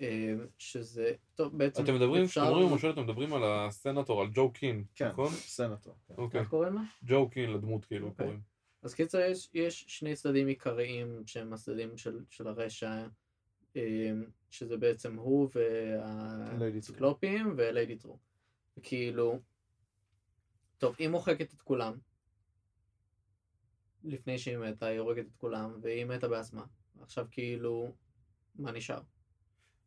אה, 0.00 0.34
שזה, 0.58 1.12
טוב, 1.34 1.58
בעצם 1.58 1.84
אתם 1.84 1.94
מדברים, 1.94 2.24
אפשר- 2.24 2.40
כשאתם 2.40 2.46
מדברים 2.46 2.66
על 2.66 2.72
מושל, 2.72 2.90
אתם 2.90 3.02
מדברים 3.02 3.32
על 3.32 3.42
הסנטור, 3.44 4.20
על 4.22 4.28
ג'ו 4.34 4.52
קין, 4.52 4.84
כן, 4.94 5.08
נכון? 5.08 5.28
סנטור. 5.32 5.94
כן. 6.08 6.14
אוקיי. 6.18 6.40
איך 6.40 6.48
קוראים 6.48 6.74
לה? 6.74 6.80
ג'ו 7.04 7.30
קין 7.30 7.52
לדמות 7.52 7.84
כאילו 7.84 8.06
אוקיי. 8.06 8.24
קוראים. 8.26 8.40
אז 8.82 8.94
קיצר, 8.94 9.18
יש, 9.20 9.50
יש 9.54 9.84
שני 9.88 10.14
צדדים 10.14 10.46
עיקריים 10.46 11.22
שהם 11.26 11.52
הצדדים 11.52 11.96
של, 11.96 12.18
של 12.30 12.46
הרשע, 12.46 13.06
אה, 13.76 14.10
שזה 14.50 14.76
בעצם 14.76 15.16
הוא 15.18 15.48
והציקלופים 16.58 17.54
וליידי 17.56 17.96
טרו. 17.96 18.18
וכאילו, 18.78 19.38
טוב, 20.78 20.94
היא 20.98 21.08
מוחקת 21.08 21.54
את 21.54 21.62
כולם, 21.62 21.94
לפני 24.06 24.38
שהיא 24.38 24.58
מתה, 24.58 24.86
היא 24.86 24.98
הורגת 24.98 25.24
את 25.26 25.36
כולם, 25.36 25.72
והיא 25.82 26.04
מתה 26.04 26.28
בעצמה. 26.28 26.64
עכשיו 27.00 27.26
כאילו, 27.30 27.92
מה 28.54 28.72
נשאר? 28.72 29.00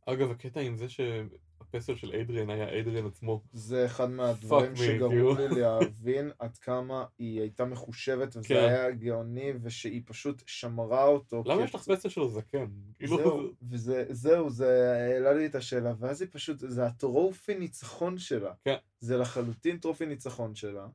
אגב, 0.06 0.32
הקטע 0.32 0.60
עם 0.60 0.78
זה 0.78 0.86
שהפסל 0.90 1.96
של 1.96 2.16
אדריאן 2.16 2.50
היה 2.50 2.80
אדריאן 2.80 3.06
עצמו. 3.06 3.44
זה 3.54 3.86
אחד 3.86 4.10
מהדברים 4.10 4.76
שגרמו 4.76 5.10
כאילו. 5.10 5.36
לי 5.36 5.62
להבין 5.62 6.32
עד 6.40 6.58
כמה 6.58 7.06
היא 7.20 7.42
הייתה 7.42 7.66
מחושבת, 7.66 8.36
וזה 8.36 8.48
כן. 8.48 8.56
היה 8.56 8.92
גאוני, 8.92 9.54
ושהיא 9.62 10.02
פשוט 10.06 10.44
שמרה 10.46 11.06
אותו. 11.06 11.44
למה 11.46 11.64
יש 11.64 11.76
לך 11.76 11.82
פסל 11.82 12.10
שלו 12.10 12.30
זקן? 12.30 12.66
כאילו, 13.00 13.18
זהו, 13.18 13.52
וזה, 13.70 14.06
זהו, 14.10 14.50
זה 14.50 14.94
העלה 14.94 15.34
לי 15.34 15.46
את 15.46 15.56
השאלה, 15.56 15.94
ואז 16.00 16.22
היא 16.22 16.30
פשוט, 16.32 16.60
זה 16.60 16.86
הטרופי 16.86 17.56
ניצחון 17.56 18.18
שלה. 18.18 18.54
כן. 18.64 18.76
זה 19.00 19.18
לחלוטין 19.18 19.78
טרופי 19.78 20.06
ניצחון 20.06 20.56
שלה, 20.56 20.88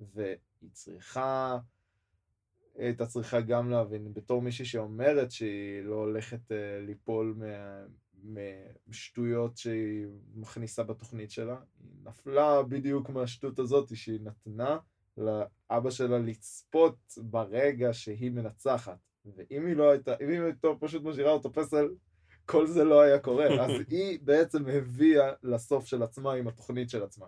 והיא 0.00 0.70
צריכה, 0.72 1.58
הייתה 2.78 3.06
צריכה 3.06 3.40
גם 3.40 3.70
להבין, 3.70 4.14
בתור 4.14 4.42
מישהי 4.42 4.64
שאומרת 4.64 5.30
שהיא 5.30 5.82
לא 5.82 5.94
הולכת 5.94 6.52
אה, 6.52 6.80
ליפול 6.80 7.36
משטויות 8.86 9.56
שהיא 9.56 10.06
מכניסה 10.34 10.82
בתוכנית 10.82 11.30
שלה, 11.30 11.56
היא 11.80 11.90
נפלה 12.04 12.62
בדיוק 12.62 13.10
מהשטות 13.10 13.58
הזאת 13.58 13.96
שהיא 13.96 14.20
נתנה 14.20 14.78
לאבא 15.16 15.90
שלה 15.90 16.18
לצפות 16.18 16.98
ברגע 17.16 17.92
שהיא 17.92 18.30
מנצחת. 18.30 18.98
ואם 19.36 19.66
היא 19.66 19.76
לא 19.76 19.90
הייתה, 19.90 20.14
אם 20.20 20.28
היא 20.28 20.40
הייתה 20.40 20.68
פשוט 20.80 21.02
משאירה 21.02 21.32
אותו 21.32 21.52
פסל, 21.52 21.88
כל 22.46 22.66
זה 22.66 22.84
לא 22.84 23.00
היה 23.00 23.18
קורה. 23.18 23.46
אז 23.64 23.70
היא 23.88 24.18
בעצם 24.22 24.68
הביאה 24.68 25.32
לסוף 25.42 25.86
של 25.86 26.02
עצמה 26.02 26.32
עם 26.32 26.48
התוכנית 26.48 26.90
של 26.90 27.02
עצמה. 27.02 27.26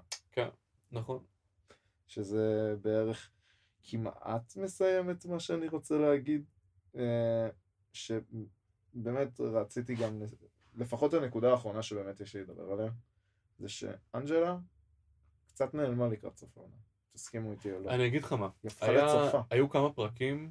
נכון. 0.93 1.25
שזה 2.07 2.75
בערך 2.83 3.31
כמעט 3.87 4.57
מסיים 4.57 5.11
את 5.11 5.27
מה 5.27 5.41
שאני 5.41 5.69
רוצה 5.69 5.99
להגיד. 5.99 6.45
אה, 6.97 7.49
שבאמת 7.93 9.41
רציתי 9.41 9.95
גם, 9.95 10.23
לפחות 10.75 11.15
הנקודה 11.15 11.51
האחרונה 11.51 11.83
שבאמת 11.83 12.21
יש 12.21 12.37
לי 12.37 12.43
לדבר 12.43 12.73
עליה, 12.73 12.91
זה 13.59 13.69
שאנג'לה 13.69 14.59
קצת 15.47 15.75
נעלמה 15.75 16.09
לקראת 16.09 16.37
סוף 16.37 16.59
העונה. 16.59 16.77
תסכימו 17.13 17.53
איתי 17.53 17.73
או 17.73 17.81
לא. 17.81 17.91
אני 17.91 18.07
אגיד 18.07 18.23
לך 18.23 18.33
מה, 18.33 18.49
היה-. 18.81 19.43
היו 19.51 19.71
כמה 19.71 19.93
פרקים 19.93 20.51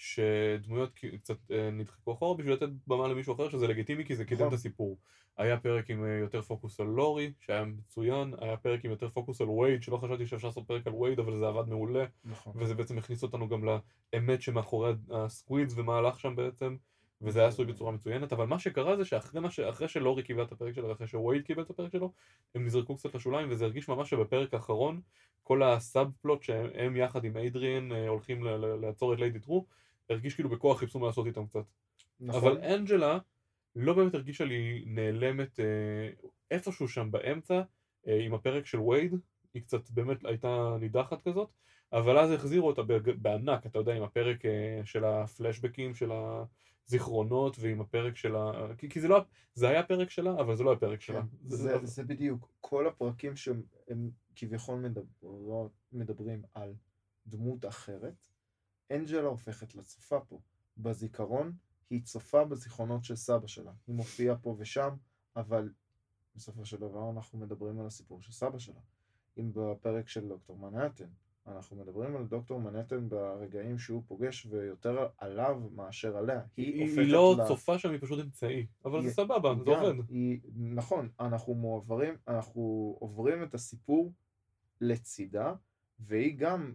שדמויות 0.00 0.94
קצת 1.22 1.50
אה, 1.50 1.70
נדחקו 1.70 2.12
אחורה 2.12 2.36
בשביל 2.36 2.52
לתת 2.52 2.68
במה 2.86 3.08
למישהו 3.08 3.34
אחר, 3.34 3.48
שזה 3.48 3.66
לגיטימי 3.68 4.04
כי 4.04 4.16
זה 4.16 4.24
קידם 4.24 4.40
נכון. 4.40 4.48
את 4.48 4.58
הסיפור. 4.58 4.98
היה 5.36 5.56
פרק 5.56 5.90
עם 5.90 6.04
אה, 6.04 6.10
יותר 6.10 6.42
פוקוס 6.42 6.80
על 6.80 6.86
לורי, 6.86 7.32
שהיה 7.40 7.64
מצוין, 7.64 8.34
היה 8.40 8.56
פרק 8.56 8.84
עם 8.84 8.90
יותר 8.90 9.08
פוקוס 9.08 9.40
על 9.40 9.48
וייד, 9.48 9.82
שלא 9.82 9.96
חשבתי 9.96 10.26
שאפשר 10.26 10.48
לעשות 10.48 10.66
פרק 10.66 10.86
על 10.86 10.94
וייד, 10.94 11.18
אבל 11.18 11.38
זה 11.38 11.48
עבד 11.48 11.68
מעולה, 11.68 12.04
נכון. 12.24 12.52
וזה 12.56 12.74
בעצם 12.74 12.98
הכניס 12.98 13.22
אותנו 13.22 13.48
גם 13.48 13.64
לאמת 13.64 14.42
שמאחורי 14.42 14.92
ה 15.10 15.19
squids 15.19 15.74
ומה 15.76 15.98
הלך 15.98 16.20
שם 16.20 16.36
בעצם, 16.36 16.76
וזה 17.22 17.40
היה 17.40 17.48
עשוי 17.48 17.64
בצורה 17.64 17.92
מצוינת, 17.92 18.32
אבל 18.32 18.46
מה 18.46 18.58
שקרה 18.58 18.96
זה 18.96 19.04
שאחרי 19.04 19.50
ש- 19.50 19.92
שלורי 19.92 20.22
קיבל 20.22 20.42
את 20.42 20.52
הפרק 20.52 20.74
שלו 20.74 20.88
ואחרי 20.88 21.06
שווייד 21.06 21.42
קיבל 21.42 21.62
את 21.62 21.70
הפרק 21.70 21.92
שלו, 21.92 22.12
הם 22.54 22.64
נזרקו 22.64 22.96
קצת 22.96 23.14
לשוליים, 23.14 23.50
וזה 23.50 23.64
הרגיש 23.64 23.88
ממש 23.88 24.10
שבפרק 24.10 24.54
האחרון, 24.54 25.00
כל 25.42 25.62
הסאב 25.62 26.10
פלוט 26.22 26.42
שהם 26.42 26.96
יחד 26.96 27.24
עם 27.24 27.36
אדריאן 27.36 27.92
אה, 27.92 28.08
הולכים 28.08 28.44
לעצור 28.82 29.14
את 29.14 29.18
ליידי 29.18 29.38
טרו, 29.38 29.66
הרגיש 30.10 30.34
כאילו 30.34 30.48
בכוח 30.48 30.78
חיפשו 30.78 30.98
מה 30.98 31.06
לעשות 31.06 31.26
איתם 31.26 31.46
קצת. 31.46 31.64
נכון. 32.20 32.40
אבל 32.40 32.64
אנג'לה 32.64 33.18
לא 33.76 33.92
באמת 33.94 34.14
הרגישה 34.14 34.44
לי 34.44 34.84
נעלמת 34.86 35.60
אה, 35.60 36.10
איפשהו 36.50 36.88
שם 36.88 37.10
באמצע 37.10 37.62
אה, 38.08 38.20
עם 38.24 38.34
הפרק 38.34 38.66
של 38.66 38.80
וייד, 38.80 39.14
היא 39.54 39.62
קצת 39.62 39.90
באמת 39.90 40.24
הייתה 40.24 40.76
נידחת 40.80 41.22
כזאת, 41.22 41.50
אבל 41.92 42.18
אז 42.18 42.30
החזירו 42.30 42.66
אותה 42.66 42.82
בענק, 43.22 43.66
אתה 43.66 43.78
יודע, 43.78 43.94
עם 43.94 44.02
הפרק 44.02 44.44
אה, 44.46 44.80
של 44.84 45.04
הפלשבקים, 45.04 45.94
של 45.94 46.10
הזיכרונות, 46.86 47.56
ועם 47.60 47.80
הפרק 47.80 48.16
של 48.16 48.36
ה... 48.36 48.52
כי, 48.78 48.88
כי 48.88 49.00
זה 49.00 49.08
לא, 49.08 49.20
זה 49.54 49.68
היה 49.68 49.82
פרק 49.82 50.10
שלה, 50.10 50.40
אבל 50.40 50.56
זה 50.56 50.64
לא 50.64 50.72
הפרק 50.72 51.00
שלה. 51.00 51.20
כן, 51.20 51.26
זה, 51.42 51.78
זה 51.82 52.04
בדיוק, 52.04 52.52
כל 52.60 52.86
הפרקים 52.86 53.36
שהם 53.36 54.10
כביכול 54.36 54.78
מדברות, 54.78 55.72
מדברים 55.92 56.42
על 56.54 56.74
דמות 57.26 57.64
אחרת, 57.64 58.26
אנג'לה 58.90 59.28
הופכת 59.28 59.74
לצופה 59.74 60.20
פה. 60.20 60.40
בזיכרון, 60.78 61.52
היא 61.90 62.02
צופה 62.02 62.44
בזיכרונות 62.44 63.04
של 63.04 63.16
סבא 63.16 63.46
שלה. 63.46 63.72
היא 63.86 63.94
מופיעה 63.96 64.36
פה 64.36 64.54
ושם, 64.58 64.90
אבל 65.36 65.72
בסופו 66.36 66.64
של 66.64 66.76
דבר 66.76 67.10
אנחנו 67.10 67.38
מדברים 67.38 67.80
על 67.80 67.86
הסיפור 67.86 68.20
של 68.22 68.32
סבא 68.32 68.58
שלה. 68.58 68.80
אם 69.38 69.50
בפרק 69.54 70.08
של 70.08 70.28
דוקטור 70.28 70.58
מנהטן, 70.58 71.08
אנחנו 71.46 71.76
מדברים 71.76 72.16
על 72.16 72.26
דוקטור 72.26 72.60
מנהטן 72.60 73.08
ברגעים 73.08 73.78
שהוא 73.78 74.02
פוגש 74.06 74.46
ויותר 74.46 75.06
עליו 75.18 75.60
מאשר 75.74 76.16
עליה. 76.16 76.40
היא, 76.56 76.74
היא, 76.74 77.00
היא 77.00 77.12
לא 77.12 77.34
ל- 77.38 77.46
צופה 77.48 77.78
שם, 77.78 77.90
היא 77.90 77.98
פשוט 78.00 78.24
אמצעי. 78.24 78.66
אבל 78.84 79.00
היא- 79.00 79.08
זה 79.08 79.14
סבבה, 79.14 79.54
זה 79.58 79.64
גם, 79.66 79.84
עובד. 79.84 80.10
היא, 80.10 80.40
נכון, 80.54 81.08
אנחנו 81.20 81.54
מועברים, 81.54 82.14
אנחנו 82.28 82.96
עוברים 83.00 83.42
את 83.42 83.54
הסיפור 83.54 84.12
לצידה, 84.80 85.54
והיא 86.00 86.38
גם 86.38 86.72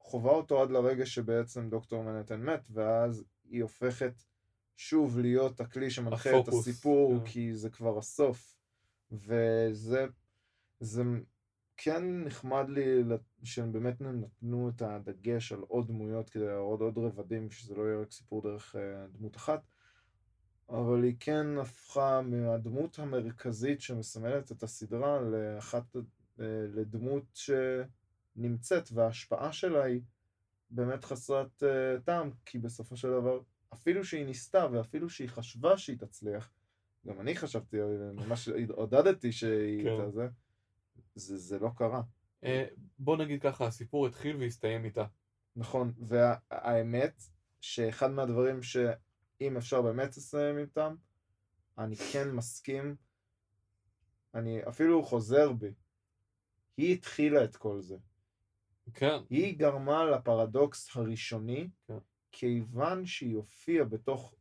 חווה 0.00 0.32
אותו 0.32 0.62
עד 0.62 0.70
לרגע 0.70 1.06
שבעצם 1.06 1.70
דוקטור 1.70 2.02
מנהטן 2.02 2.42
מת, 2.42 2.60
ואז 2.70 3.24
היא 3.44 3.62
הופכת 3.62 4.14
שוב 4.76 5.18
להיות 5.18 5.60
הכלי 5.60 5.90
שמנחה 5.90 6.30
את 6.30 6.34
הפוקוס, 6.34 6.68
הסיפור, 6.68 7.18
כן. 7.18 7.24
כי 7.24 7.54
זה 7.54 7.70
כבר 7.70 7.98
הסוף. 7.98 8.56
וזה 9.12 10.06
זה 10.80 11.02
כן 11.76 12.24
נחמד 12.24 12.68
לי 12.68 13.02
שהם 13.42 13.72
באמת 13.72 14.00
נתנו 14.00 14.68
את 14.68 14.82
הדגש 14.82 15.52
על 15.52 15.60
עוד 15.60 15.88
דמויות 15.88 16.30
כדי 16.30 16.46
להראות 16.46 16.80
עוד 16.80 16.98
רבדים, 16.98 17.50
שזה 17.50 17.74
לא 17.74 17.82
יהיה 17.82 18.00
רק 18.00 18.12
סיפור 18.12 18.42
דרך 18.42 18.76
אה, 18.76 19.06
דמות 19.12 19.36
אחת. 19.36 19.62
אבל 20.68 21.02
היא 21.04 21.16
כן 21.20 21.58
הפכה 21.58 22.22
מהדמות 22.22 22.98
המרכזית 22.98 23.80
שמסמלת 23.80 24.52
את 24.52 24.62
הסדרה 24.62 25.20
לאחת, 25.20 25.96
אה, 25.96 26.44
לדמות 26.74 27.24
שנמצאת 28.34 28.88
וההשפעה 28.92 29.52
שלה 29.52 29.84
היא 29.84 30.00
באמת 30.70 31.04
חסרת 31.04 31.62
אה, 31.62 32.00
טעם, 32.04 32.30
כי 32.46 32.58
בסופו 32.58 32.96
של 32.96 33.08
דבר, 33.10 33.40
אפילו 33.74 34.04
שהיא 34.04 34.26
ניסתה 34.26 34.66
ואפילו 34.72 35.10
שהיא 35.10 35.28
חשבה 35.28 35.78
שהיא 35.78 35.98
תצליח, 35.98 36.52
גם 37.06 37.20
אני 37.20 37.36
חשבתי, 37.36 37.80
אה, 37.80 37.86
ממש 38.12 38.48
עודדתי 38.70 39.32
שהיא 39.32 39.84
כן. 39.84 40.08
תזה, 40.08 40.28
זה, 41.14 41.36
זה 41.36 41.58
לא 41.58 41.70
קרה. 41.76 42.02
אה, 42.44 42.66
בוא 42.98 43.16
נגיד 43.16 43.42
ככה, 43.42 43.66
הסיפור 43.66 44.06
התחיל 44.06 44.36
והסתיים 44.36 44.84
איתה. 44.84 45.04
נכון, 45.56 45.92
והאמת 46.08 47.22
שאחד 47.60 48.10
מהדברים 48.10 48.62
שאם 48.62 49.56
אפשר 49.56 49.82
באמת 49.82 50.16
לסיים 50.16 50.58
איתם, 50.58 50.94
אני 51.78 51.96
כן 51.96 52.30
מסכים, 52.30 52.96
אני 54.34 54.60
אפילו 54.68 55.02
חוזר 55.02 55.52
בי. 55.52 55.72
היא 56.76 56.94
התחילה 56.94 57.44
את 57.44 57.56
כל 57.56 57.80
זה. 57.80 57.96
כן, 58.94 59.18
היא 59.30 59.58
גרמה 59.58 60.04
לפרדוקס 60.04 60.96
הראשוני, 60.96 61.70
כן. 61.88 61.98
כיוון 62.32 63.06
שהיא 63.06 63.36
הופיעה 63.36 63.84
בתוך, 63.84 64.34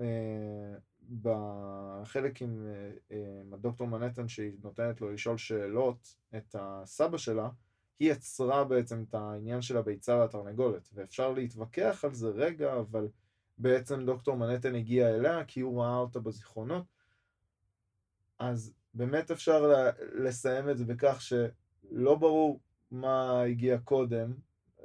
אה, 0.00 0.74
בחלק 1.22 2.42
עם, 2.42 2.66
אה, 2.66 2.90
אה, 3.16 3.40
עם 3.40 3.54
הדוקטור 3.54 3.86
מנהטן 3.86 4.28
שהיא 4.28 4.52
נותנת 4.62 5.00
לו 5.00 5.12
לשאול 5.12 5.38
שאלות 5.38 6.16
את 6.36 6.56
הסבא 6.58 7.18
שלה, 7.18 7.48
היא 7.98 8.12
יצרה 8.12 8.64
בעצם 8.64 9.04
את 9.08 9.14
העניין 9.14 9.62
של 9.62 9.76
הביצה 9.76 10.16
והתרנגולת, 10.16 10.88
ואפשר 10.94 11.32
להתווכח 11.32 12.04
על 12.04 12.14
זה 12.14 12.28
רגע, 12.28 12.76
אבל 12.80 13.08
בעצם 13.58 14.06
דוקטור 14.06 14.36
מנהטן 14.36 14.74
הגיע 14.74 15.08
אליה 15.08 15.44
כי 15.44 15.60
הוא 15.60 15.82
ראה 15.82 15.96
אותה 15.96 16.20
בזיכרונות, 16.20 16.84
אז 18.38 18.74
באמת 18.94 19.30
אפשר 19.30 19.72
לסיים 20.14 20.70
את 20.70 20.78
זה 20.78 20.84
בכך 20.84 21.22
שלא 21.22 22.14
ברור 22.14 22.60
מה 22.92 23.42
הגיע 23.42 23.78
קודם, 23.78 24.32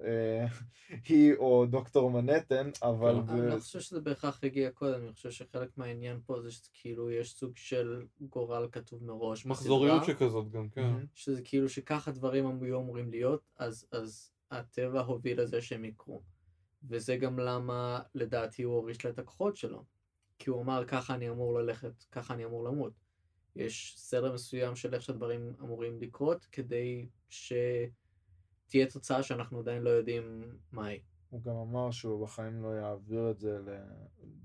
אה, 0.04 0.46
היא 1.08 1.34
או 1.36 1.66
דוקטור 1.66 2.12
מנהטן, 2.12 2.70
אבל... 2.84 3.16
אני 3.30 3.50
לא 3.50 3.60
חושב 3.60 3.80
שזה 3.80 4.02
בהכרח 4.02 4.40
הגיע 4.44 4.72
קודם, 4.72 5.02
אני 5.04 5.14
חושב 5.14 5.32
שחלק 5.32 5.78
מהעניין 5.78 6.20
פה 6.26 6.42
זה 6.42 6.52
שכאילו 6.52 7.12
יש 7.12 7.34
סוג 7.34 7.52
של 7.56 8.06
גורל 8.22 8.68
כתוב 8.72 9.04
מראש. 9.04 9.46
מחזוריות 9.46 10.06
שכזאת 10.06 10.50
גם, 10.50 10.70
כן. 10.70 11.06
שזה 11.14 11.42
כאילו 11.44 11.70
שככה 11.70 12.12
דברים 12.12 12.64
היו 12.64 12.80
אמורים 12.80 13.12
להיות, 13.12 13.42
אז, 13.58 13.88
אז 13.92 14.32
הטבע 14.52 15.02
הוביל 15.02 15.42
לזה 15.42 15.62
שהם 15.62 15.86
יקרו. 15.86 16.22
וזה 16.90 17.18
גם 17.18 17.40
למה 17.40 18.00
לדעתי 18.16 18.64
הוא 18.64 18.76
הוריש 18.76 19.06
לה 19.06 19.12
את 19.12 19.20
הכוחות 19.20 19.58
שלו. 19.58 19.84
כי 20.40 20.50
הוא 20.50 20.62
אמר 20.62 20.86
ככה 20.88 21.16
אני 21.16 21.30
אמור 21.30 21.60
ללכת, 21.60 22.04
ככה 22.12 22.34
אני 22.34 22.46
אמור 22.46 22.64
למות. 22.64 23.07
יש 23.60 23.94
סדר 23.98 24.34
מסוים 24.34 24.76
של 24.76 24.94
איך 24.94 25.02
שהדברים 25.02 25.54
אמורים 25.62 26.02
לקרות, 26.02 26.46
כדי 26.52 27.08
שתהיה 27.30 28.88
תוצאה 28.94 29.24
שאנחנו 29.24 29.60
עדיין 29.60 29.82
לא 29.82 29.90
יודעים 29.90 30.58
מהי. 30.72 31.00
הוא 31.30 31.42
גם 31.44 31.56
אמר 31.56 31.92
שהוא 31.92 32.24
בחיים 32.26 32.64
לא 32.64 32.68
יעביר 32.68 33.32
את 33.32 33.40
זה 33.40 33.60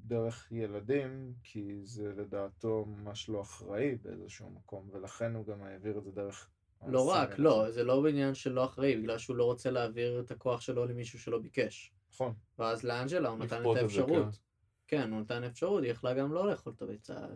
דרך 0.04 0.52
ילדים, 0.52 1.32
כי 1.42 1.80
זה 1.84 2.12
לדעתו 2.16 2.84
ממש 2.84 3.28
לא 3.28 3.40
אחראי 3.40 3.96
באיזשהו 4.02 4.50
מקום, 4.50 4.88
ולכן 4.92 5.34
הוא 5.34 5.46
גם 5.46 5.62
העביר 5.62 5.98
את 5.98 6.04
זה 6.04 6.10
דרך... 6.10 6.48
לא 6.86 7.08
רק. 7.08 7.38
לא, 7.38 7.70
זה 7.70 7.84
לא 7.84 8.02
בעניין 8.02 8.34
של 8.34 8.52
לא 8.52 8.64
אחראי, 8.64 8.96
בגלל 8.96 9.18
שהוא 9.18 9.36
לא 9.36 9.44
רוצה 9.44 9.70
להעביר 9.70 10.20
את 10.20 10.30
הכוח 10.30 10.60
שלו 10.60 10.86
למישהו 10.86 11.18
שלא 11.18 11.38
ביקש. 11.38 11.92
נכון, 12.12 12.34
ואז 12.58 12.84
לאנג'לה 12.84 13.28
הוא 13.28 13.38
נתן 13.38 13.62
את 13.70 13.76
האפשרות. 13.76 14.38
כן, 14.86 15.12
הוא 15.12 15.20
נתן 15.20 15.44
אפשרות, 15.44 15.82
היא 15.82 15.90
יכלה 15.90 16.14
גם 16.14 16.32
לא 16.32 16.50
לאכול 16.50 16.72
את 16.76 16.82
הביצה. 16.82 17.26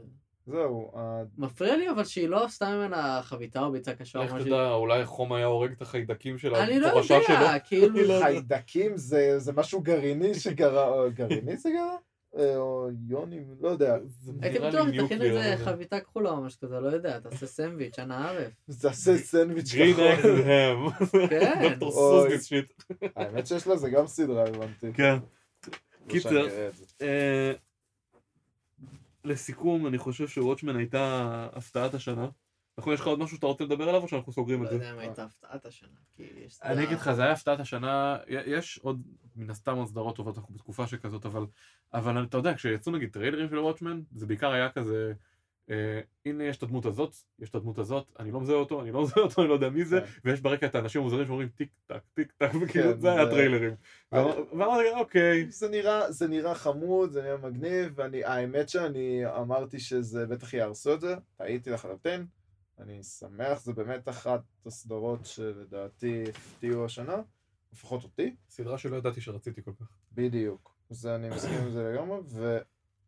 זהו, 0.47 0.93
מפריע 1.39 1.77
לי 1.77 1.91
אבל 1.91 2.05
שהיא 2.05 2.29
לא 2.29 2.45
עשתה 2.45 2.77
ממנה 2.77 3.21
חביתה 3.23 3.61
או 3.61 3.73
ביצה 3.73 3.95
קשה 3.95 4.19
או 4.19 4.25
משהו. 4.25 4.39
תדע, 4.39 4.73
אולי 4.73 5.05
חום 5.05 5.33
היה 5.33 5.47
הורג 5.47 5.73
את 5.73 5.83
החיידקים 5.83 6.39
של 6.39 6.55
אני 6.55 6.81
לא 6.81 6.89
התורשה 6.89 7.19
שלו. 7.27 7.35
יודע, 7.35 7.59
כאילו... 7.59 7.87
אני 8.01 8.09
לא 8.09 8.13
יודע. 8.13 8.25
חיידקים 8.27 8.97
זה 8.97 9.39
זה 9.39 9.53
משהו 9.53 9.81
גרעיני 9.81 10.35
שקרה, 10.35 10.89
או 10.89 11.11
גרעיני 11.15 11.57
זה 11.57 11.69
קרה? 11.77 11.97
אה, 12.39 12.57
או 12.57 12.89
יונים, 13.09 13.45
לא 13.61 13.69
יודע. 13.69 13.97
הייתי 14.43 14.59
בטוח 14.59 14.87
nuclear, 14.87 15.41
איזה. 15.41 15.65
חביתה 15.65 16.01
כחולה 16.01 16.31
או 16.31 16.43
משהו 16.43 16.61
כזה, 16.61 16.81
לא 16.81 16.89
יודע, 16.89 17.19
תעשה 17.19 17.47
סנדוויץ', 17.47 17.99
אנא 17.99 18.15
ערף. 18.15 18.53
תעשה 18.81 19.17
סנדוויץ' 19.19 19.75
green 19.75 19.95
eggs 20.01 20.21
כחול. 20.21 20.41
הם. 20.41 20.91
כן. 21.29 21.69
דוקטור 21.69 21.93
אוי. 21.93 22.39
סוס. 22.39 22.49
shit. 22.49 22.73
האמת 23.17 23.47
שיש 23.47 23.67
לזה 23.67 23.91
גם 23.91 24.07
סדרה, 24.07 24.43
הבנתי. 24.43 24.93
כן. 24.95 25.13
לא 25.15 26.09
קיצר. 26.09 26.29
שאני 26.29 26.41
אראה 26.41 26.69
את 26.69 26.77
זה. 26.77 26.85
אה, 27.03 27.53
לסיכום, 29.27 29.87
אני 29.87 29.99
חושב 29.99 30.29
ש 30.29 30.38
Watchmen 30.38 30.77
הייתה 30.77 31.49
הפתעת 31.53 31.95
השנה. 31.95 32.29
נכון, 32.79 32.95
יש 32.95 33.01
לך 33.01 33.07
עוד 33.07 33.19
משהו 33.19 33.37
שאתה 33.37 33.47
רוצה 33.47 33.65
לדבר 33.65 33.89
עליו 33.89 34.03
או 34.03 34.09
שאנחנו 34.09 34.33
סוגרים 34.33 34.63
לא 34.63 34.65
את 34.65 34.71
זה? 34.71 34.77
יודע 34.77 34.93
אם 34.93 34.99
הייתה 34.99 35.25
הפתעת 35.25 35.67
השנה, 35.67 35.99
יש... 36.19 36.59
אני 36.63 36.85
אגיד 36.85 36.99
לך, 36.99 37.13
זה 37.13 37.23
היה 37.23 37.33
הפתעת 37.33 37.61
השנה, 37.61 38.17
יש 38.29 38.79
עוד 38.79 39.03
מן 39.37 39.51
הסתם 39.51 39.77
עוד 39.77 39.89
סדרות 39.89 40.17
טובות, 40.17 40.39
אנחנו 40.39 40.55
בתקופה 40.55 40.87
שכזאת, 40.87 41.27
אבל, 41.27 41.47
אבל 41.95 42.25
אתה 42.25 42.37
יודע, 42.37 42.55
כשיצאו 42.55 42.93
נגיד 42.93 43.13
טריילרים 43.13 43.49
של 43.49 43.59
Watchmen, 43.59 44.01
זה 44.13 44.27
בעיקר 44.27 44.51
היה 44.53 44.71
כזה, 44.71 45.13
הנה 46.27 46.45
יש 46.45 46.57
את 46.57 46.63
הדמות 46.63 46.87
הזאת, 46.87 47.15
יש 47.39 47.51
את 47.51 47.55
הדמות 47.55 47.79
הזאת, 47.79 48.07
אני 48.19 48.31
לא 48.31 48.41
מזהה 48.41 48.57
אותו, 48.57 48.83
אני 48.83 48.93
לא 48.93 49.01
מזהה 49.05 49.23
אותו, 49.25 49.41
אני 49.43 49.49
לא 49.49 49.55
יודע 49.55 49.69
מי 49.69 49.85
זה, 49.85 50.01
כן. 50.01 50.07
ויש 50.25 50.41
ברקע 50.41 50.67
את 50.67 50.75
האנשים 50.75 51.01
המוזרים 51.01 51.27
שאומרים 51.27 51.49
טיק 51.49 51.69
טק, 51.87 52.01
טיק 52.15 52.33
טק, 52.33 52.51
וכאילו 52.63 52.93
כן, 52.95 53.01
זה 53.01 53.13
היה 53.13 53.25
זה- 53.25 53.31
טריילרים. 53.31 53.75
ואמר- 54.13 54.45
ואמרתי, 54.51 54.91
אוקיי, 55.01 55.51
זה 55.51 55.69
נראה, 55.69 56.13
זה 56.13 56.29
נראה 56.29 56.55
חמוד, 56.55 57.11
זה 57.11 57.23
נראה 57.23 57.37
מגניב, 57.37 57.93
ואני, 57.95 58.25
האמת 58.25 58.69
שאני 58.69 59.23
אמרתי 59.39 59.79
שזה 59.79 60.27
בטח 60.27 60.55
יהרסו 60.55 60.95
את 60.95 61.01
זה, 61.01 61.15
טעיתי 61.37 61.71
לחלוטין, 61.71 62.27
אני 62.79 63.03
שמח, 63.03 63.61
זה 63.63 63.73
באמת 63.73 64.09
אחת 64.09 64.41
הסדרות 64.67 65.27
שלדעתי 65.27 66.25
הפתיעו 66.29 66.85
השנה, 66.85 67.17
לפחות 67.73 68.03
אותי, 68.05 68.35
סדרה 68.49 68.79
שלא 68.79 68.97
ידעתי 68.97 69.21
שרציתי 69.21 69.63
כל 69.63 69.73
כך. 69.81 69.87
בדיוק, 70.13 70.77
זה 70.91 71.15
אני 71.15 71.29
מסכים 71.29 71.59
עם 71.59 71.71
זה 71.71 71.93
לגמרי, 71.93 72.19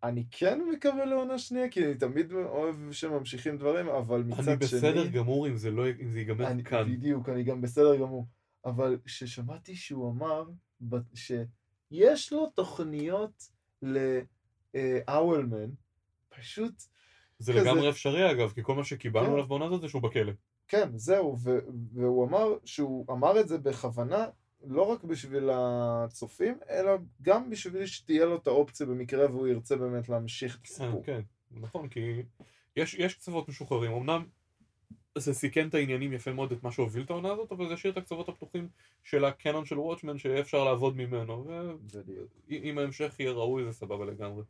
ואני 0.02 0.24
כן 0.30 0.60
מקווה 0.72 1.04
לעונה 1.04 1.38
שנייה, 1.38 1.68
כי 1.68 1.84
אני 1.84 1.94
תמיד 1.94 2.32
אוהב 2.32 2.92
שממשיכים 2.92 3.56
דברים, 3.58 3.88
אבל 3.88 4.22
מצד 4.22 4.42
שני... 4.42 4.52
אני 4.52 4.56
בסדר 4.60 5.06
גמור 5.06 5.48
אם 5.48 5.56
זה 5.56 5.70
לא, 5.70 5.84
אם 6.00 6.10
זה 6.10 6.18
ייגמר 6.18 6.46
אני, 6.46 6.64
כאן. 6.64 6.92
בדיוק, 6.92 7.28
אני 7.28 7.42
גם 7.42 7.60
בסדר 7.60 7.96
גמור. 7.96 8.26
אבל 8.64 8.98
כששמעתי 9.04 9.74
שהוא 9.76 10.10
אמר 10.12 10.44
שיש 11.14 12.32
לו 12.32 12.46
תוכניות 12.46 13.48
לאוולמן, 14.74 15.70
פשוט, 16.28 16.82
זה 17.38 17.52
כזה- 17.52 17.62
לגמרי 17.62 17.88
אפשרי 17.90 18.30
אגב, 18.30 18.52
כי 18.52 18.62
כל 18.62 18.74
מה 18.74 18.84
שקיבלנו 18.84 19.26
כן. 19.26 19.32
עליו 19.32 19.46
בעונה 19.46 19.64
הזאת 19.64 19.80
זה 19.80 19.88
שהוא 19.88 20.02
בכלא. 20.02 20.32
כן, 20.68 20.88
זהו, 20.94 21.36
והוא 21.92 22.26
אמר 22.28 22.56
שהוא 22.64 23.06
אמר 23.12 23.40
את 23.40 23.48
זה 23.48 23.58
בכוונה, 23.58 24.26
לא 24.64 24.82
רק 24.82 25.04
בשביל 25.04 25.50
הצופים, 25.52 26.58
אלא 26.70 26.92
גם 27.22 27.50
בשביל 27.50 27.86
שתהיה 27.86 28.24
לו 28.24 28.36
את 28.36 28.46
האופציה 28.46 28.86
במקרה 28.86 29.30
והוא 29.30 29.48
ירצה 29.48 29.76
באמת 29.76 30.08
להמשיך 30.08 30.56
את 30.56 30.66
כן, 30.66 30.74
הסיפור. 30.74 31.04
כן, 31.04 31.20
נכון, 31.50 31.88
כי 31.88 32.22
יש, 32.76 32.94
יש 32.94 33.14
קצוות 33.14 33.48
משוחררים, 33.48 33.92
אמנם 33.92 34.24
זה 35.18 35.34
סיכן 35.34 35.68
את 35.68 35.74
העניינים 35.74 36.12
יפה 36.12 36.32
מאוד 36.32 36.52
את 36.52 36.62
מה 36.62 36.72
שהוביל 36.72 37.02
את 37.02 37.10
העונה 37.10 37.32
הזאת, 37.32 37.52
אבל 37.52 37.68
זה 37.68 37.74
השאיר 37.74 37.92
את 37.92 37.98
הקצוות 37.98 38.28
הפתוחים 38.28 38.68
של 39.04 39.24
הקנון 39.24 39.64
של 39.64 39.78
וואטשמן 39.78 40.18
שיהיה 40.18 40.40
אפשר 40.40 40.64
לעבוד 40.64 40.96
ממנו. 40.96 41.46
ואם 42.48 42.78
ההמשך 42.78 43.14
יהיה 43.18 43.32
ראוי 43.32 43.64
זה 43.64 43.72
סבבה 43.72 44.04
לגמרי. 44.04 44.42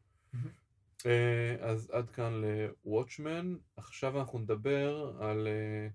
אה, 1.07 1.57
אז 1.61 1.91
עד 1.91 2.11
כאן 2.11 2.43
לוואטשמן, 2.85 3.57
עכשיו 3.77 4.19
אנחנו 4.19 4.39
נדבר 4.39 5.13
על, 5.21 5.49
אה, 5.49 5.89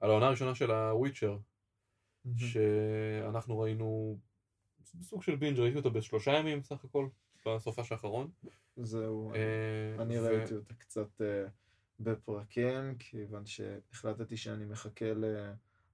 על 0.00 0.10
העונה 0.10 0.26
הראשונה 0.26 0.54
של 0.54 0.70
הוויצ'ר, 0.70 1.36
שאנחנו 2.36 3.58
ראינו 3.58 4.18
סוג 5.02 5.22
של 5.22 5.36
בינג' 5.36 5.58
ראיתי 5.58 5.76
אותה 5.76 5.88
בשלושה 5.88 6.32
ימים 6.32 6.62
סך 6.62 6.84
הכל, 6.84 7.08
בסופש 7.46 7.92
האחרון. 7.92 8.30
זהו, 8.76 9.32
אה, 9.34 10.02
אני 10.02 10.18
ו- 10.18 10.22
ראיתי 10.22 10.54
אותה 10.54 10.74
קצת 10.74 11.20
אה, 11.20 11.44
בפרקים, 12.00 12.94
כיוון 12.98 13.46
שהחלטתי 13.46 14.36
שאני 14.36 14.64
מחכה 14.64 15.06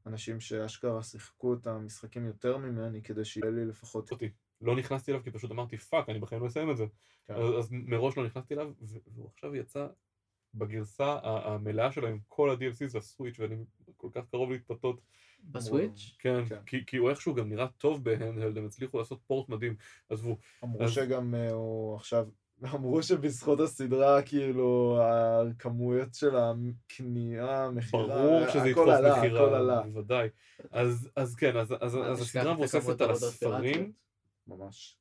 לאנשים 0.06 0.40
שאשכרה 0.40 1.02
שיחקו 1.02 1.54
את 1.54 1.66
המשחקים 1.66 2.26
יותר 2.26 2.56
ממני, 2.56 3.02
כדי 3.02 3.24
שיהיה 3.24 3.50
לי 3.50 3.64
לפחות... 3.64 4.12
אותי. 4.12 4.30
לא 4.60 4.76
נכנסתי 4.76 5.10
אליו 5.10 5.22
כי 5.22 5.30
פשוט 5.30 5.50
אמרתי 5.50 5.78
fuck, 5.78 6.08
אני 6.08 6.18
בחיים 6.18 6.42
לא 6.42 6.46
אסיים 6.46 6.70
את 6.70 6.76
זה. 6.76 6.84
כן. 7.24 7.34
אז, 7.34 7.58
אז 7.58 7.68
מראש 7.72 8.16
לא 8.16 8.26
נכנסתי 8.26 8.54
אליו, 8.54 8.72
והוא 9.14 9.28
עכשיו 9.34 9.56
יצא 9.56 9.86
בגרסה 10.54 11.18
המלאה 11.22 11.92
שלו 11.92 12.08
עם 12.08 12.18
כל 12.28 12.50
ה-DLC 12.50 12.86
זה 12.86 12.98
ה 12.98 13.04
Switch 13.04 13.38
ואני 13.38 13.56
כל 13.96 14.08
כך 14.14 14.22
קרוב 14.30 14.50
להתפתות. 14.50 15.00
ב 15.46 15.55
Switch? 15.55 16.16
כן, 16.18 16.44
כן. 16.48 16.58
כי, 16.66 16.86
כי 16.86 16.96
הוא 16.96 17.10
איכשהו 17.10 17.34
גם 17.34 17.48
נראה 17.48 17.66
טוב 17.66 18.04
ב 18.04 18.10
handheld, 18.10 18.58
הם 18.58 18.66
הצליחו 18.66 18.98
לעשות 18.98 19.20
port 19.26 19.48
מדהים. 19.48 19.76
עזבו, 20.08 20.36
אמרו 20.64 20.82
אז- 20.82 20.90
שגם 20.92 21.34
אה, 21.34 21.52
הוא 21.52 21.96
עכשיו... 21.96 22.26
אמרו 22.74 23.02
שבזכות 23.02 23.60
הסדרה, 23.60 24.22
כאילו, 24.22 24.98
הכמויות 25.02 26.14
של 26.14 26.36
הקנייה, 26.36 27.70
מכירה, 27.74 28.06
ברור 28.06 28.48
שזה 28.48 28.58
הכל 28.58 28.68
יתקוף 28.68 28.88
עלה, 28.88 29.12
הכל 29.12 29.26
מכירה, 29.26 29.58
עלה. 29.58 29.82
בוודאי. 29.82 30.28
אז, 30.70 31.08
אז 31.16 31.34
כן, 31.34 31.56
אז, 31.56 31.74
אז, 31.80 31.96
אז 31.96 32.20
הסדרה 32.20 32.52
את 32.52 32.56
מבוססת 32.58 33.00
על 33.00 33.10
הספרים. 33.10 33.92
ממש. 34.46 34.96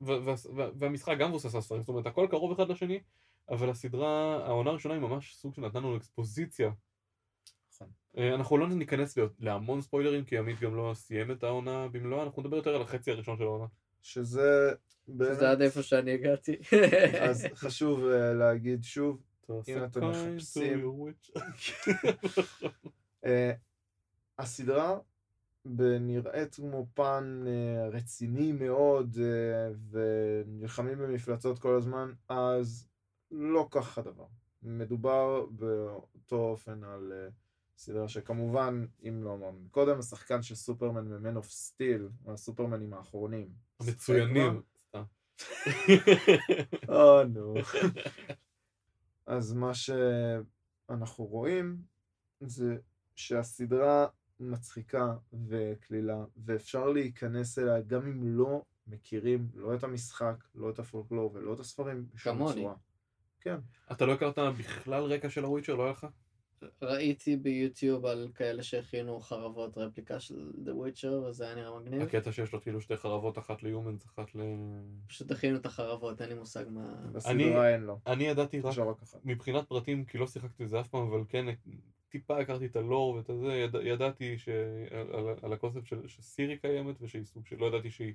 והמשחק 0.00 1.16
גם 1.18 1.28
מבוסס 1.28 1.54
על 1.54 1.58
הספרים, 1.58 1.80
זאת 1.80 1.88
אומרת 1.88 2.06
הכל 2.06 2.26
קרוב 2.30 2.52
אחד 2.52 2.70
לשני, 2.70 3.00
אבל 3.48 3.70
הסדרה, 3.70 4.40
העונה 4.46 4.70
הראשונה 4.70 4.94
היא 4.94 5.02
ממש 5.02 5.34
סוג 5.34 5.54
שנתנה 5.54 5.80
לנו 5.80 5.96
אקספוזיציה. 5.96 6.70
אה, 8.18 8.34
אנחנו 8.34 8.58
לא 8.58 8.68
ניכנס 8.68 9.16
לה- 9.16 9.24
להמון 9.40 9.80
ספוילרים, 9.80 10.24
כי 10.24 10.38
עמית 10.38 10.60
גם 10.60 10.74
לא 10.76 10.92
סיים 10.94 11.30
את 11.30 11.42
העונה 11.44 11.88
במלואה, 11.88 12.22
אנחנו 12.22 12.42
נדבר 12.42 12.56
יותר 12.56 12.74
על 12.74 12.82
החצי 12.82 13.10
הראשון 13.10 13.36
של 13.36 13.42
העונה. 13.42 13.66
שזה 14.02 14.70
שזה 15.08 15.50
עד 15.50 15.60
איפה 15.62 15.82
שאני 15.82 16.10
הגעתי. 16.14 16.56
אז 17.20 17.46
חשוב 17.54 18.04
אה, 18.04 18.32
להגיד 18.32 18.84
שוב, 18.84 19.22
אם 19.68 19.84
אתם 19.84 20.00
מחפשים-. 20.10 21.12
אה, 23.24 23.52
הסדרה 24.38 24.98
נראית 26.00 26.54
כמו 26.54 26.86
פן 26.94 27.44
רציני 27.92 28.52
מאוד 28.52 29.16
ונלחמים 29.90 30.98
במפלצות 30.98 31.58
כל 31.58 31.74
הזמן, 31.74 32.12
אז 32.28 32.88
לא 33.30 33.68
כך 33.70 33.98
הדבר. 33.98 34.26
מדובר 34.62 35.46
באותו 35.50 36.36
אופן 36.36 36.84
על 36.84 37.12
אה, 37.12 37.28
סדרה 37.80 38.08
שכמובן, 38.08 38.86
אם 39.08 39.22
לא 39.22 39.34
אמרנו 39.34 39.68
קודם, 39.70 39.98
השחקן 39.98 40.42
של 40.42 40.54
סופרמן 40.54 41.08
מ-Man 41.08 41.38
of 41.38 41.46
Steel, 41.46 42.30
הסופרמנים 42.32 42.94
האחרונים. 42.94 43.48
המצוינים. 43.80 44.62
או 46.88 47.24
נו. 47.24 47.54
אז 49.26 49.52
מה 49.52 49.72
שאנחנו 49.74 51.24
רואים 51.24 51.82
זה 52.40 52.76
שהסדרה 53.14 54.06
מצחיקה 54.40 55.14
וקלילה, 55.48 56.24
ואפשר 56.36 56.88
להיכנס 56.88 57.58
אליה 57.58 57.80
גם 57.80 58.06
אם 58.06 58.20
לא 58.22 58.64
מכירים 58.86 59.48
לא 59.54 59.74
את 59.74 59.84
המשחק, 59.84 60.44
לא 60.54 60.70
את 60.70 60.78
הפולקלור 60.78 61.30
ולא 61.34 61.54
את 61.54 61.60
הספרים 61.60 62.06
כמוני. 62.22 62.60
צורה. 62.60 62.74
כן. 63.40 63.56
אתה 63.92 64.06
לא 64.06 64.12
הכרת 64.12 64.38
בכלל 64.58 65.02
רקע 65.02 65.30
של 65.30 65.44
הוויצ'ר, 65.44 65.74
לא 65.74 65.82
היה 65.82 65.92
לך? 65.92 66.06
ראיתי 66.82 67.36
ביוטיוב 67.36 68.06
על 68.06 68.28
כאלה 68.34 68.62
שהכינו 68.62 69.20
חרבות 69.20 69.78
רפליקה 69.78 70.20
של 70.20 70.50
The 70.64 70.70
Witcher, 70.70 71.12
וזה 71.12 71.44
היה 71.44 71.54
נראה 71.54 71.80
מגניב. 71.80 72.02
הקטע 72.02 72.32
שיש 72.32 72.52
לו 72.52 72.60
כאילו 72.60 72.80
שתי 72.80 72.96
חרבות, 72.96 73.38
אחת 73.38 73.62
ליומנס, 73.62 74.06
אחת 74.06 74.34
ל... 74.34 74.40
פשוט 75.08 75.30
הכינו 75.30 75.56
את 75.56 75.66
החרבות, 75.66 76.22
אין 76.22 76.28
לי 76.28 76.34
מושג 76.34 76.64
מה... 76.70 76.94
בסדרה 77.12 77.68
אין 77.72 77.80
לו. 77.80 77.98
אני 78.06 78.24
ידעתי 78.24 78.60
רק. 78.60 78.76
מבחינת 79.24 79.68
פרטים, 79.68 80.04
כי 80.04 80.18
לא 80.18 80.26
שיחקתי 80.26 80.64
את 80.64 80.68
זה 80.68 80.80
אף 80.80 80.88
פעם, 80.88 81.08
אבל 81.08 81.20
כן, 81.28 81.46
טיפה 82.08 82.38
הכרתי 82.38 82.66
את 82.66 82.76
הלור 82.76 83.14
ואת 83.14 83.30
הזה, 83.30 83.52
יד, 83.52 83.74
ידעתי 83.82 84.38
שעל, 84.38 85.06
על, 85.12 85.34
על 85.42 85.52
הקונספט 85.52 85.86
של, 85.86 86.08
שסירי 86.08 86.58
קיימת, 86.58 86.96
ושהיא 87.00 87.24
סוג 87.24 87.46
של, 87.46 87.56
לא 87.58 87.66
ידעתי 87.66 87.90
שהיא 87.90 88.14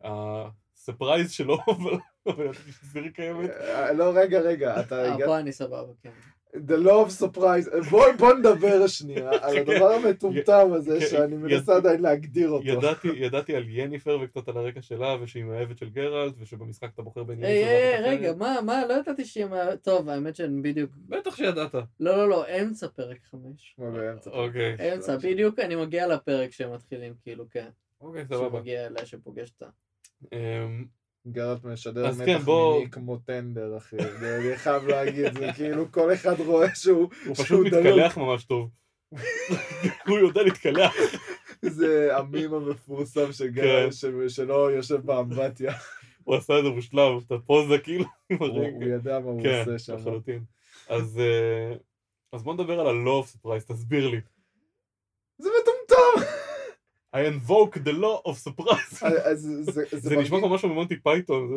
הספרייז 0.00 1.30
שלו, 1.30 1.58
אבל 1.76 1.98
אבל 2.26 2.44
ידעתי 2.44 2.72
שסירי 2.72 3.12
קיימת. 3.12 3.50
אה, 3.50 3.92
לא, 3.92 4.12
רגע, 4.14 4.40
רגע, 4.40 4.80
אתה 4.80 5.04
אה, 5.04 5.14
הגעת... 5.14 5.28
פה 5.28 5.38
אני 5.38 5.52
סבבה, 5.52 5.92
כן. 6.02 6.10
The 6.54 6.86
love 6.86 7.22
surprise. 7.22 7.90
בוא 7.90 8.12
בוא 8.18 8.34
נדבר 8.34 8.86
שנייה 8.86 9.30
על 9.42 9.56
הדבר 9.58 9.92
המטומטם 9.92 10.68
הזה 10.72 10.98
כן, 11.00 11.06
שאני 11.06 11.36
מנסה 11.36 11.76
עדיין 11.76 12.02
להגדיר 12.02 12.48
אותו. 12.50 12.66
ידעתי, 12.68 13.08
ידעתי 13.08 13.56
על 13.56 13.64
יניפר 13.68 14.18
וקצת 14.22 14.48
על 14.48 14.56
הרקע 14.56 14.82
שלה, 14.82 15.16
ושהיא 15.22 15.44
מאהבת 15.44 15.78
של 15.78 15.88
גרלט, 15.90 16.34
ושבמשחק 16.38 16.88
אתה 16.94 17.02
בוחר 17.02 17.22
בין 17.22 17.44
היי, 17.44 17.56
יניפר 17.58 17.70
היי, 17.70 17.94
ואחת 18.00 18.20
רגע. 18.20 18.34
מה, 18.34 18.58
מה, 18.66 18.86
לא 18.86 18.94
ידעתי 18.94 19.24
שהיא... 19.24 19.44
מה- 19.44 19.76
טוב, 19.76 20.08
האמת 20.08 20.36
שאני 20.36 20.60
בדיוק... 20.62 20.90
בטח 21.08 21.36
שידעת. 21.36 21.74
לא, 21.74 21.82
לא, 22.16 22.28
לא, 22.28 22.44
אמצע 22.48 22.88
פרק 22.88 23.18
חמש. 23.30 23.76
באמצע. 23.78 24.30
אוקיי. 24.30 24.94
אמצע, 24.94 25.16
בדיוק 25.16 25.58
אני 25.58 25.76
מגיע 25.76 26.06
לפרק 26.06 26.52
שהם 26.52 26.74
מתחילים, 26.74 27.14
כאילו, 27.22 27.44
כן. 27.50 27.68
אוקיי, 28.00 28.24
סבבה. 28.26 28.58
שמגיע 28.58 28.86
אליה 28.86 29.06
שפוגש 29.06 29.50
אותה. 29.60 29.70
גרלט 31.26 31.64
משדר 31.64 32.06
אז 32.06 32.20
כן, 32.20 32.34
מתח 32.36 32.44
בוא- 32.44 32.78
מיני 32.78 32.90
כמו 32.90 33.16
טנדר, 33.16 33.76
אחי. 33.76 33.96
אני 34.38 34.56
חייב 34.56 34.86
להגיד, 34.88 35.32
זה 35.38 35.46
כאילו 35.56 35.92
כל 35.92 36.12
אחד 36.14 36.40
רואה 36.40 36.74
שהוא... 36.74 37.08
הוא 37.26 37.34
פשוט. 37.36 37.66
מתקלח 37.66 38.18
ממש 38.18 38.44
טוב. 38.44 38.70
הוא 40.08 40.18
יודע 40.18 40.42
להתקלח. 40.42 40.94
זה 41.62 42.16
המים 42.16 42.54
המפורסם 42.54 43.32
של 43.32 43.44
כן. 43.44 43.50
גרלט 43.50 43.92
ש- 43.92 44.04
שלא 44.28 44.72
יושב 44.72 44.96
באמבטיה. 45.06 45.72
הוא 46.24 46.34
עשה 46.36 46.58
את 46.58 46.64
זה 46.64 46.70
מושלם, 46.70 47.18
את 47.26 47.32
הפוזה 47.32 47.78
כאילו 47.78 48.04
הוא. 48.40 48.82
יודע 48.84 49.18
מה 49.20 49.30
הוא 49.30 49.42
כן, 49.42 49.60
עושה 49.60 49.78
שם. 49.78 49.94
לחלוטין. 49.96 50.44
אז 50.88 51.18
אה, 51.20 51.76
אז 52.32 52.42
בוא 52.42 52.54
נדבר 52.54 52.80
על 52.80 52.86
of 53.06 53.36
surprise, 53.36 53.72
תסביר 53.74 54.08
לי. 54.08 54.20
זה 55.38 55.48
מטומטם! 55.62 56.35
I 57.16 57.32
invoke 57.32 57.74
the 57.84 57.92
law 57.92 58.30
of 58.30 58.36
surprise. 58.48 58.98
זה- 59.34 59.34
זה- 59.34 59.62
זה 59.62 59.84
זה 60.08 60.16
נשמע 60.16 60.38
כמו 60.38 60.48
משהו 60.54 60.68
ממונטי 60.68 61.00
פייתון. 61.00 61.54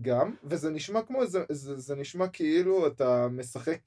גם, 0.00 0.34
וזה 0.44 0.70
נשמע 0.70 1.02
כמו, 1.02 1.26
זה, 1.26 1.44
זה, 1.50 1.78
זה 1.80 1.94
נשמע 1.94 2.28
כאילו 2.28 2.86
אתה 2.86 3.28
משחק 3.30 3.80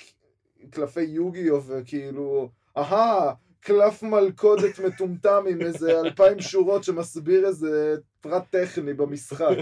קלפי 0.70 1.02
יוגיו 1.02 1.64
וכאילו, 1.64 2.50
אהה, 2.78 3.34
קלף 3.60 4.04
מלכודת 4.04 4.80
מטומטם 4.80 5.44
עם 5.50 5.62
איזה 5.62 6.00
אלפיים 6.00 6.40
שורות 6.42 6.84
שמסביר 6.84 7.46
איזה 7.48 7.96
פרט 8.22 8.44
טכני 8.50 8.94
במשחק. 8.94 9.58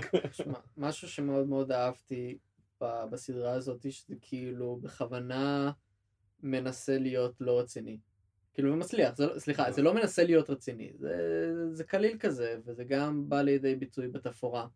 משהו 0.78 1.08
שמאוד 1.08 1.48
מאוד 1.50 1.72
אהבתי 1.72 2.38
בסדרה 2.82 3.52
הזאת, 3.54 3.92
שזה 3.92 4.16
כאילו 4.22 4.80
בכוונה 4.82 5.72
מנסה 6.44 6.98
להיות 6.98 7.34
לא 7.40 7.60
רציני. 7.60 7.98
כאילו, 8.58 8.74
ומצליח, 8.74 9.16
זה, 9.16 9.26
לא- 9.26 9.40
סליחה, 9.40 9.72
זה 9.72 9.82
לא 9.82 9.94
מנסה 9.94 10.24
להיות 10.24 10.50
רציני, 10.50 10.92
זה, 11.00 11.16
זה 11.72 11.84
קליל 11.84 12.18
כזה, 12.20 12.56
וזה 12.66 12.84
גם 12.84 13.30
בא 13.30 13.42
לידי 13.42 13.76
ביטוי 13.76 14.08
בתפאורה. 14.08 14.68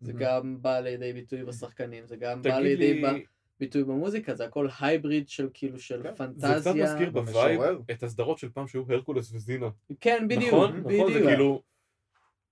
זה. 0.00 0.12
גם 0.12 0.62
בא 0.62 0.80
לידי 0.80 1.12
ביטוי 1.12 1.44
בשחקנים, 1.44 2.06
זה 2.06 2.16
גם 2.16 2.42
בא 2.42 2.58
לידי 2.58 2.94
לי, 2.94 3.02
ב- 3.02 3.22
ביטוי 3.60 3.84
במוזיקה, 3.84 4.34
זה 4.34 4.44
הכל 4.44 4.68
hybrid 4.80 5.28
של 5.28 5.48
כאילו 5.54 5.78
של 5.78 6.02
כן, 6.02 6.10
זה 6.10 6.16
פנטזיה. 6.16 6.58
זה 6.60 6.70
קצת 6.70 6.74
מזכיר 6.80 7.10
ב 7.10 7.18
vibe. 7.18 7.60
את 7.90 8.02
הסדרות 8.02 8.38
של 8.38 8.48
פעם 8.48 8.66
שהיו 8.66 8.84
הרקולס 8.88 9.32
וזינה. 9.32 9.68
כן, 10.00 10.26
בדיוק, 10.28 10.54
נכון? 10.54 10.76
נכון? 10.76 10.92
זה 10.92 11.04
בדיוק. 11.04 11.28
כאילו... 11.28 11.62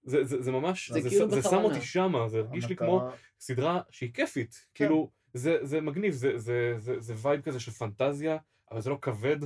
זה, 0.04 0.24
זה, 0.24 0.42
זה 0.42 0.52
ממש, 0.52 0.90
זה 0.90 1.00
זה, 1.00 1.08
כאילו 1.08 1.30
זה 1.30 1.42
שם 1.42 1.48
בכוונה. 1.48 1.64
אותי 1.64 1.80
שמה, 1.80 2.28
זה 2.28 2.38
הרגיש 2.38 2.68
לי 2.68 2.76
כמו 2.76 3.08
סדרה 3.40 3.80
שהיא 3.90 4.14
כיפית. 4.14 4.66
כן. 4.74 4.84
כאילו, 4.84 5.10
זה, 5.34 5.58
זה 5.62 5.80
מגניב, 5.80 6.12
זה, 6.12 6.38
זה, 6.38 6.74
זה, 6.78 7.00
זה 7.00 7.14
vibe 7.22 7.40
כזה 7.40 7.60
של 7.60 7.70
פנטזיה, 7.70 8.36
אבל 8.70 8.80
זה 8.80 8.90
לא 8.90 8.98
כבד. 9.02 9.38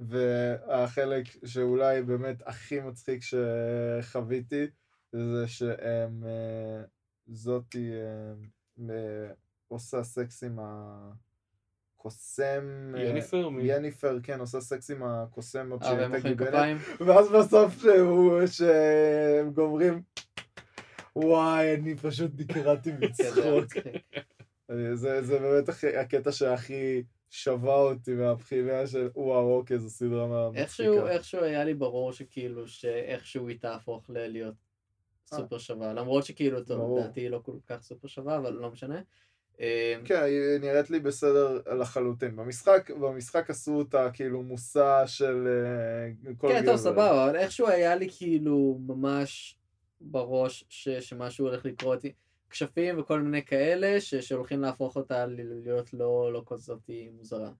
והחלק 0.00 1.24
שאולי 1.44 2.02
באמת 2.02 2.42
הכי 2.46 2.80
מצחיק 2.80 3.20
שחוויתי, 3.22 4.66
זה 5.12 5.48
שהם, 5.48 6.24
אה, 6.26 6.82
זאתי 7.26 7.90
אה, 8.90 9.28
עושה 9.68 10.02
סקס 10.04 10.44
עם 10.44 10.58
הקוסם, 11.96 12.94
אה, 12.96 13.02
יניפר. 13.02 13.48
יניפר, 13.60 14.18
כן, 14.22 14.40
עושה 14.40 14.60
סקס 14.60 14.90
עם 14.90 15.02
הקוסם 15.02 15.72
אה, 15.72 15.94
והם 15.94 16.14
מוחאים 16.14 16.36
כפיים. 16.36 16.78
ואז 17.06 17.28
בסוף 17.28 17.82
שהוא, 17.82 18.46
שהם 18.46 19.50
גומרים, 19.52 20.02
וואי, 21.16 21.74
אני 21.74 21.96
פשוט 21.96 22.30
נקרעתי 22.38 22.90
כן, 22.92 23.06
מצחוק. 23.06 23.86
זה, 24.94 25.22
זה 25.22 25.38
באמת 25.38 25.68
הקטע 25.98 26.32
שהכי 26.32 27.02
שבה 27.36 27.74
אותי 27.74 28.14
מהבחינה 28.14 28.86
של 28.86 29.08
וואו, 29.14 29.56
אוקיי, 29.56 29.78
זו 29.78 29.90
סדרה 29.90 30.26
מה- 30.26 30.50
איכשהו. 30.54 31.06
איכשהו 31.06 31.42
היה 31.42 31.64
לי 31.64 31.74
ברור 31.74 32.12
שכאילו, 32.12 32.68
שאיכשהו 32.68 33.48
היא 33.48 33.58
תהפוך 33.60 34.10
ל- 34.10 34.26
להיות 34.26 34.54
אה. 35.32 35.38
סופר 35.38 35.58
שווה, 35.58 35.92
למרות 35.92 36.24
שכאילו, 36.24 36.60
טוב. 36.64 36.98
לדעתי 36.98 37.20
היא 37.20 37.30
לא 37.30 37.40
כל 37.44 37.52
כך 37.66 37.82
סופר 37.82 38.08
שווה, 38.08 38.36
אבל 38.36 38.52
לא 38.52 38.70
משנה. 38.70 39.00
אה, 39.60 39.94
כן, 40.04 40.22
היא 40.22 40.58
נראית 40.60 40.90
לי 40.90 41.00
בסדר 41.00 41.60
לחלוטין. 41.78 42.36
במשחק, 42.36 42.90
במשחק 42.90 43.50
עשו 43.50 43.72
אותה 43.74 44.10
כאילו 44.12 44.42
מושא 44.42 45.02
של 45.06 45.48
אה, 45.48 46.32
כל 46.36 46.48
כן. 46.48 46.64
טוב, 46.66 46.76
סבבה, 46.76 47.24
אבל 47.28 47.36
איכשהו 47.36 47.68
היה 47.68 47.94
לי 47.96 48.08
כאילו 48.18 48.78
ממש 48.86 49.58
בראש 50.00 50.64
ש- 50.68 50.88
שמשהו 50.88 51.46
הולך 51.46 51.64
לקרות, 51.64 52.00
כשפים 52.50 52.98
וכל 53.00 53.20
מיני 53.20 53.44
כאלה, 53.44 54.00
ש- 54.00 54.14
שהולכים 54.14 54.60
להפוך 54.60 54.96
אותה 54.96 55.26
ל- 55.26 55.62
להיות 55.64 55.94
לא 55.94 56.32
לא 56.32 56.42
כזאת 56.46 56.90
מוזרה. 57.12 57.50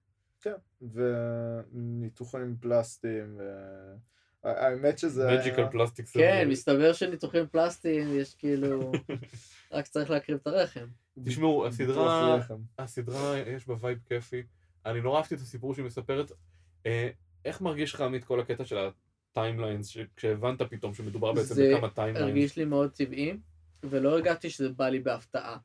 כן, 0.41 0.53
וניתוחים 0.93 2.57
פלסטיים, 2.61 3.37
ו... 3.39 3.43
האמת 4.45 4.99
שזה. 4.99 5.29
magical 5.39 5.67
plastic 5.71 6.09
כן, 6.09 6.49
מסתבר 6.51 6.93
שניתוחים 6.93 7.47
פלסטיים 7.47 8.09
יש 8.21 8.35
כאילו, 8.35 8.93
רק 9.73 9.87
צריך 9.87 10.11
להקריב 10.11 10.39
את 10.43 10.47
הרחם. 10.47 10.87
תשמעו, 11.25 11.67
הסדרה-. 11.67 12.39
הסדרה, 12.79 13.39
יש 13.39 13.67
בה 13.69 13.75
vibe 13.81 13.99
כיפי. 14.07 14.43
אני 14.87 15.01
נורא 15.01 15.19
אהבתי 15.19 15.35
את 15.35 15.41
הסיפור 15.41 15.75
שהיא 15.75 15.85
מספרת. 15.85 16.33
אה, 16.87 17.09
איך 17.45 17.61
מרגיש 17.61 17.95
לך 17.95 18.01
עמית 18.01 18.25
כל 18.25 18.41
הקטע 18.41 18.65
של 18.65 18.77
ה 19.33 19.38
timelines, 19.38 19.97
כשהבנת 20.17 20.63
פתאום 20.63 20.95
שמדובר 20.95 21.33
בעצם 21.33 21.55
זה 21.55 21.73
בכמה 21.75 21.89
timelines? 21.91 22.29
הרגיש 22.29 22.57
לי 22.57 22.65
מאוד 22.65 22.91
טבעי, 22.91 23.37
ולא 23.85 24.11
הרגשתי 24.11 24.51
שזה 24.51 24.69
בא 24.69 24.89
לי 24.89 24.99
בהפתעה. 24.99 25.57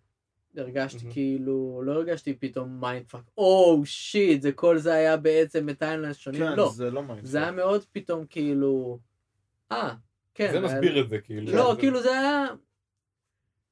הרגשתי 0.57 0.97
מהמם. 0.97 1.11
כאילו, 1.13 1.81
לא 1.85 1.91
הרגשתי 1.91 2.33
פתאום 2.39 2.81
mindfuck, 2.81 3.21
oh 3.37 3.81
shit, 3.85 4.41
זה 4.41 4.51
כל 4.51 4.77
זה 4.77 4.93
היה 4.93 5.17
בעצם 5.17 5.65
ב 5.65 5.71
timelines 5.71 6.17
שונים, 6.17 6.41
כן, 6.41 6.55
לא. 6.55 6.69
זה 6.75 6.91
לא 6.91 7.03
מעניין. 7.03 7.25
זה 7.25 7.37
היה 7.37 7.51
מאוד 7.51 7.85
פתאום 7.91 8.25
כאילו, 8.25 8.99
אה, 9.71 9.93
כן. 10.33 10.47
זה 10.51 10.57
היה- 10.57 10.65
מסביר 10.67 11.01
את 11.01 11.09
זה, 11.09 11.19
כאילו. 11.19 11.51
לא, 11.57 11.73
זה- 11.75 11.79
כאילו 11.79 12.01
זה 12.01 12.19
היה, 12.19 12.45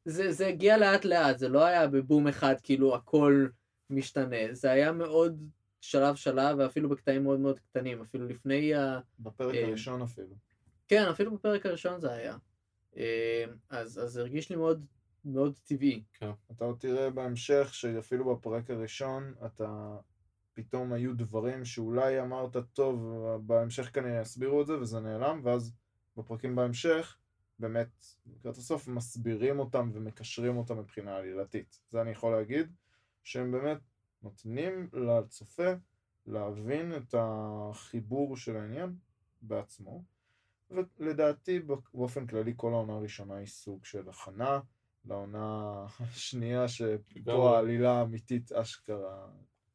זה 0.05 0.31
זה 0.31 0.47
הגיע 0.47 0.77
לאט 0.77 1.05
לאט, 1.05 1.37
זה 1.39 1.49
לא 1.49 1.65
היה 1.65 1.87
בבום 1.87 2.27
אחד, 2.27 2.55
כאילו 2.63 2.95
הכל 2.95 3.47
משתנה, 3.89 4.35
זה 4.51 4.71
היה 4.71 4.91
מאוד 4.91 5.43
שלב 5.81 6.15
שלב, 6.15 6.55
ואפילו 6.59 6.89
בקטעים 6.89 7.23
מאוד 7.23 7.39
מאוד 7.39 7.59
קטנים, 7.59 8.01
אפילו 8.01 8.27
לפני 8.27 8.75
ה... 8.75 8.99
בפרק 9.19 9.55
אה, 9.55 9.65
הראשון 9.67 10.01
אפילו. 10.01 10.35
כן, 10.87 11.03
אפילו 11.11 11.31
בפרק 11.37 11.65
הראשון 11.65 11.99
זה 12.01 12.11
היה. 12.13 12.35
אה, 12.97 13.45
אז, 13.69 13.99
אז 14.03 14.11
זה 14.11 14.21
הרגיש 14.21 14.49
לי 14.49 14.55
מאוד, 14.55 14.85
מאוד 15.25 15.55
טבעי. 15.63 16.03
אתה 16.51 16.65
עוד 16.65 16.77
תראה 16.79 17.09
בהמשך 17.09 17.69
שאפילו 17.73 18.35
בפרק 18.35 18.69
הראשון 18.69 19.33
אתה 19.45 19.97
פתאום 20.53 20.93
היו 20.93 21.15
דברים 21.15 21.65
שאולי 21.65 22.21
אמרת 22.21 22.57
טוב 22.73 23.25
בהמשך 23.45 23.89
כנראה 23.93 24.21
יסבירו 24.21 24.61
את 24.61 24.67
זה 24.67 24.79
וזה 24.79 24.99
נעלם 24.99 25.41
ואז 25.43 25.73
בפרקים 26.17 26.55
בהמשך 26.55 27.17
באמת 27.59 28.05
לקראת 28.25 28.57
הסוף 28.57 28.87
מסבירים 28.87 29.59
אותם 29.59 29.91
ומקשרים 29.93 30.57
אותם 30.57 30.77
מבחינה 30.77 31.15
עלילתית 31.15 31.79
זה 31.89 32.01
אני 32.01 32.11
יכול 32.11 32.31
להגיד 32.31 32.73
שהם 33.23 33.51
באמת 33.51 33.79
נותנים 34.21 34.89
לצופה 34.93 35.71
להבין 36.25 36.95
את 36.95 37.15
החיבור 37.17 38.37
של 38.37 38.57
העניין 38.57 38.95
בעצמו 39.41 40.03
ולדעתי 40.71 41.59
באופן 41.93 42.27
כללי 42.27 42.53
כל 42.57 42.73
העונה 42.73 42.93
הראשונה 42.93 43.35
היא 43.35 43.47
סוג 43.47 43.85
של 43.85 44.09
הכנה 44.09 44.59
לעונה 45.05 45.85
השנייה. 45.99 46.67
שפה 46.67 47.55
העלילה 47.55 47.91
האמיתית 47.91 48.51
אשכרה 48.51 49.27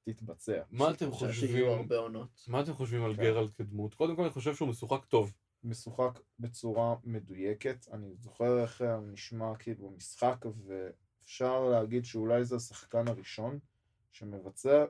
תתבצע. 0.05 0.63
מה 0.71 0.91
אתם 0.91 1.11
חושב 1.11 1.27
חושבים? 1.27 1.89
מה 2.49 2.61
אתם 2.61 2.75
חושבים 2.75 3.05
על 3.05 3.17
כן. 3.17 3.23
גרלט 3.23 3.51
כדמות? 3.57 3.95
קודם 3.95 4.17
כל 4.17 4.23
אני 4.23 4.31
חושב 4.31 4.55
שהוא 4.55 4.69
משוחק 4.69 5.05
טוב. 5.05 5.33
משוחק 5.65 6.21
בצורה 6.39 6.95
מדויקת, 7.05 7.87
אני 7.93 8.15
זוכר 8.17 8.63
איך 8.63 8.81
הוא 8.81 9.09
נשמע 9.09 9.57
כאילו 9.59 9.91
במשחק 9.91 10.45
ואפשר 10.67 11.65
להגיד 11.65 12.05
שאולי 12.05 12.45
זה 12.45 12.57
השחקן 12.57 13.09
הראשון 13.09 13.59
שמבצע 14.13 14.85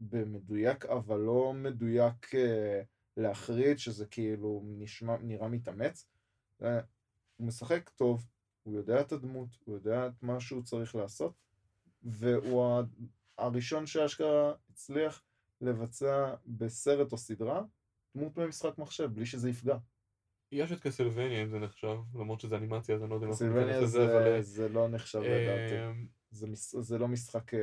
במדויק 0.00 0.86
אבל 0.86 1.18
לא 1.18 1.52
מדויק 1.54 2.34
אה, 2.34 2.82
להחריד 3.16 3.78
שזה 3.78 4.06
כאילו 4.06 4.62
נשמע, 4.64 5.16
נראה 5.22 5.48
מתאמץ. 5.48 6.08
אה, 6.62 6.80
הוא 7.36 7.46
משחק 7.46 7.88
טוב, 7.88 8.26
הוא 8.62 8.74
יודע 8.74 9.00
את 9.00 9.12
הדמות, 9.12 9.48
הוא 9.64 9.74
יודע 9.74 10.06
את 10.06 10.22
מה 10.22 10.40
שהוא 10.40 10.62
צריך 10.62 10.94
לעשות 10.94 11.32
והוא 12.02 12.82
הראשון 13.38 13.86
שאשכרה 13.86 14.52
הצליח 14.70 15.22
לבצע 15.60 16.34
בסרט 16.46 17.12
או 17.12 17.18
סדרה 17.18 17.62
דמות 18.16 18.34
במשחק 18.34 18.78
מחשב 18.78 19.04
בלי 19.14 19.26
שזה 19.26 19.50
יפגע. 19.50 19.76
יש 20.52 20.72
את 20.72 20.80
קסלווניה 20.80 21.42
אם 21.42 21.48
זה 21.48 21.58
נחשב, 21.58 21.96
למרות 22.14 22.40
שזה 22.40 22.56
אנימציה 22.56 22.94
אז 22.94 23.02
אני 23.02 23.10
לא 23.10 23.14
יודע 23.14 23.26
אם 23.26 23.32
אנחנו 23.32 23.46
סילבניה 23.46 23.80
לזה, 23.80 24.04
אבל... 24.04 24.42
זה, 24.42 24.42
זה 24.42 24.68
לא 24.68 24.88
נחשב 24.88 25.18
לדעתי. 25.18 26.06
זה, 26.36 26.46
מש, 26.46 26.74
זה 26.74 26.98
לא 26.98 27.08
משחק, 27.08 27.54
אה, 27.54 27.60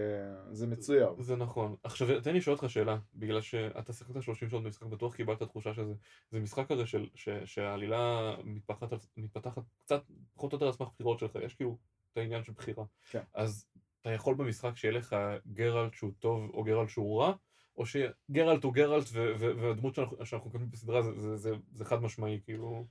זה 0.52 0.68
מצויר. 0.68 1.16
זה 1.20 1.36
נכון. 1.36 1.76
עכשיו 1.84 2.22
תן 2.22 2.32
לי 2.32 2.38
לשאול 2.38 2.56
אותך 2.56 2.70
שאלה, 2.70 2.98
בגלל 3.16 3.42
שאתה 3.42 3.94
שיחקת 3.94 4.24
30 4.24 4.50
שעות 4.50 4.64
במשחק 4.64 4.84
בטוח 4.84 5.16
קיבלת 5.16 5.44
תחושה 5.44 5.74
שזה 5.74 5.94
זה 6.32 6.40
משחק 6.40 6.68
כזה 6.68 6.86
של, 6.86 7.08
ש, 7.16 7.30
שהעלילה 7.46 8.36
מתפתחת, 8.44 9.00
מתפתחת 9.18 9.64
קצת 9.80 10.04
פחות 10.34 10.54
או 10.54 10.56
יותר 10.56 10.66
על 10.66 10.72
סמך 10.72 10.88
בחירות 10.94 11.20
שלך, 11.20 11.36
יש 11.46 11.56
כאילו 11.56 11.78
את 12.12 12.18
העניין 12.18 12.44
של 12.44 12.52
בחירה. 12.52 12.86
כן. 13.10 13.24
אז 13.34 13.66
אתה 14.02 14.12
יכול 14.12 14.36
במשחק 14.36 14.78
שיהיה 14.78 14.94
לך 14.94 15.16
גרלט 15.54 15.94
שהוא 15.94 16.12
טוב 16.20 16.50
או 16.54 16.64
גרלט 16.64 16.90
שהוא 16.90 17.22
רע, 17.22 17.34
או 17.78 17.86
שגרלט 17.86 18.64
הוא 18.64 18.74
גרלט 18.74 19.04
והדמות 19.40 19.96
שאנחנו, 19.96 20.26
שאנחנו 20.26 20.50
מקבלים 20.50 20.72
בסדרה 20.72 21.02
זה, 21.02 21.22
זה, 21.22 21.38
זה, 21.38 21.56
זה 21.72 21.86
חד 21.86 22.02
משמעי, 22.02 22.40
כאילו... 22.44 22.86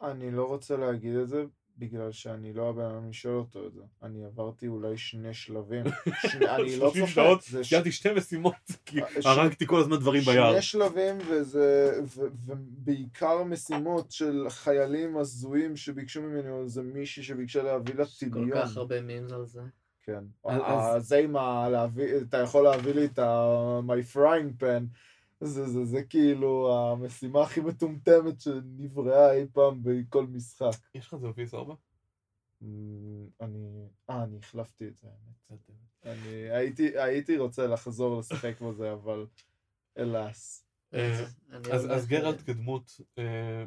אני 0.00 0.30
לא 0.30 0.44
רוצה 0.44 0.76
להגיד 0.76 1.14
את 1.16 1.28
זה, 1.28 1.44
בגלל 1.78 2.12
שאני 2.12 2.52
לא 2.52 2.68
הבן 2.70 2.84
אדם 2.84 3.08
לשאול 3.08 3.36
אותו 3.38 3.66
את 3.66 3.72
זה. 3.72 3.80
אני 4.02 4.24
עברתי 4.24 4.68
אולי 4.68 4.96
שני 4.96 5.34
שלבים. 5.34 5.84
שני- 6.32 6.46
אני 6.50 6.76
לא 6.76 6.88
30 6.90 7.02
צוחק. 7.06 7.14
שעות, 7.14 7.42
ש- 7.62 7.74
שתי 7.90 8.08
משימות, 8.16 8.54
כי 8.86 9.02
אה, 9.02 9.22
ש- 9.22 9.26
הרגתי 9.26 9.66
כל 9.66 9.80
הזמן 9.80 9.96
דברים 9.96 10.22
ביער. 10.22 10.52
שני 10.52 10.62
שלבים, 10.62 11.18
וזה, 11.30 11.92
ו, 12.16 12.20
ובעיקר 12.46 13.44
משימות 13.44 14.12
של 14.12 14.46
חיילים 14.48 15.16
הזויים 15.16 15.76
שביקשו 15.76 16.22
ממני, 16.22 16.50
או 16.50 16.62
איזה 16.62 16.82
מישהי 16.82 17.22
שביקשה 17.22 17.62
להביא 17.62 17.94
לה 17.94 18.04
כל 18.04 18.10
טיליון. 18.18 18.50
כך 18.62 18.76
הרבה 18.76 19.00
מימס 19.00 19.32
על 19.32 19.46
זה. 19.46 19.60
כן. 20.04 20.24
אז- 20.44 21.08
זה 21.08 21.16
עם 21.18 21.36
ה... 21.36 21.68
להביא, 21.68 22.04
אתה 22.28 22.36
יכול 22.38 22.64
להביא 22.64 22.92
לי 22.94 23.04
את 23.04 23.18
ה... 23.18 23.48
my 23.86 24.16
frying 24.16 24.62
pan. 24.62 24.84
זה, 25.46 25.68
זה, 25.68 25.84
זה 25.84 26.02
כאילו 26.02 26.76
המשימה 26.76 27.42
הכי 27.42 27.60
מטומטמת 27.60 28.40
שנבראה 28.40 29.32
אי 29.32 29.46
פעם 29.52 29.80
בכל 29.82 30.26
משחק. 30.26 30.76
יש 30.94 31.06
לך 31.06 31.14
את 31.14 31.20
זה 31.20 31.28
ב-PS4? 31.28 31.74
אמ, 32.62 33.28
אני... 33.40 33.88
אה, 34.10 34.24
אני 34.24 34.38
החלפתי 34.38 34.88
את 34.88 34.96
זה, 34.96 35.08
האמת. 35.08 35.70
אני 36.04 36.50
הייתי, 36.50 36.98
הייתי 36.98 37.38
רוצה 37.38 37.66
לחזור 37.66 38.18
לשחק 38.18 38.60
בזה, 38.60 38.92
אבל 38.92 39.26
אלאס. 39.98 40.66
אה, 40.94 41.24
אז 41.72 42.06
גרלט 42.06 42.42
כדמות, 42.46 43.00
אה, 43.18 43.64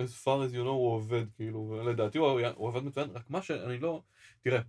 as 0.00 0.24
far 0.24 0.48
as 0.48 0.54
you 0.54 0.64
know 0.64 0.68
הוא 0.68 0.92
עובד, 0.92 1.24
כאילו, 1.36 1.82
לדעתי 1.84 2.18
הוא 2.18 2.68
עבד 2.68 2.82
מצוין, 2.82 3.10
רק 3.10 3.30
מה 3.30 3.42
שאני 3.42 3.78
לא, 3.78 4.02
תראה, 4.40 4.60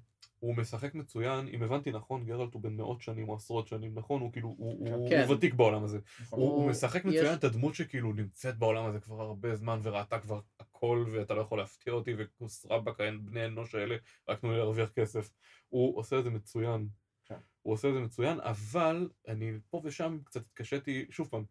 הוא 0.43 0.55
משחק 0.55 0.95
מצוין, 0.95 1.47
אם 1.47 1.63
הבנתי 1.63 1.91
נכון, 1.91 2.25
גרלט 2.25 2.53
הוא 2.53 2.61
בן 2.61 2.73
מאות 2.77 3.01
שנים 3.01 3.29
או 3.29 3.35
עשרות 3.35 3.67
שנים, 3.67 3.91
נכון? 3.95 4.21
הוא 4.21 4.31
כאילו, 4.31 4.55
הוא- 4.57 4.89
הוא 4.89 5.09
כן. 5.09 5.23
הוא 5.27 5.35
ותיק 5.35 5.53
בעולם 5.53 5.83
הזה. 5.83 5.99
נכון? 6.21 6.39
הוא, 6.39 6.49
הוא 6.51 6.69
משחק 6.69 6.99
יש- 6.99 7.05
מצוין 7.05 7.33
את 7.33 7.43
הדמות 7.43 7.75
שכאילו 7.75 8.13
נמצאת 8.13 8.57
בעולם 8.57 8.85
הזה 8.85 8.99
כבר 8.99 9.21
הרבה 9.21 9.55
זמן 9.55 9.79
וראתה 9.83 10.19
כבר 10.19 10.39
הכל 10.59 11.05
ואתה 11.11 11.33
לא 11.33 11.41
יכול 11.41 11.57
להפתיע 11.57 11.93
אותי 11.93 12.13
וכוס 12.17 12.65
רבאק 12.69 12.97
בני 13.21 13.45
אנוש 13.45 13.75
האלה 13.75 13.95
רק 14.29 14.39
תנו 14.39 14.51
לי 14.51 14.57
להרוויח 14.57 14.89
כסף. 14.89 15.29
הוא 15.69 15.97
עושה 15.97 16.19
את 16.19 16.23
זה 16.23 16.29
מצוין. 16.29 16.87
כן. 17.25 17.37
הוא 17.61 17.73
עושה 17.73 17.87
את 17.89 17.93
זה 17.93 17.99
מצוין, 17.99 18.39
אבל 18.39 19.09
אני 19.27 19.51
פה 19.69 19.81
ושם 19.83 20.17
קצת 20.25 20.41
התקשיתי, 20.41 21.05
שוב 21.09 21.27
פעם, 21.27 21.43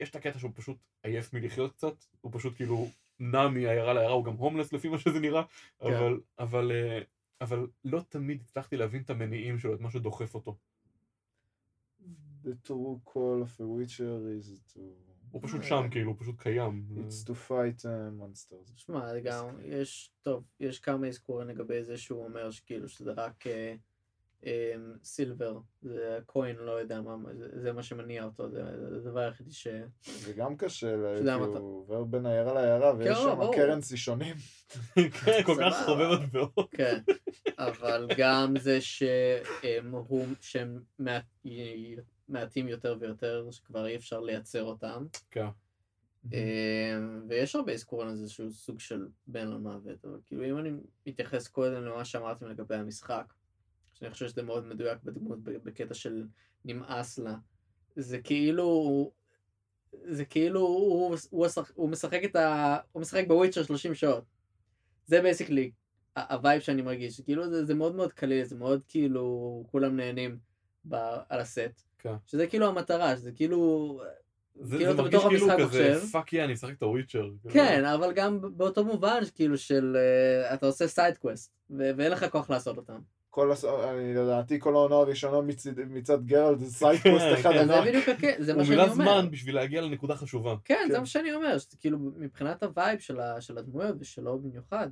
יש 0.00 0.10
את 0.10 0.16
הקטע 0.16 0.38
שהוא 0.38 0.50
פשוט 0.54 0.76
עייף 1.02 1.32
מלחיות 1.32 1.72
קצת, 1.72 1.94
הוא 2.20 2.32
פשוט 2.34 2.56
כאילו 2.56 2.88
נע 3.20 3.48
מעיירה 3.48 3.92
לעיירה, 3.92 4.12
הוא 4.12 4.24
גם 4.24 4.34
הומלס 4.34 4.72
לפי 4.72 4.88
מה 4.88 4.98
שזה 4.98 5.20
נראה, 5.20 5.42
כן. 5.80 5.86
אבל, 5.86 6.20
אבל, 6.38 6.72
אה, 6.72 7.00
אבל 7.40 7.66
לא 7.84 8.00
תמיד 8.08 8.40
הצלחתי 8.40 8.76
להבין 8.76 9.02
את 9.02 9.10
המניעים 9.10 9.58
שלו, 9.58 9.74
את 9.74 9.80
מה 9.80 9.90
שדוחף 9.90 10.34
אותו. 10.34 10.56
The 12.44 12.68
true 12.68 13.10
call 13.10 13.42
of 13.42 13.60
a 13.60 13.64
witcher 13.64 14.20
is 14.40 14.74
to... 14.74 14.80
הוא 15.30 15.42
פשוט 15.42 15.62
שם 15.62 15.86
כאילו, 15.90 16.10
הוא 16.10 16.20
פשוט 16.20 16.38
קיים. 16.38 16.86
It's 16.96 17.28
to 17.28 17.32
fight 17.48 17.82
uh, 17.82 18.20
monsters. 18.20 18.72
שמע, 18.76 19.18
גם 19.20 19.60
יש, 19.64 20.10
טוב, 20.22 20.44
יש 20.60 20.80
כמה 20.80 21.06
אזכורים 21.06 21.48
לגבי 21.48 21.84
זה 21.84 21.98
שהוא 21.98 22.24
אומר 22.24 22.50
שכאילו 22.50 22.88
שזה 22.88 23.12
רק 23.12 23.46
אה, 23.46 23.52
אה, 23.52 23.74
סילבר, 25.04 25.58
זה 25.82 26.18
קוין, 26.26 26.56
לא 26.56 26.72
יודע 26.72 27.00
מה, 27.00 27.16
זה, 27.34 27.60
זה 27.62 27.72
מה 27.72 27.82
שמניע 27.82 28.24
אותו, 28.24 28.50
זה, 28.50 28.62
זה 28.90 29.08
הדבר 29.08 29.20
היחידי 29.20 29.52
ש... 29.52 29.66
זה 30.04 30.32
גם 30.32 30.56
קשה, 30.56 30.96
כי 31.18 31.50
אתה- 31.50 31.58
הוא 31.58 31.80
עובר 31.80 32.04
בין 32.04 32.26
עיירה 32.26 32.54
לעיירה, 32.54 32.94
ויש 32.96 33.08
כן, 33.08 33.14
שם 33.14 33.40
שונים. 33.96 34.36
כן, 34.94 35.42
כל 35.44 35.56
כך. 35.60 35.88
הרבה 35.88 36.04
מטבעות. 36.22 36.70
כן, 36.70 36.98
אבל 37.58 38.08
גם 38.16 38.54
זה 38.60 38.80
שהם, 38.80 39.94
הוא, 39.94 40.26
שהם 40.40 40.82
מעט, 40.98 41.24
מעטים 42.28 42.68
יותר 42.68 42.96
ויותר, 43.00 43.48
שכבר 43.50 43.86
אי 43.86 43.96
אפשר 43.96 44.20
לייצר 44.20 44.62
אותם. 44.64 45.06
כן. 45.30 45.46
אמ, 46.32 46.38
ויש 47.28 47.56
הרבה 47.56 47.72
אזכורים 47.72 48.08
לזה 48.08 48.30
שהוא 48.30 48.50
סוג 48.50 48.80
של 48.80 49.06
בן 49.26 49.48
למוות, 49.48 50.04
אבל 50.04 50.18
כאילו 50.26 50.44
אם 50.50 50.58
אני 50.58 50.70
מתייחס 51.06 51.48
קודם 51.48 51.84
למה 51.84 52.04
שאמרתם 52.04 52.46
לגבי 52.48 52.74
המשחק, 52.74 53.32
שאני 53.98 54.10
חושב 54.10 54.28
שזה 54.28 54.42
מאוד 54.42 54.66
מדויק 54.66 54.98
בדמות 55.04 55.38
בקטע 55.42 55.94
של 55.94 56.24
נמאס 56.64 57.18
לה, 57.18 57.34
זה 57.96 58.18
כאילו, 58.18 59.10
זה 60.04 60.24
כאילו 60.24 60.60
הוא, 60.60 61.16
הוא, 61.30 61.46
השח- 61.46 61.70
הוא 61.74 61.88
משחק 61.88 62.20
את 62.24 62.36
ה... 62.36 62.76
הוא 62.92 63.00
משחק 63.00 63.24
ב 63.28 63.32
Witcher 63.32 63.62
30 63.62 63.94
שעות. 63.94 64.24
זה 65.06 65.20
basically 65.22 65.70
ה 66.16 66.25
vibe 66.25 66.60
שאני 66.60 66.82
מרגיש, 66.82 67.20
כאילו 67.20 67.48
זה, 67.50 67.64
זה 67.64 67.74
מאוד 67.74 67.94
מאוד 67.94 68.12
קליל, 68.12 68.44
זה 68.44 68.56
מאוד 68.56 68.82
כאילו 68.88 69.64
כולם 69.70 69.96
נהנים 69.96 70.38
ב, 70.84 70.94
על 71.28 71.40
הסט. 71.40 71.82
כן. 71.98 72.14
שזה 72.26 72.46
כאילו 72.46 72.66
המטרה, 72.66 73.16
שזה 73.16 73.32
כאילו... 73.32 74.00
זה 74.60 74.76
כאילו 74.76 74.96
זה 74.96 75.02
מרגיש 75.02 75.22
כאילו 75.28 75.46
כזה. 75.58 76.00
fuck 76.12 76.32
yeah, 76.32 76.44
אני 76.44 76.52
משחק 76.52 76.74
את 76.78 76.82
ה 76.82 76.87
Witcher. 76.87 77.30
כן, 77.52 77.84
אבל 77.84 78.12
גם 78.12 78.40
באותו 78.56 78.84
מובן, 78.84 79.20
כאילו 79.34 79.58
של 79.58 79.96
אה, 79.96 80.54
אתה 80.54 80.66
עושה 80.66 80.88
side 80.88 81.16
quest, 81.16 81.54
ואין 81.70 82.12
לך 82.12 82.24
כוח 82.30 82.50
לעשות 82.50 82.76
אותם. 82.76 82.98
כל 83.36 83.52
הס... 83.52 83.64
אני 83.64 84.14
לדעתי 84.14 84.60
כל 84.60 84.74
העונה 84.74 84.94
הראשונה 84.94 85.40
מצד, 85.40 85.80
מצד 85.80 86.26
גרלט 86.26 86.58
זה 86.58 86.86
כן, 87.02 87.10
אחד 87.34 87.52
כן. 87.52 87.66
זה 87.66 87.76
ענק. 87.78 87.88
בדיוק 87.88 88.08
הקטע, 88.08 88.42
זה 88.42 88.52
מה 88.54 88.58
הוא 88.58 88.66
שאני 88.66 88.76
מילא 88.76 88.92
אומר. 88.92 88.94
זמן 88.94 89.30
בשביל 89.30 89.54
להגיע 89.54 89.80
לנקודה 89.80 90.16
חשובה. 90.16 90.54
כן, 90.64 90.84
זה 90.88 90.94
כן. 90.94 91.00
מה 91.00 91.06
שאני 91.06 91.32
אומר, 91.34 91.58
שזה 91.58 91.76
כאילו 91.80 91.98
מבחינת 91.98 92.62
ה 92.62 92.69
vibe 92.69 92.98
של 92.98 93.20
ה- 93.20 93.40
של 93.40 93.58
הדמויות 93.58 93.96
ושלו 93.98 94.38
במיוחד, 94.38 94.88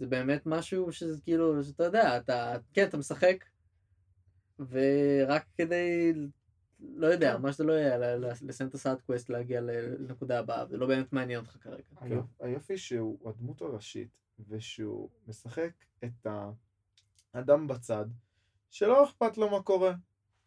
זה 0.00 0.06
באמת 0.06 0.42
משהו 0.46 0.92
שזה 0.92 1.20
כאילו, 1.20 1.64
שאתה 1.64 1.84
יודע, 1.84 2.16
אתה, 2.16 2.54
כן, 2.72 2.84
אתה 2.88 2.96
משחק, 2.96 3.44
ורק 4.70 5.44
כדי, 5.58 6.12
לא 6.94 7.06
יודע, 7.06 7.34
כן. 7.36 7.42
מה 7.42 7.52
שזה 7.52 7.64
לא 7.64 7.72
יהיה, 7.72 8.16
לסיים 8.42 8.68
את 8.68 8.74
ה 8.74 8.79
side 8.79 9.00
quest, 9.00 9.30
להגיע 9.30 9.60
לנקודה 9.60 10.38
הבאה, 10.38 10.66
זה 10.66 10.76
לא 10.76 10.86
באמת 10.86 11.12
מעניין 11.12 11.40
אותך 11.40 11.56
כרגע. 11.60 11.82
היופ- 12.00 12.40
היופי 12.40 12.78
שהוא 12.78 13.30
הדמות 13.30 13.62
הראשית, 13.62 14.08
ושהוא 14.48 15.08
משחק 15.28 15.70
את 16.04 16.26
האדם 17.34 17.66
בצד, 17.66 18.04
שלא 18.70 19.04
אכפת 19.04 19.38
לו 19.38 19.50
מה 19.50 19.62
קורה. 19.62 19.92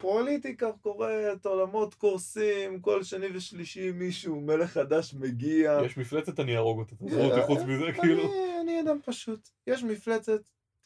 פוליטיקה 0.00 0.72
קורית, 0.72 1.46
עולמות 1.46 1.94
קורסים, 1.94 2.80
כל 2.80 3.02
שני 3.02 3.26
ושלישי 3.34 3.92
מישהו, 3.92 4.40
מלך 4.40 4.70
חדש 4.70 5.14
מגיע. 5.14 5.80
יש 5.84 5.96
מפלצת, 5.96 6.40
אני 6.40 6.56
אהרוג 6.56 6.78
אותה. 6.78 6.96
תעזבו 6.96 7.20
אה, 7.20 7.26
אותי 7.26 7.46
חוץ 7.46 7.58
מזה, 7.60 7.92
כאילו. 8.00 8.22
אני, 8.22 8.60
אני 8.62 8.80
אדם 8.80 8.98
פשוט. 9.04 9.48
יש 9.66 9.82
מפלצת, 9.82 10.40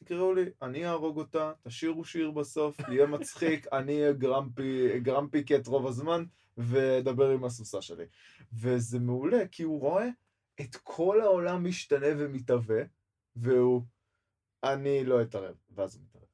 תקראו 0.05 0.35
לי, 0.35 0.45
אני 0.63 0.87
אהרוג 0.87 1.17
אותה, 1.17 1.53
תשאירו 1.63 2.05
שיר 2.05 2.31
בסוף, 2.31 2.81
יהיה 2.89 3.07
מצחיק, 3.07 3.67
אני 3.73 4.01
אהיה 4.01 4.13
grumpy, 4.13 5.01
grumpy 5.01 5.45
cat 5.45 5.67
רוב 5.67 5.87
הזמן, 5.87 6.25
ואדבר 6.59 7.31
עם 7.31 7.45
הסוסה 7.45 7.83
שלי. 7.83 8.05
וזה 8.53 8.99
מעולה, 8.99 9.49
כי 9.49 9.63
הוא 9.63 9.81
רואה 9.81 10.09
את 10.61 10.77
כל 10.83 11.21
העולם 11.21 11.65
משתנה 11.65 12.07
ומתהווה, 12.19 12.83
והוא, 13.37 13.83
אני 14.73 15.05
לא 15.05 15.23
אתערב, 15.23 15.55
ואז 15.75 15.97
הוא 15.97 16.05
מתערב. 16.05 16.25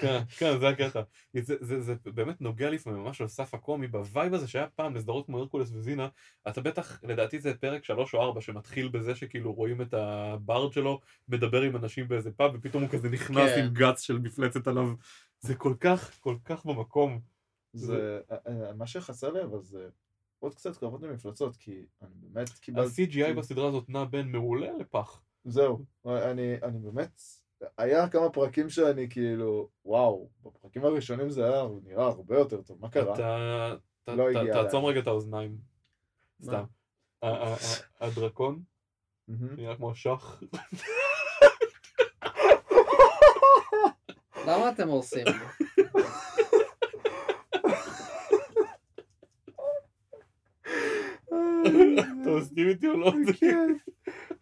כן, 0.00 0.22
כן, 0.38 0.58
זה 0.60 0.68
הקטע. 0.68 1.00
זה, 1.40 1.54
זה, 1.60 1.80
זה 1.80 1.94
באמת 2.04 2.40
נוגע 2.40 2.70
לפעמים 2.70 3.04
ממש 3.04 3.20
על 3.20 3.28
סף 3.28 3.54
הקומי, 3.54 3.86
ב 3.86 3.96
vibe 3.96 4.34
הזה 4.34 4.48
שהיה 4.48 4.66
פעם 4.66 4.94
לסדרות 4.94 5.26
כמו 5.26 5.38
הרקולס 5.38 5.70
וזינה, 5.72 6.08
אתה 6.48 6.60
בטח, 6.60 7.04
לדעתי 7.04 7.40
זה 7.40 7.54
פרק 7.54 7.84
שלוש 7.84 8.14
או 8.14 8.22
ארבע 8.22 8.40
שמתחיל 8.40 8.88
בזה 8.88 9.14
שכאילו 9.14 9.52
רואים 9.52 9.82
את 9.82 9.94
ה 9.94 10.10
bard 10.10 10.72
שלו 10.72 11.00
מדבר 11.28 11.62
עם 11.62 11.76
אנשים 11.76 12.08
באיזה 12.08 12.32
פאב, 12.32 12.50
ופתאום 12.54 12.82
הוא 12.82 12.90
כזה 12.90 13.08
נכנס 13.08 13.50
כן. 13.50 13.64
עם 13.64 13.72
guts 13.72 14.00
של 14.00 14.18
מפלצת 14.18 14.66
עליו. 14.66 14.88
זה 15.40 15.54
כל 15.54 15.74
כך, 15.80 16.20
כל 16.20 16.36
כך 16.44 16.66
במקום. 16.66 17.20
זה, 17.72 18.20
אה, 18.30 18.36
אה, 18.46 18.72
מה 18.72 18.86
שחסר 18.86 19.32
לי, 19.32 19.42
אבל 19.42 19.62
זה 19.62 19.88
עוד 20.38 20.54
קצת 20.54 20.76
קרבות 20.76 21.02
למפלצות, 21.02 21.56
כי 21.56 21.86
אני 22.02 22.14
באמת 22.14 22.48
קיבלתי... 22.48 23.04
ה-CGI 23.04 23.34
בסדרה 23.34 23.68
הזאת 23.68 23.88
נע 23.88 24.04
בין 24.04 24.32
מעולה 24.32 24.72
לפח. 24.80 25.22
זהו, 25.44 25.84
אני, 26.06 26.54
אני 26.62 26.78
באמת, 26.78 27.20
היה 27.78 28.08
כמה 28.08 28.30
פרקים 28.30 28.68
שאני 28.68 29.08
כאילו, 29.10 29.68
וואו, 29.84 30.28
בפרקים 30.44 30.84
הראשונים 30.84 31.30
זה 31.30 31.44
היה 31.52 31.62
נראה 31.84 32.06
הרבה 32.06 32.38
יותר 32.38 32.62
טוב, 32.62 32.78
מה 32.80 32.90
קרה? 32.90 33.14
אתה... 33.14 33.74
ת- 34.04 34.08
לא 34.08 34.24
ת- 34.32 34.36
הגיע 34.36 34.52
תעצום 34.62 34.80
אליי. 34.84 34.92
רגע 34.92 35.00
את 35.00 35.06
האוזניים. 35.06 35.56
סתם. 36.42 36.64
הדרקון. 38.00 38.62
נראה 39.28 39.76
כמו 39.76 39.94
שח. 39.94 40.40
למה 44.46 44.70
אתם 44.70 44.88
הורסים? 44.88 45.26
אתה 52.22 52.30
מסכים 52.38 52.68
איתי 52.68 52.88
או 52.88 52.96
לא? 52.96 53.12
כן, 53.40 53.72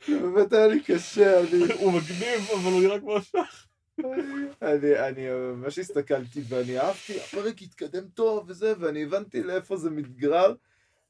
באמת 0.09 0.53
היה 0.53 0.67
לי 0.67 0.83
קשה, 0.83 1.41
אני, 1.41 1.73
הוא 1.81 1.93
מגניב, 1.93 2.41
אבל 2.55 2.73
הוא 2.73 2.83
נראה 2.83 3.01
כמו 3.01 3.21
שח. 3.23 3.69
אני, 4.63 5.09
אני 5.09 5.31
ממש 5.31 5.79
הסתכלתי 5.79 6.43
ואני 6.49 6.79
אהבתי, 6.79 7.21
הפרק 7.21 7.63
התקדם 7.63 8.09
טוב 8.09 8.45
וזה, 8.49 8.73
ואני 8.81 9.03
הבנתי 9.03 9.43
לאיפה 9.43 9.77
זה 9.77 9.91
מתגרר, 9.91 10.55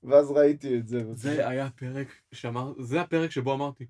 ואז 0.03 0.31
ראיתי 0.31 0.79
את 0.79 0.89
זה. 0.89 1.15
זה 1.15 1.49
היה 1.49 1.71
פרק 1.71 2.09
שאמר, 2.33 2.73
זה 2.79 3.01
הפרק 3.01 3.31
שבו 3.31 3.55
אמרתי, 3.55 3.87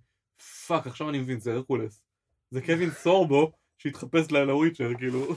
fuck, 0.67 0.87
עכשיו 0.87 1.09
אני 1.09 1.19
מבין, 1.19 1.41
זה 1.41 1.53
הרקולס. 1.53 2.03
זה 2.51 2.61
קווין 2.61 2.91
סורבו 2.91 3.53
שהתחפש 3.79 4.31
ל 4.31 4.38
Witcher, 4.38 4.91
כאילו. 4.99 5.35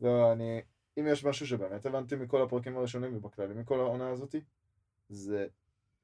לא, 0.00 0.32
אני, 0.32 0.60
אם 0.98 1.06
יש 1.06 1.24
משהו 1.24 1.46
שבאמת 1.46 1.86
הבנתי 1.86 2.16
מכל 2.16 2.42
הפרקים 2.42 2.76
הראשונים 2.76 3.16
ובכללי 3.16 3.54
מכל 3.54 3.80
העונה 3.80 4.10
הזאתי, 4.10 4.40
זה 5.08 5.46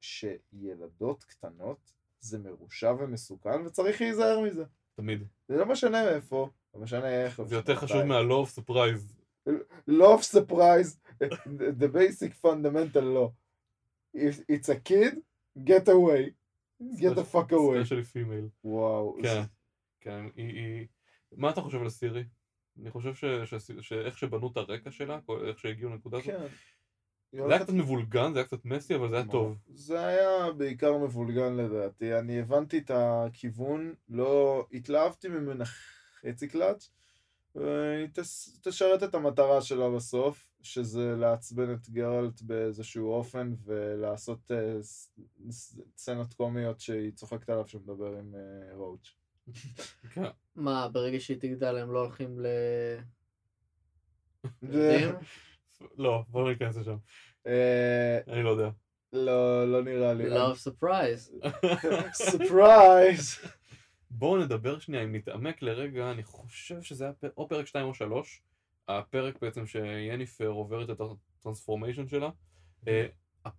שילדות 0.01 1.23
קטנות 1.23 1.98
זה 2.29 2.39
מרושע 2.39 2.93
ומסוכן 2.99 3.65
וצריך 3.65 4.01
להיזהר 4.01 4.39
מזה. 4.39 4.63
תמיד. 4.95 5.23
זה 5.47 5.57
לא 5.57 5.65
משנה 5.65 6.09
איפה, 6.09 6.49
לא 6.73 6.81
משנה 6.81 7.23
איך. 7.23 7.39
לא 7.39 7.45
זה 7.45 7.55
יותר 7.55 7.75
חשוב 7.75 7.97
מתי. 7.97 8.07
מה-law 8.07 8.45
of 8.45 8.59
surprise. 8.59 9.13
law 9.89 10.09
of 10.09 10.23
surprise, 10.35 10.97
the 11.79 11.87
basic 11.87 12.33
fundamental 12.45 13.03
law. 13.03 13.29
If 14.17 14.35
it's 14.51 14.69
a 14.69 14.79
kid, 14.89 15.13
get 15.63 15.87
away. 15.87 16.23
get 17.01 17.15
the 17.15 17.23
fuck 17.33 17.51
away. 17.51 17.77
especially 17.81 18.05
female. 18.13 18.49
וואו. 18.63 19.17
כן, 19.23 19.41
כן, 20.01 20.25
היא. 20.35 20.87
מה 21.31 21.49
אתה 21.49 21.61
חושב 21.61 21.81
על 21.81 21.89
סירי? 21.89 22.23
אני 22.81 22.91
חושב. 22.91 23.13
שאיך 23.81 24.17
שבנו 24.17 24.51
את 24.51 24.57
הרקע 24.57 24.91
שלה, 24.91 25.19
איך 25.47 25.59
שהגיעו 25.59 25.91
לנקודה 25.91 26.17
הזאת, 26.17 26.29
כן. 26.29 26.47
זה 27.33 27.53
היה 27.53 27.59
קצת 27.63 27.73
מבולגן, 27.73 28.33
זה 28.33 28.39
היה 28.39 28.47
קצת 28.47 28.65
מסי, 28.65 28.95
אבל 28.95 29.09
זה 29.09 29.15
היה 29.15 29.25
טוב. 29.31 29.57
זה 29.73 30.05
היה 30.05 30.51
בעיקר 30.51 30.97
מבולגן 30.97 31.55
לדעתי. 31.55 32.19
אני 32.19 32.39
הבנתי 32.39 32.77
את 32.77 32.91
הכיוון, 32.93 33.93
לא 34.09 34.65
התלהבתי 34.73 35.27
ממנה 35.27 35.65
חצי 36.21 36.47
קלאץ'. 36.47 36.89
והיא 37.55 38.07
תס- 38.13 38.59
תשרת 38.63 39.03
את 39.03 39.15
המטרה 39.15 39.61
שלה 39.61 39.89
בסוף, 39.89 40.45
שזה 40.61 41.15
לעצבן 41.15 41.73
את 41.73 41.89
גרלט 41.89 42.41
באיזשהו 42.41 43.11
אופן 43.11 43.53
ולעשות 43.65 44.51
אה, 44.51 44.77
סצנות 45.51 46.33
קומיות 46.33 46.79
שהיא 46.79 47.11
צוחקת 47.11 47.49
עליו 47.49 47.65
כשהוא 47.65 47.81
מדבר 47.81 48.17
עם 48.17 48.35
אה, 48.35 48.75
Roach. 48.75 49.15
כן. 50.13 50.23
מה, 50.55 50.87
ברגע 50.87 51.19
שהיא 51.19 51.37
תגדל 51.39 51.77
הם 51.77 51.91
לא 51.91 51.99
הולכים 51.99 52.39
ל... 52.39 52.47
לא, 55.97 56.23
בוא 56.27 56.43
לא 56.43 56.49
ניכנס 56.49 56.77
לשם. 56.77 56.97
אה, 57.47 58.19
אני 58.27 58.43
לא 58.43 58.49
יודע. 58.49 58.69
לא, 59.13 59.71
לא 59.71 59.83
נראה 59.83 60.13
לי. 60.13 60.35
law 60.37 60.48
of 60.48 60.55
surprise. 60.55 61.47
surprise! 62.31 63.39
בואו 64.11 64.37
נדבר 64.37 64.79
שנייה, 64.79 65.03
אם 65.03 65.15
נתעמק 65.15 65.61
לרגע, 65.61 66.11
אני 66.11 66.23
חושב 66.23 66.81
שזה 66.81 67.03
היה 67.03 67.13
או 67.37 67.49
פרק 67.49 67.67
2 67.67 67.85
או 67.85 67.93
3, 67.93 68.41
הפרק 68.87 69.41
בעצם 69.41 69.65
שיניפר 69.65 70.47
עוברת 70.47 70.89
את 70.89 71.01
ה 71.39 71.43
transformation 71.43 72.07
שלה. 72.07 72.29
אה, 72.87 73.05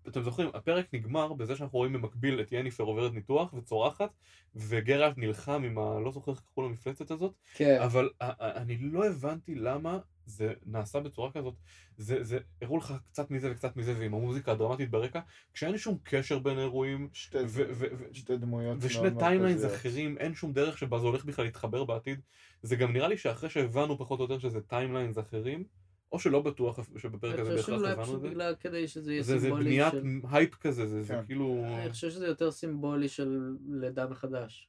אתם 0.08 0.22
זוכרים, 0.22 0.50
הפרק 0.54 0.86
נגמר 0.92 1.32
בזה 1.32 1.56
שאנחנו 1.56 1.78
רואים 1.78 1.92
במקביל 1.92 2.40
את 2.40 2.52
יניפר 2.52 2.84
עוברת 2.84 3.12
ניתוח 3.12 3.54
וצורחת, 3.54 4.10
וגרלט 4.56 5.18
נלחם 5.18 5.62
עם 5.64 5.78
ה... 5.78 6.00
לא 6.04 6.12
זוכר 6.12 6.32
איך 6.32 6.42
קראו 6.54 6.68
למפלצת 6.68 7.10
הזאת, 7.10 7.34
כן. 7.54 7.80
אבל 7.82 8.10
ה- 8.20 8.44
ה- 8.44 8.56
אני 8.62 8.78
לא 8.78 9.06
הבנתי 9.06 9.54
למה 9.54 9.98
זה 10.30 10.52
נעשה 10.66 11.00
בצורה 11.00 11.32
כזאת. 11.32 11.54
זה, 11.96 12.24
זה, 12.24 12.38
הראו 12.62 12.76
לך 12.76 12.94
קצת 13.06 13.30
מזה 13.30 13.50
וקצת 13.50 13.76
מזה, 13.76 13.94
ועם 13.98 14.14
המוזיקה 14.14 14.52
הדרמטית 14.52 14.90
ברקע, 14.90 15.20
כשאין 15.52 15.78
שום 15.78 15.98
קשר 16.02 16.38
בין 16.38 16.58
האירועים, 16.58 17.08
שתי, 17.12 17.38
ו- 17.38 17.44
ו- 17.46 17.86
ו- 17.98 18.14
שתי 18.14 18.36
דמויות 18.36 18.78
ושני 18.80 19.08
timelines. 19.18 19.64
אחרים, 19.64 20.18
אין 20.18 20.34
שום 20.34 20.52
דרך 20.52 20.78
שבה 20.78 20.98
זה 20.98 21.06
הולך 21.06 21.24
בכלל 21.24 21.44
להתחבר 21.44 21.84
בעתיד. 21.84 22.20
זה 22.62 22.76
גם 22.76 22.92
נראה 22.92 23.08
לי 23.08 23.16
שאחרי 23.16 23.50
שהבנו 23.50 23.98
פחות 23.98 24.20
או 24.20 24.24
יותר 24.24 24.38
שזה 24.38 24.60
timelines 24.60 25.18
אחרים, 25.18 25.64
או 26.12 26.18
שלא 26.18 26.42
בטוח 26.42 26.78
שבפרק 26.96 27.34
אני 27.34 27.40
הזה 27.40 27.50
חושב 27.50 27.72
בהכרח 27.72 27.78
שאולי 27.78 27.92
הבנו 27.92 28.16
את 28.16 28.20
זה. 28.20 28.28
בגלל 28.28 28.54
כדי 28.60 28.88
שזה 28.88 29.12
יהיה 29.12 29.22
זה, 29.22 29.38
זה 29.38 29.46
סימבולי 29.46 29.64
בניית 29.64 29.92
של... 29.92 30.02
הייפ 30.30 30.54
כזה, 30.54 30.86
זה, 30.86 31.02
זה 31.02 31.14
כן. 31.14 31.26
כאילו... 31.26 31.64
אני 31.82 31.90
חושב 31.90 32.10
שזה 32.10 32.26
יותר 32.26 32.50
סימבולי 32.50 33.08
של 33.08 33.56
לידה 33.68 34.06
מחדש. 34.06 34.68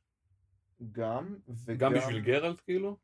גם, 0.92 1.36
וגם... 1.66 1.94
גם 1.94 2.00
בשביל 2.00 2.20
גרלט 2.20 2.62
כאילו? 2.66 2.98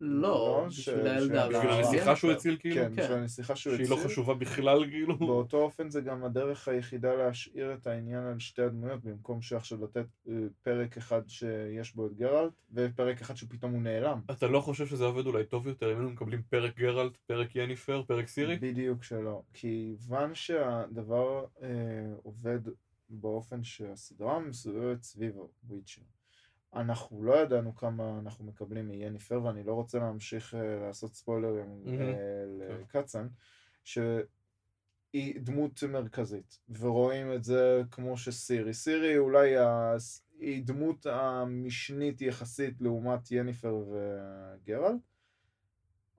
לא, 0.00 0.28
לא, 0.28 0.66
בשביל 0.68 1.06
הילדה. 1.06 1.48
בשביל 1.48 1.70
אה, 1.70 1.78
הנסיכה 1.78 2.16
שהוא 2.16 2.30
כן. 2.30 2.36
הציל 2.36 2.56
כאילו? 2.60 2.74
כן, 2.76 2.94
כן. 2.96 3.02
בשביל 3.02 3.18
הנסיכה 3.18 3.56
שהוא 3.56 3.76
שהיא 3.76 3.88
לא 3.90 3.94
הציל. 3.94 4.08
חשובה 4.08 4.34
בכלל 4.34 4.90
כאילו? 4.90 5.18
באותו 5.18 5.56
אופן 5.56 5.90
זה 5.90 6.00
גם 6.00 6.24
הדרך 6.24 6.68
היחידה 6.68 7.14
להשאיר 7.14 7.74
את 7.74 7.86
העניין 7.86 8.26
על 8.26 8.38
שתי 8.38 8.62
הדמויות, 8.62 9.04
במקום 9.04 9.42
שעכשיו 9.42 9.84
לתת 9.84 10.06
אה, 10.28 10.34
פרק 10.62 10.96
אחד 10.96 11.22
שיש 11.28 11.94
בו 11.94 12.06
את 12.06 12.14
גרלט, 12.14 12.52
ופרק 12.72 13.20
אחד 13.20 13.36
שפתאום 13.36 13.72
הוא 13.72 13.82
נעלם. 13.82 14.20
אתה 14.30 14.46
לא 14.46 14.60
חושב 14.60 14.86
שזה 14.86 15.04
עובד 15.04 15.26
אולי 15.26 15.44
טוב 15.44 15.66
יותר 15.66 15.92
אם 15.92 15.96
היינו 15.96 16.10
מקבלים 16.10 16.42
פרק 16.42 16.76
גרלט, 16.76 17.16
פרק 17.16 17.56
יניפר, 17.56 18.02
פרק 18.06 18.28
סירי? 18.28 18.56
בדיוק 18.56 19.04
שלא. 19.04 19.42
כיוון 19.52 20.34
שהדבר 20.34 21.44
אה, 21.62 21.68
עובד 22.22 22.60
באופן 23.10 23.64
שהסדרה 23.64 24.40
מסובבת 24.40 25.02
סביב 25.02 25.32
הוויצ'ר. 25.62 26.02
אנחנו 26.74 27.24
לא 27.24 27.34
ידענו 27.34 27.74
כמה 27.74 28.18
אנחנו 28.18 28.44
מקבלים 28.44 28.88
מיניפר, 28.88 29.44
ואני 29.44 29.62
לא 29.64 29.72
רוצה 29.72 29.98
להמשיך 29.98 30.54
אה, 30.54 30.76
לעשות 30.86 31.14
ספוילרים. 31.14 31.82
אה, 31.86 31.92
כן. 31.98 32.74
לקצן, 32.80 33.28
שהיא 33.84 35.40
דמות 35.40 35.82
מרכזית, 35.82 36.58
ורואים 36.78 37.32
את 37.32 37.44
זה 37.44 37.82
כמו 37.90 38.16
שסירי. 38.16 38.74
סירי 38.74 39.18
אולי 39.18 39.56
ה... 39.56 39.96
היא 40.38 40.64
דמות 40.64 41.06
המשנית 41.06 42.20
יחסית 42.20 42.80
לעומת 42.80 43.30
יניפר 43.30 43.74
וגרלט, 43.74 45.00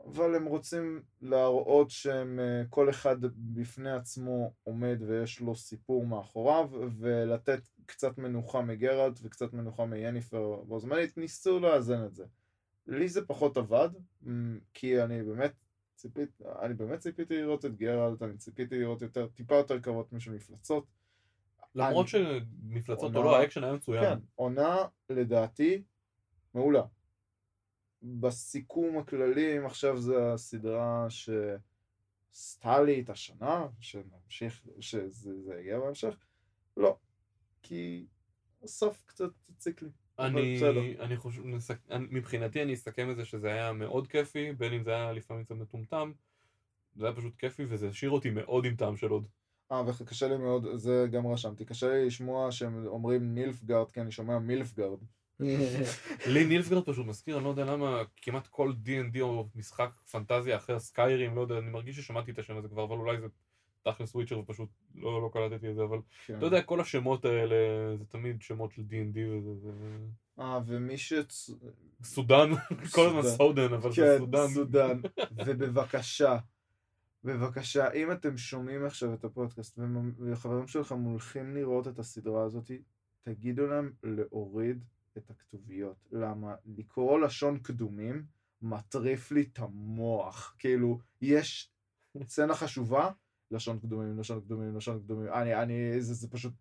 אבל 0.05 0.35
הם 0.35 0.45
רוצים 0.45 1.01
להראות 1.21 1.89
שהם 1.89 2.39
אה, 2.39 2.63
כל 2.69 2.89
אחד 2.89 3.17
בפני 3.35 3.91
עצמו 3.91 4.53
עומד 4.63 4.97
ויש 5.07 5.39
לו 5.39 5.55
סיפור 5.55 6.05
מאחוריו 6.05 6.69
ולתת 6.99 7.61
קצת 7.89 8.17
מנוחה 8.17 8.61
מגרלט 8.61 9.19
וקצת 9.23 9.53
מנוחה 9.53 9.85
מיניפר 9.85 10.55
בו 10.67 10.79
זמנית 10.79 11.17
ניסו 11.17 11.59
לאזן 11.59 12.05
את 12.05 12.15
זה. 12.15 12.25
לי 12.87 13.09
זה 13.09 13.25
פחות 13.25 13.57
עבד 13.57 13.89
כי 14.73 15.03
אני 15.03 15.23
באמת 15.23 15.53
ציפית, 15.95 16.29
אני 16.61 16.73
באמת 16.73 16.99
ציפיתי 16.99 17.41
לראות 17.41 17.65
את 17.65 17.75
גרלט, 17.75 18.21
אני 18.23 18.37
ציפיתי 18.37 18.79
לראות 18.79 19.01
יותר, 19.01 19.27
טיפה 19.27 19.55
יותר 19.55 19.79
קרבות 19.79 20.13
משל 20.13 20.31
מפלצות. 20.31 20.85
למרות 21.75 22.07
אני- 22.15 22.39
שמפלצות 22.69 23.03
עונה- 23.15 23.17
או 23.19 23.23
לא, 23.23 23.37
האקשן 23.37 23.63
היה 23.63 23.73
מצוין. 23.73 24.03
כן, 24.03 24.19
עונה 24.35 24.77
לדעתי 25.09 25.83
מעולה. 26.53 26.83
בסיכום 28.03 28.97
הכללי, 28.97 29.57
אם 29.57 29.65
עכשיו 29.65 29.97
זו 30.01 30.33
הסדרה 30.33 31.07
שעשתה 31.09 32.81
לי 32.81 33.01
את 33.01 33.09
השנה, 33.09 33.67
שנמשיך, 33.79 34.61
שזה 34.79 35.31
זה 35.41 35.59
יגיע 35.59 35.79
בהמשך, 35.79 36.17
לא. 36.77 36.97
כי 37.61 38.05
הסוף 38.63 39.03
קצת 39.05 39.29
הציק 39.49 39.81
לי. 39.81 39.89
אני. 40.19 40.95
אני 40.99 41.17
חושב, 41.17 41.41
נסכם, 41.45 41.77
אני, 41.91 42.05
מבחינתי 42.09 42.63
אני 42.63 42.73
אסכם 42.73 43.11
את 43.11 43.15
זה 43.15 43.25
שזה 43.25 43.47
היה 43.47 43.73
מאוד 43.73 44.07
כיפי, 44.07 44.53
בין 44.53 44.73
אם 44.73 44.83
זה 44.83 44.91
היה 44.91 45.11
לפעמים 45.11 45.43
קצת 45.43 45.55
מטומטם, 45.55 46.11
זה 46.95 47.05
היה 47.05 47.15
פשוט 47.15 47.35
כיפי 47.37 47.65
וזה 47.69 47.89
השאיר 47.89 48.11
אותי 48.11 48.29
מאוד 48.29 48.65
עם 48.65 48.75
טעם 48.75 48.97
של 48.97 49.09
עוד. 49.09 49.27
אה, 49.71 49.83
וקשה 49.87 50.27
לי 50.27 50.37
מאוד, 50.37 50.65
זה 50.75 51.07
גם 51.11 51.27
רשמתי, 51.27 51.65
קשה 51.65 51.89
לי 51.89 52.05
לשמוע 52.05 52.51
שהם 52.51 52.87
אומרים 52.87 53.35
נילפגארד, 53.35 53.91
כי 53.91 54.01
אני 54.01 54.11
שומע 54.11 54.39
מילפגארד. 54.39 54.99
לי 56.33 56.45
נילפגרד 56.45 56.85
פשוט 56.85 57.05
מזכיר, 57.05 57.37
אני 57.37 57.43
לא 57.43 57.49
יודע 57.49 57.65
למה, 57.65 58.01
כמעט 58.15 58.47
כל 58.47 58.73
D&D 58.85 59.21
או 59.21 59.47
משחק 59.55 59.91
פנטזיה 60.11 60.57
אחר, 60.57 60.79
סקיירים, 60.79 61.35
לא 61.35 61.41
יודע, 61.41 61.57
אני 61.57 61.69
מרגיש 61.69 61.95
ששמעתי 61.95 62.31
את 62.31 62.39
השם 62.39 62.57
הזה 62.57 62.67
כבר, 62.67 62.83
אבל 62.83 62.97
אולי 62.97 63.19
זה 63.19 63.27
תכלס 63.83 64.15
וויצ'ר 64.15 64.39
ופשוט 64.39 64.69
לא, 64.95 65.21
לא 65.21 65.29
קלטתי 65.33 65.69
את 65.69 65.75
זה, 65.75 65.83
אבל 65.83 65.97
כן. 66.25 66.37
אתה 66.37 66.45
יודע, 66.45 66.61
כל 66.61 66.81
השמות 66.81 67.25
האלה, 67.25 67.55
זה 67.97 68.05
תמיד 68.05 68.41
שמות 68.41 68.71
של 68.71 68.81
D&D 68.81 69.17
וזה, 69.17 69.55
זה... 69.55 69.71
אה, 70.39 70.59
ומי 70.65 70.97
ש... 70.97 71.13
סודן, 72.03 72.49
כל 72.95 73.07
הזמן 73.07 73.21
סודן. 73.21 73.37
סודן, 73.37 73.73
אבל 73.73 73.91
זה 73.91 74.01
כן, 74.01 74.17
סודן. 74.17 74.47
סודן. 74.47 75.01
ובבקשה, 75.45 76.37
בבקשה, 77.23 77.91
אם 77.91 78.11
אתם 78.11 78.37
שומעים 78.37 78.85
עכשיו 78.85 79.13
את 79.13 79.23
הפודקאסט 79.23 79.79
וחברים 80.19 80.67
שלכם 80.67 80.99
הולכים 80.99 81.55
לראות 81.55 81.87
את 81.87 81.99
הסדרה 81.99 82.43
הזאת, 82.43 82.71
תגידו 83.23 83.67
להם 83.67 83.91
להוריד 84.03 84.83
את 85.17 85.29
הכתוביות. 85.29 86.07
למה? 86.11 86.55
לקרוא 86.65 87.19
לשון 87.19 87.59
קדומים 87.59 88.25
מטריף 88.61 89.31
לי 89.31 89.41
את 89.41 89.59
המוח. 89.59 90.55
כאילו, 90.59 90.99
יש 91.21 91.71
סצנה 92.23 92.55
חשובה, 92.55 93.11
לשון 93.51 93.79
קדומים, 93.79 94.19
לשון 94.19 94.41
קדומים, 94.41 94.77
לשון 94.77 94.99
קדומים. 94.99 95.33
אני, 95.33 95.61
אני, 95.63 96.01
זה, 96.01 96.13
זה 96.13 96.27
פשוט 96.29 96.53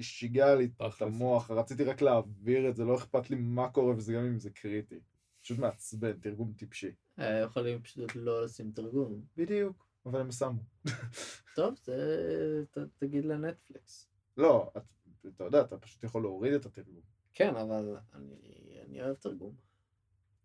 שיגע 0.00 0.54
לי 0.54 0.64
את. 0.64 1.02
המוח, 1.02 1.50
רציתי 1.50 1.84
רק 1.84 2.02
להעביר 2.02 2.68
את 2.68 2.76
זה, 2.76 2.84
לא 2.84 2.96
אכפת 2.96 3.30
לי 3.30 3.36
מה 3.36 3.70
קורה 3.70 3.94
וזה 3.96 4.12
גם 4.12 4.24
אם 4.24 4.38
זה 4.38 4.50
קריטי. 4.50 5.00
פשוט 5.42 5.58
מעצבן, 5.58 6.12
תרגום 6.12 6.52
טיפשי. 6.56 6.90
אה, 7.18 7.38
יכולים 7.38 7.82
פשוט 7.82 8.10
לא 8.14 8.44
לשים 8.44 8.72
תרגום. 8.72 9.20
בדיוק, 9.36 9.86
אבל 10.06 10.20
הם 10.20 10.32
שמו. 10.32 10.60
טוב, 11.56 11.74
זה... 11.82 12.64
ת- 12.70 12.78
תגיד 12.98 13.24
לנטפליקס. 13.24 14.08
לא, 14.36 14.70
את, 14.76 14.82
אתה 15.36 15.44
יודע, 15.44 15.60
אתה 15.60 15.78
פשוט 15.78 16.04
יכול 16.04 16.22
להוריד 16.22 16.52
את 16.52 16.66
התרגום. 16.66 17.00
כן, 17.34 17.56
אבל 17.56 17.96
אני, 18.14 18.36
אני 18.86 19.02
אוהב 19.02 19.14
תרגום. 19.16 19.69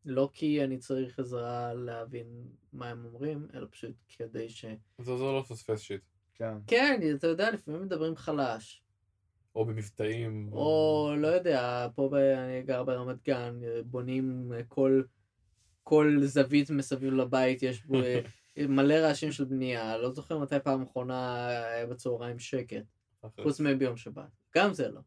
לא 0.05 0.29
כי 0.33 0.63
אני 0.63 0.77
צריך 0.77 1.19
עזרה 1.19 1.73
להבין 1.73 2.27
מה 2.73 2.89
הם 2.89 3.05
אומרים, 3.05 3.47
אלא 3.53 3.67
פשוט 3.71 3.95
כדי 4.17 4.49
ש... 4.49 4.65
זה 4.97 5.11
עוזר 5.11 5.23
לא 5.23 5.39
לפספס 5.39 5.79
שיט. 5.79 6.01
כן. 6.35 6.53
כן, 6.67 7.01
אתה 7.15 7.27
יודע, 7.27 7.51
לפעמים 7.51 7.81
מדברים 7.81 8.15
חלש. 8.15 8.83
או 9.55 9.65
במבטאים. 9.65 10.49
או 10.51 11.13
לא 11.17 11.27
יודע, 11.27 11.87
פה 11.95 12.09
ב... 12.11 12.15
אני 12.15 12.63
גר 12.63 12.83
ברמת 12.83 13.23
גן, 13.23 13.59
בונים 13.85 14.51
כל, 14.67 15.03
כל 15.83 16.17
זווית 16.21 16.69
מסביב 16.69 17.13
לבית, 17.13 17.63
יש 17.63 17.85
בו 17.85 17.95
אה, 17.95 18.21
מלא 18.67 18.93
רעשים 18.93 19.31
של 19.31 19.45
בנייה, 19.45 19.97
לא 19.97 20.11
זוכר 20.11 20.39
מתי 20.39 20.55
פעם 20.63 20.81
אחרונה 20.81 21.47
היה 21.47 21.85
בצהריים 21.85 22.39
שקט. 22.39 22.83
חוץ 23.41 23.59
מביום 23.59 23.97
שבת. 23.97 24.29
גם 24.55 24.73
זה 24.73 24.89
לא. 24.89 25.01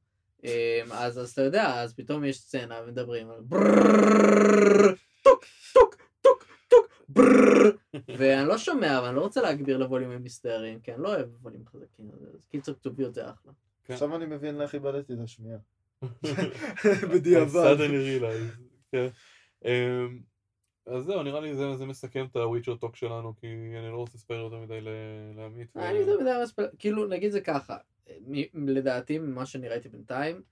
אמ, 0.45 0.93
אז 0.93 1.33
אתה 1.33 1.43
יודע, 1.43 1.83
אז 1.83 1.95
פתאום 1.95 2.25
יש 2.25 2.41
סצנה 2.41 2.81
ומדברים 2.85 3.31
על 3.31 3.41
בררררררר, 3.41 4.95
זה. 28.09 28.15
כן. 28.15 28.21
כן. 28.27 28.33
זה, 28.33 28.41
זה 28.61 28.67
זה 28.67 28.73
לדעתי 28.73 29.19
ממה 29.19 29.47
שאני 29.47 29.69
ראיתי 29.69 29.89
בינתיים, 29.89 30.43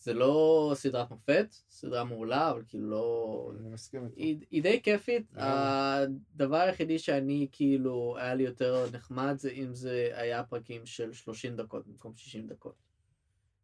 זה 0.00 0.14
לא 0.14 0.72
סדרת 0.74 1.10
מופת, 1.10 1.46
סדרה 1.70 2.04
מעולה, 2.04 2.50
אבל 2.50 2.62
כאילו 2.68 2.90
לא... 2.90 3.52
אני 3.60 3.68
מסכים 3.68 4.04
איתך. 4.04 4.16
היא, 4.16 4.38
היא 4.50 4.62
די 4.62 4.80
כיפית, 4.82 5.26
אה. 5.38 6.02
הדבר 6.34 6.56
היחידי 6.56 6.98
שאני 6.98 7.48
כאילו, 7.52 8.16
היה 8.18 8.34
לי 8.34 8.42
יותר 8.42 8.86
נחמד 8.92 9.34
זה 9.38 9.50
אם 9.50 9.74
זה 9.74 10.10
היה 10.12 10.44
פרקים 10.44 10.86
של 10.86 11.12
30 11.12 11.56
דקות 11.56 11.86
במקום 11.86 12.12
60 12.16 12.46
דקות. 12.46 12.74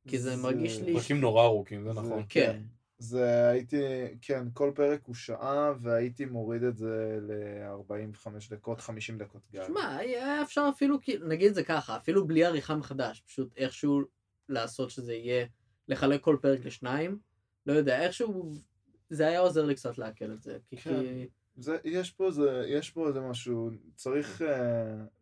כי 0.09 0.19
זה 0.19 0.37
מרגיש 0.37 0.81
לי... 0.81 0.95
פרקים 0.95 1.21
נורא 1.21 1.45
ארוכים, 1.45 1.85
זה 1.85 1.93
זה- 1.93 2.01
נכון. 2.01 2.23
כן. 2.29 2.61
זה 3.05 3.49
הייתי, 3.49 3.83
כן, 4.21 4.47
כל 4.53 4.73
פרק 4.75 5.01
הוא 5.05 5.15
שעה, 5.15 5.73
והייתי 5.81 6.25
מוריד 6.25 6.63
את 6.63 6.77
זה 6.77 7.19
ל-45 7.21 8.29
דקות, 8.51 8.81
50 8.81 9.19
דקות 9.19 9.43
גג. 9.53 9.67
שמע, 9.67 9.97
היה 9.97 10.43
אפשר 10.43 10.71
אפילו, 10.75 10.99
נגיד 11.29 11.49
את 11.49 11.55
זה 11.55 11.65
ככה, 11.65 11.97
אפילו 11.97 12.27
בלי 12.27 12.45
עריכה 12.45 12.75
מחדש, 12.77 13.23
פשוט 13.27 13.57
איכשהו 13.57 14.01
לעשות 14.49 14.91
שזה 14.91 15.15
יהיה, 15.15 15.47
לחלק 15.89 16.21
כל 16.21 16.37
פרק 16.43 16.65
לשניים, 16.65 17.19
לא 17.67 17.73
יודע, 17.73 18.03
איכשהו, 18.03 18.53
זה 19.11 19.27
היה 19.27 19.41
עוזר 19.41 19.65
לי 19.65 19.75
קצת 19.75 19.99
לעכל 19.99 20.33
את 20.33 20.43
זה, 20.43 20.59
כי... 20.67 20.77
כן. 20.77 21.01
כי... 21.01 21.29
זה, 21.57 21.79
יש 21.85 22.11
פה 22.11 22.31
זה, 22.31 22.65
יש 22.69 22.91
פה 22.91 23.09
איזה 23.09 23.21
משהו, 23.21 23.71
צריך 23.95 24.43
uh, 24.43 24.45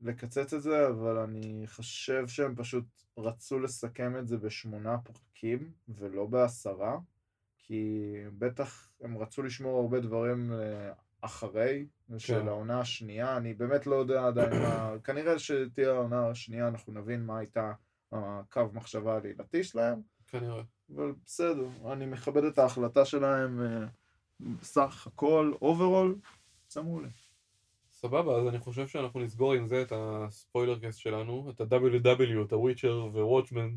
לקצץ 0.03 0.55
את 0.55 0.63
זה, 0.63 0.89
אבל 0.89 1.19
אני 1.19 1.67
חושב 1.67 2.29
שהם 2.29 2.55
פשוט 2.57 2.85
רצו 3.19 3.59
לסכם 3.59 4.17
את 4.17 4.29
זה 4.29 4.37
בשמונה 4.37 4.99
פרקים, 4.99 5.71
ולא 5.89 6.27
בעשרה, 6.27 6.99
כי 7.63 8.13
בטח 8.39 8.89
הם 9.01 9.19
רצו 9.19 9.43
לשמור 9.43 9.81
הרבה 9.81 10.01
דברים 10.01 10.53
uh, 10.53 10.95
אחרי, 11.21 11.87
של 12.19 12.41
כן. 12.41 12.49
העונה 12.49 12.81
השנייה, 12.81 13.37
אני 13.37 13.55
באמת 13.55 13.87
לא 13.87 13.97
יודע 13.97 14.27
עדיין 14.27 14.63
מה, 14.63 14.95
כנראה 15.05 15.39
שתהיה 15.39 15.91
העונה 15.91 16.29
השנייה, 16.29 16.69
אנחנו 16.69 16.93
נבין 16.93 17.27
מה 17.27 17.39
הייתה 17.39 17.73
הקו 18.13 18.65
מחשבה 18.73 19.15
העלילתי 19.15 19.65
שלהם, 19.65 20.01
כנראה. 20.27 20.63
אבל 20.97 21.13
בסדר, 21.25 21.69
אני 21.93 22.07
מכבד 22.07 22.45
את 22.45 22.59
ההחלטה 22.59 23.05
שלהם, 23.05 23.63
אה, 23.63 23.87
סך 24.63 25.07
הכל, 25.07 25.53
overall, 25.63 26.19
יצא 26.67 26.83
מעולה. 26.83 27.09
סבבה, 27.91 28.37
אז 28.37 28.49
אני 28.49 28.59
חושב 28.59 28.87
שאנחנו 28.87 29.21
נסגור 29.21 29.53
עם 29.53 29.67
זה 29.67 29.83
את 29.83 29.93
ה 29.97 30.07
spoiler 30.07 30.79
cast 30.79 30.99
שלנו, 30.99 31.51
את 31.51 31.61
ה-WW, 31.61 32.47
את 32.47 32.53
הוויצ'ר 32.53 33.09
ווואטשמן 33.13 33.71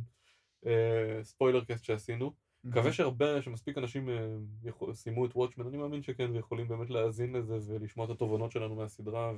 spoiler 1.23 1.65
cast 1.65 1.83
שעשינו. 1.83 2.44
מקווה 2.65 2.93
שהרבה, 2.93 3.41
שמספיק 3.41 3.77
אנשים 3.77 4.09
אה, 4.09 4.93
סיימו 4.93 5.25
את 5.25 5.35
וואטשמן, 5.35 5.67
אני 5.67 5.77
מאמין 5.77 6.03
שכן, 6.03 6.31
ויכולים 6.31 6.67
באמת 6.67 6.89
להאזין 6.89 7.33
לזה 7.33 7.73
ולשמוע 7.73 8.05
את 8.05 8.11
התובנות 8.11 8.51
שלנו 8.51 8.75
מהסדרה, 8.75 9.33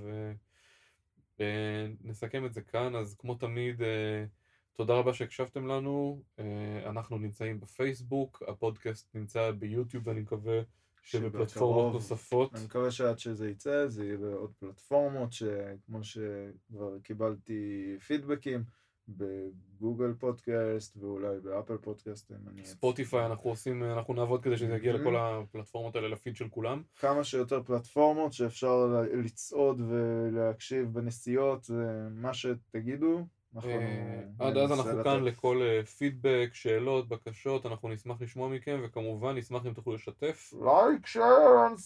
ונסכם 1.39 2.45
את 2.45 2.53
זה 2.53 2.61
כאן, 2.61 2.95
אז 2.95 3.15
כמו 3.19 3.36
תמיד, 3.36 3.82
אה, 3.82 4.25
תודה 4.73 4.93
רבה 4.93 5.13
שהקשבתם 5.13 5.67
לנו, 5.67 6.23
אה, 6.39 6.89
אנחנו 6.89 7.17
נמצאים 7.17 7.59
בפייסבוק, 7.59 8.43
הפודקאסט 8.47 9.15
נמצא 9.15 9.51
ביוטיוב, 9.51 10.09
אני 10.09 10.21
מקווה 10.21 10.61
שבפלטפורמות. 11.03 11.93
נוספות. 11.93 12.55
אני 12.55 12.65
מקווה 12.65 12.91
שעד 12.91 13.19
שזה 13.19 13.49
יצא, 13.49 13.88
זה 13.88 14.05
יהיה 14.05 14.17
בעוד 14.17 14.53
פלטפורמות, 14.59 15.34
שכמו 15.34 16.03
שכבר 16.03 16.99
קיבלתי 17.03 17.95
פידבקים, 18.07 18.63
בגוגל 19.10 20.14
פודקאסט 20.20 20.97
ואולי 20.97 21.39
באפל 21.43 21.78
פודקאסט. 21.78 22.32
ספוטיפיי 22.64 23.26
אנחנו 23.26 23.49
עושים, 23.49 23.84
אנחנו 23.84 24.14
נעבוד 24.14 24.43
כדי 24.43 24.58
שזה 24.58 24.74
יגיע 24.76 24.93
Mhm. 24.93 24.97
לכל 24.97 25.16
הפלטפורמות 25.18 25.95
האלה, 25.95 26.08
לפיד 26.08 26.36
של 26.36 26.49
כולם. 26.49 26.82
כמה 26.95 27.24
שיותר 27.24 27.64
פלטפורמות 27.64 28.34
שאפשר 28.34 29.05
לצעוד 29.14 29.82
ולהקשיב 29.89 30.93
בנסיעות, 30.93 31.70
מה 32.12 32.34
שתגידו. 32.34 33.26
אה, 33.66 34.24
עד 34.39 34.58
אז 34.58 34.72
אנחנו. 34.72 35.03
כאן 35.03 35.24
לכל 35.24 35.62
אה, 35.62 35.86
פידבק, 35.86 36.49
שאלות, 36.53 37.08
בקשות, 37.10 37.66
אנחנו 37.66 37.89
נשמח 37.89 38.22
לשמוע 38.22 38.49
מכם, 38.49 38.80
וכמובן 38.84 39.36
נשמח 39.38 39.66
אם 39.66 39.74
תוכלו 39.74 39.93
לשתף. 39.93 40.53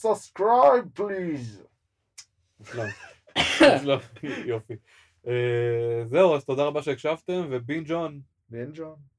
Subscribe, 0.01 0.99
please. 0.99 1.61
מושלם. 2.59 2.86
מושלם. 3.38 3.99
יופי. 4.45 4.74
אה, 5.28 6.03
זהו, 6.05 6.36
אז 6.36 6.45
תודה 6.45 6.63
רבה 6.63 6.82
שהקשבתם, 6.82 7.47
ובינג' 7.49 7.91
און. 7.91 8.22
ואין 8.51 8.72
ג'ון. 8.74 9.11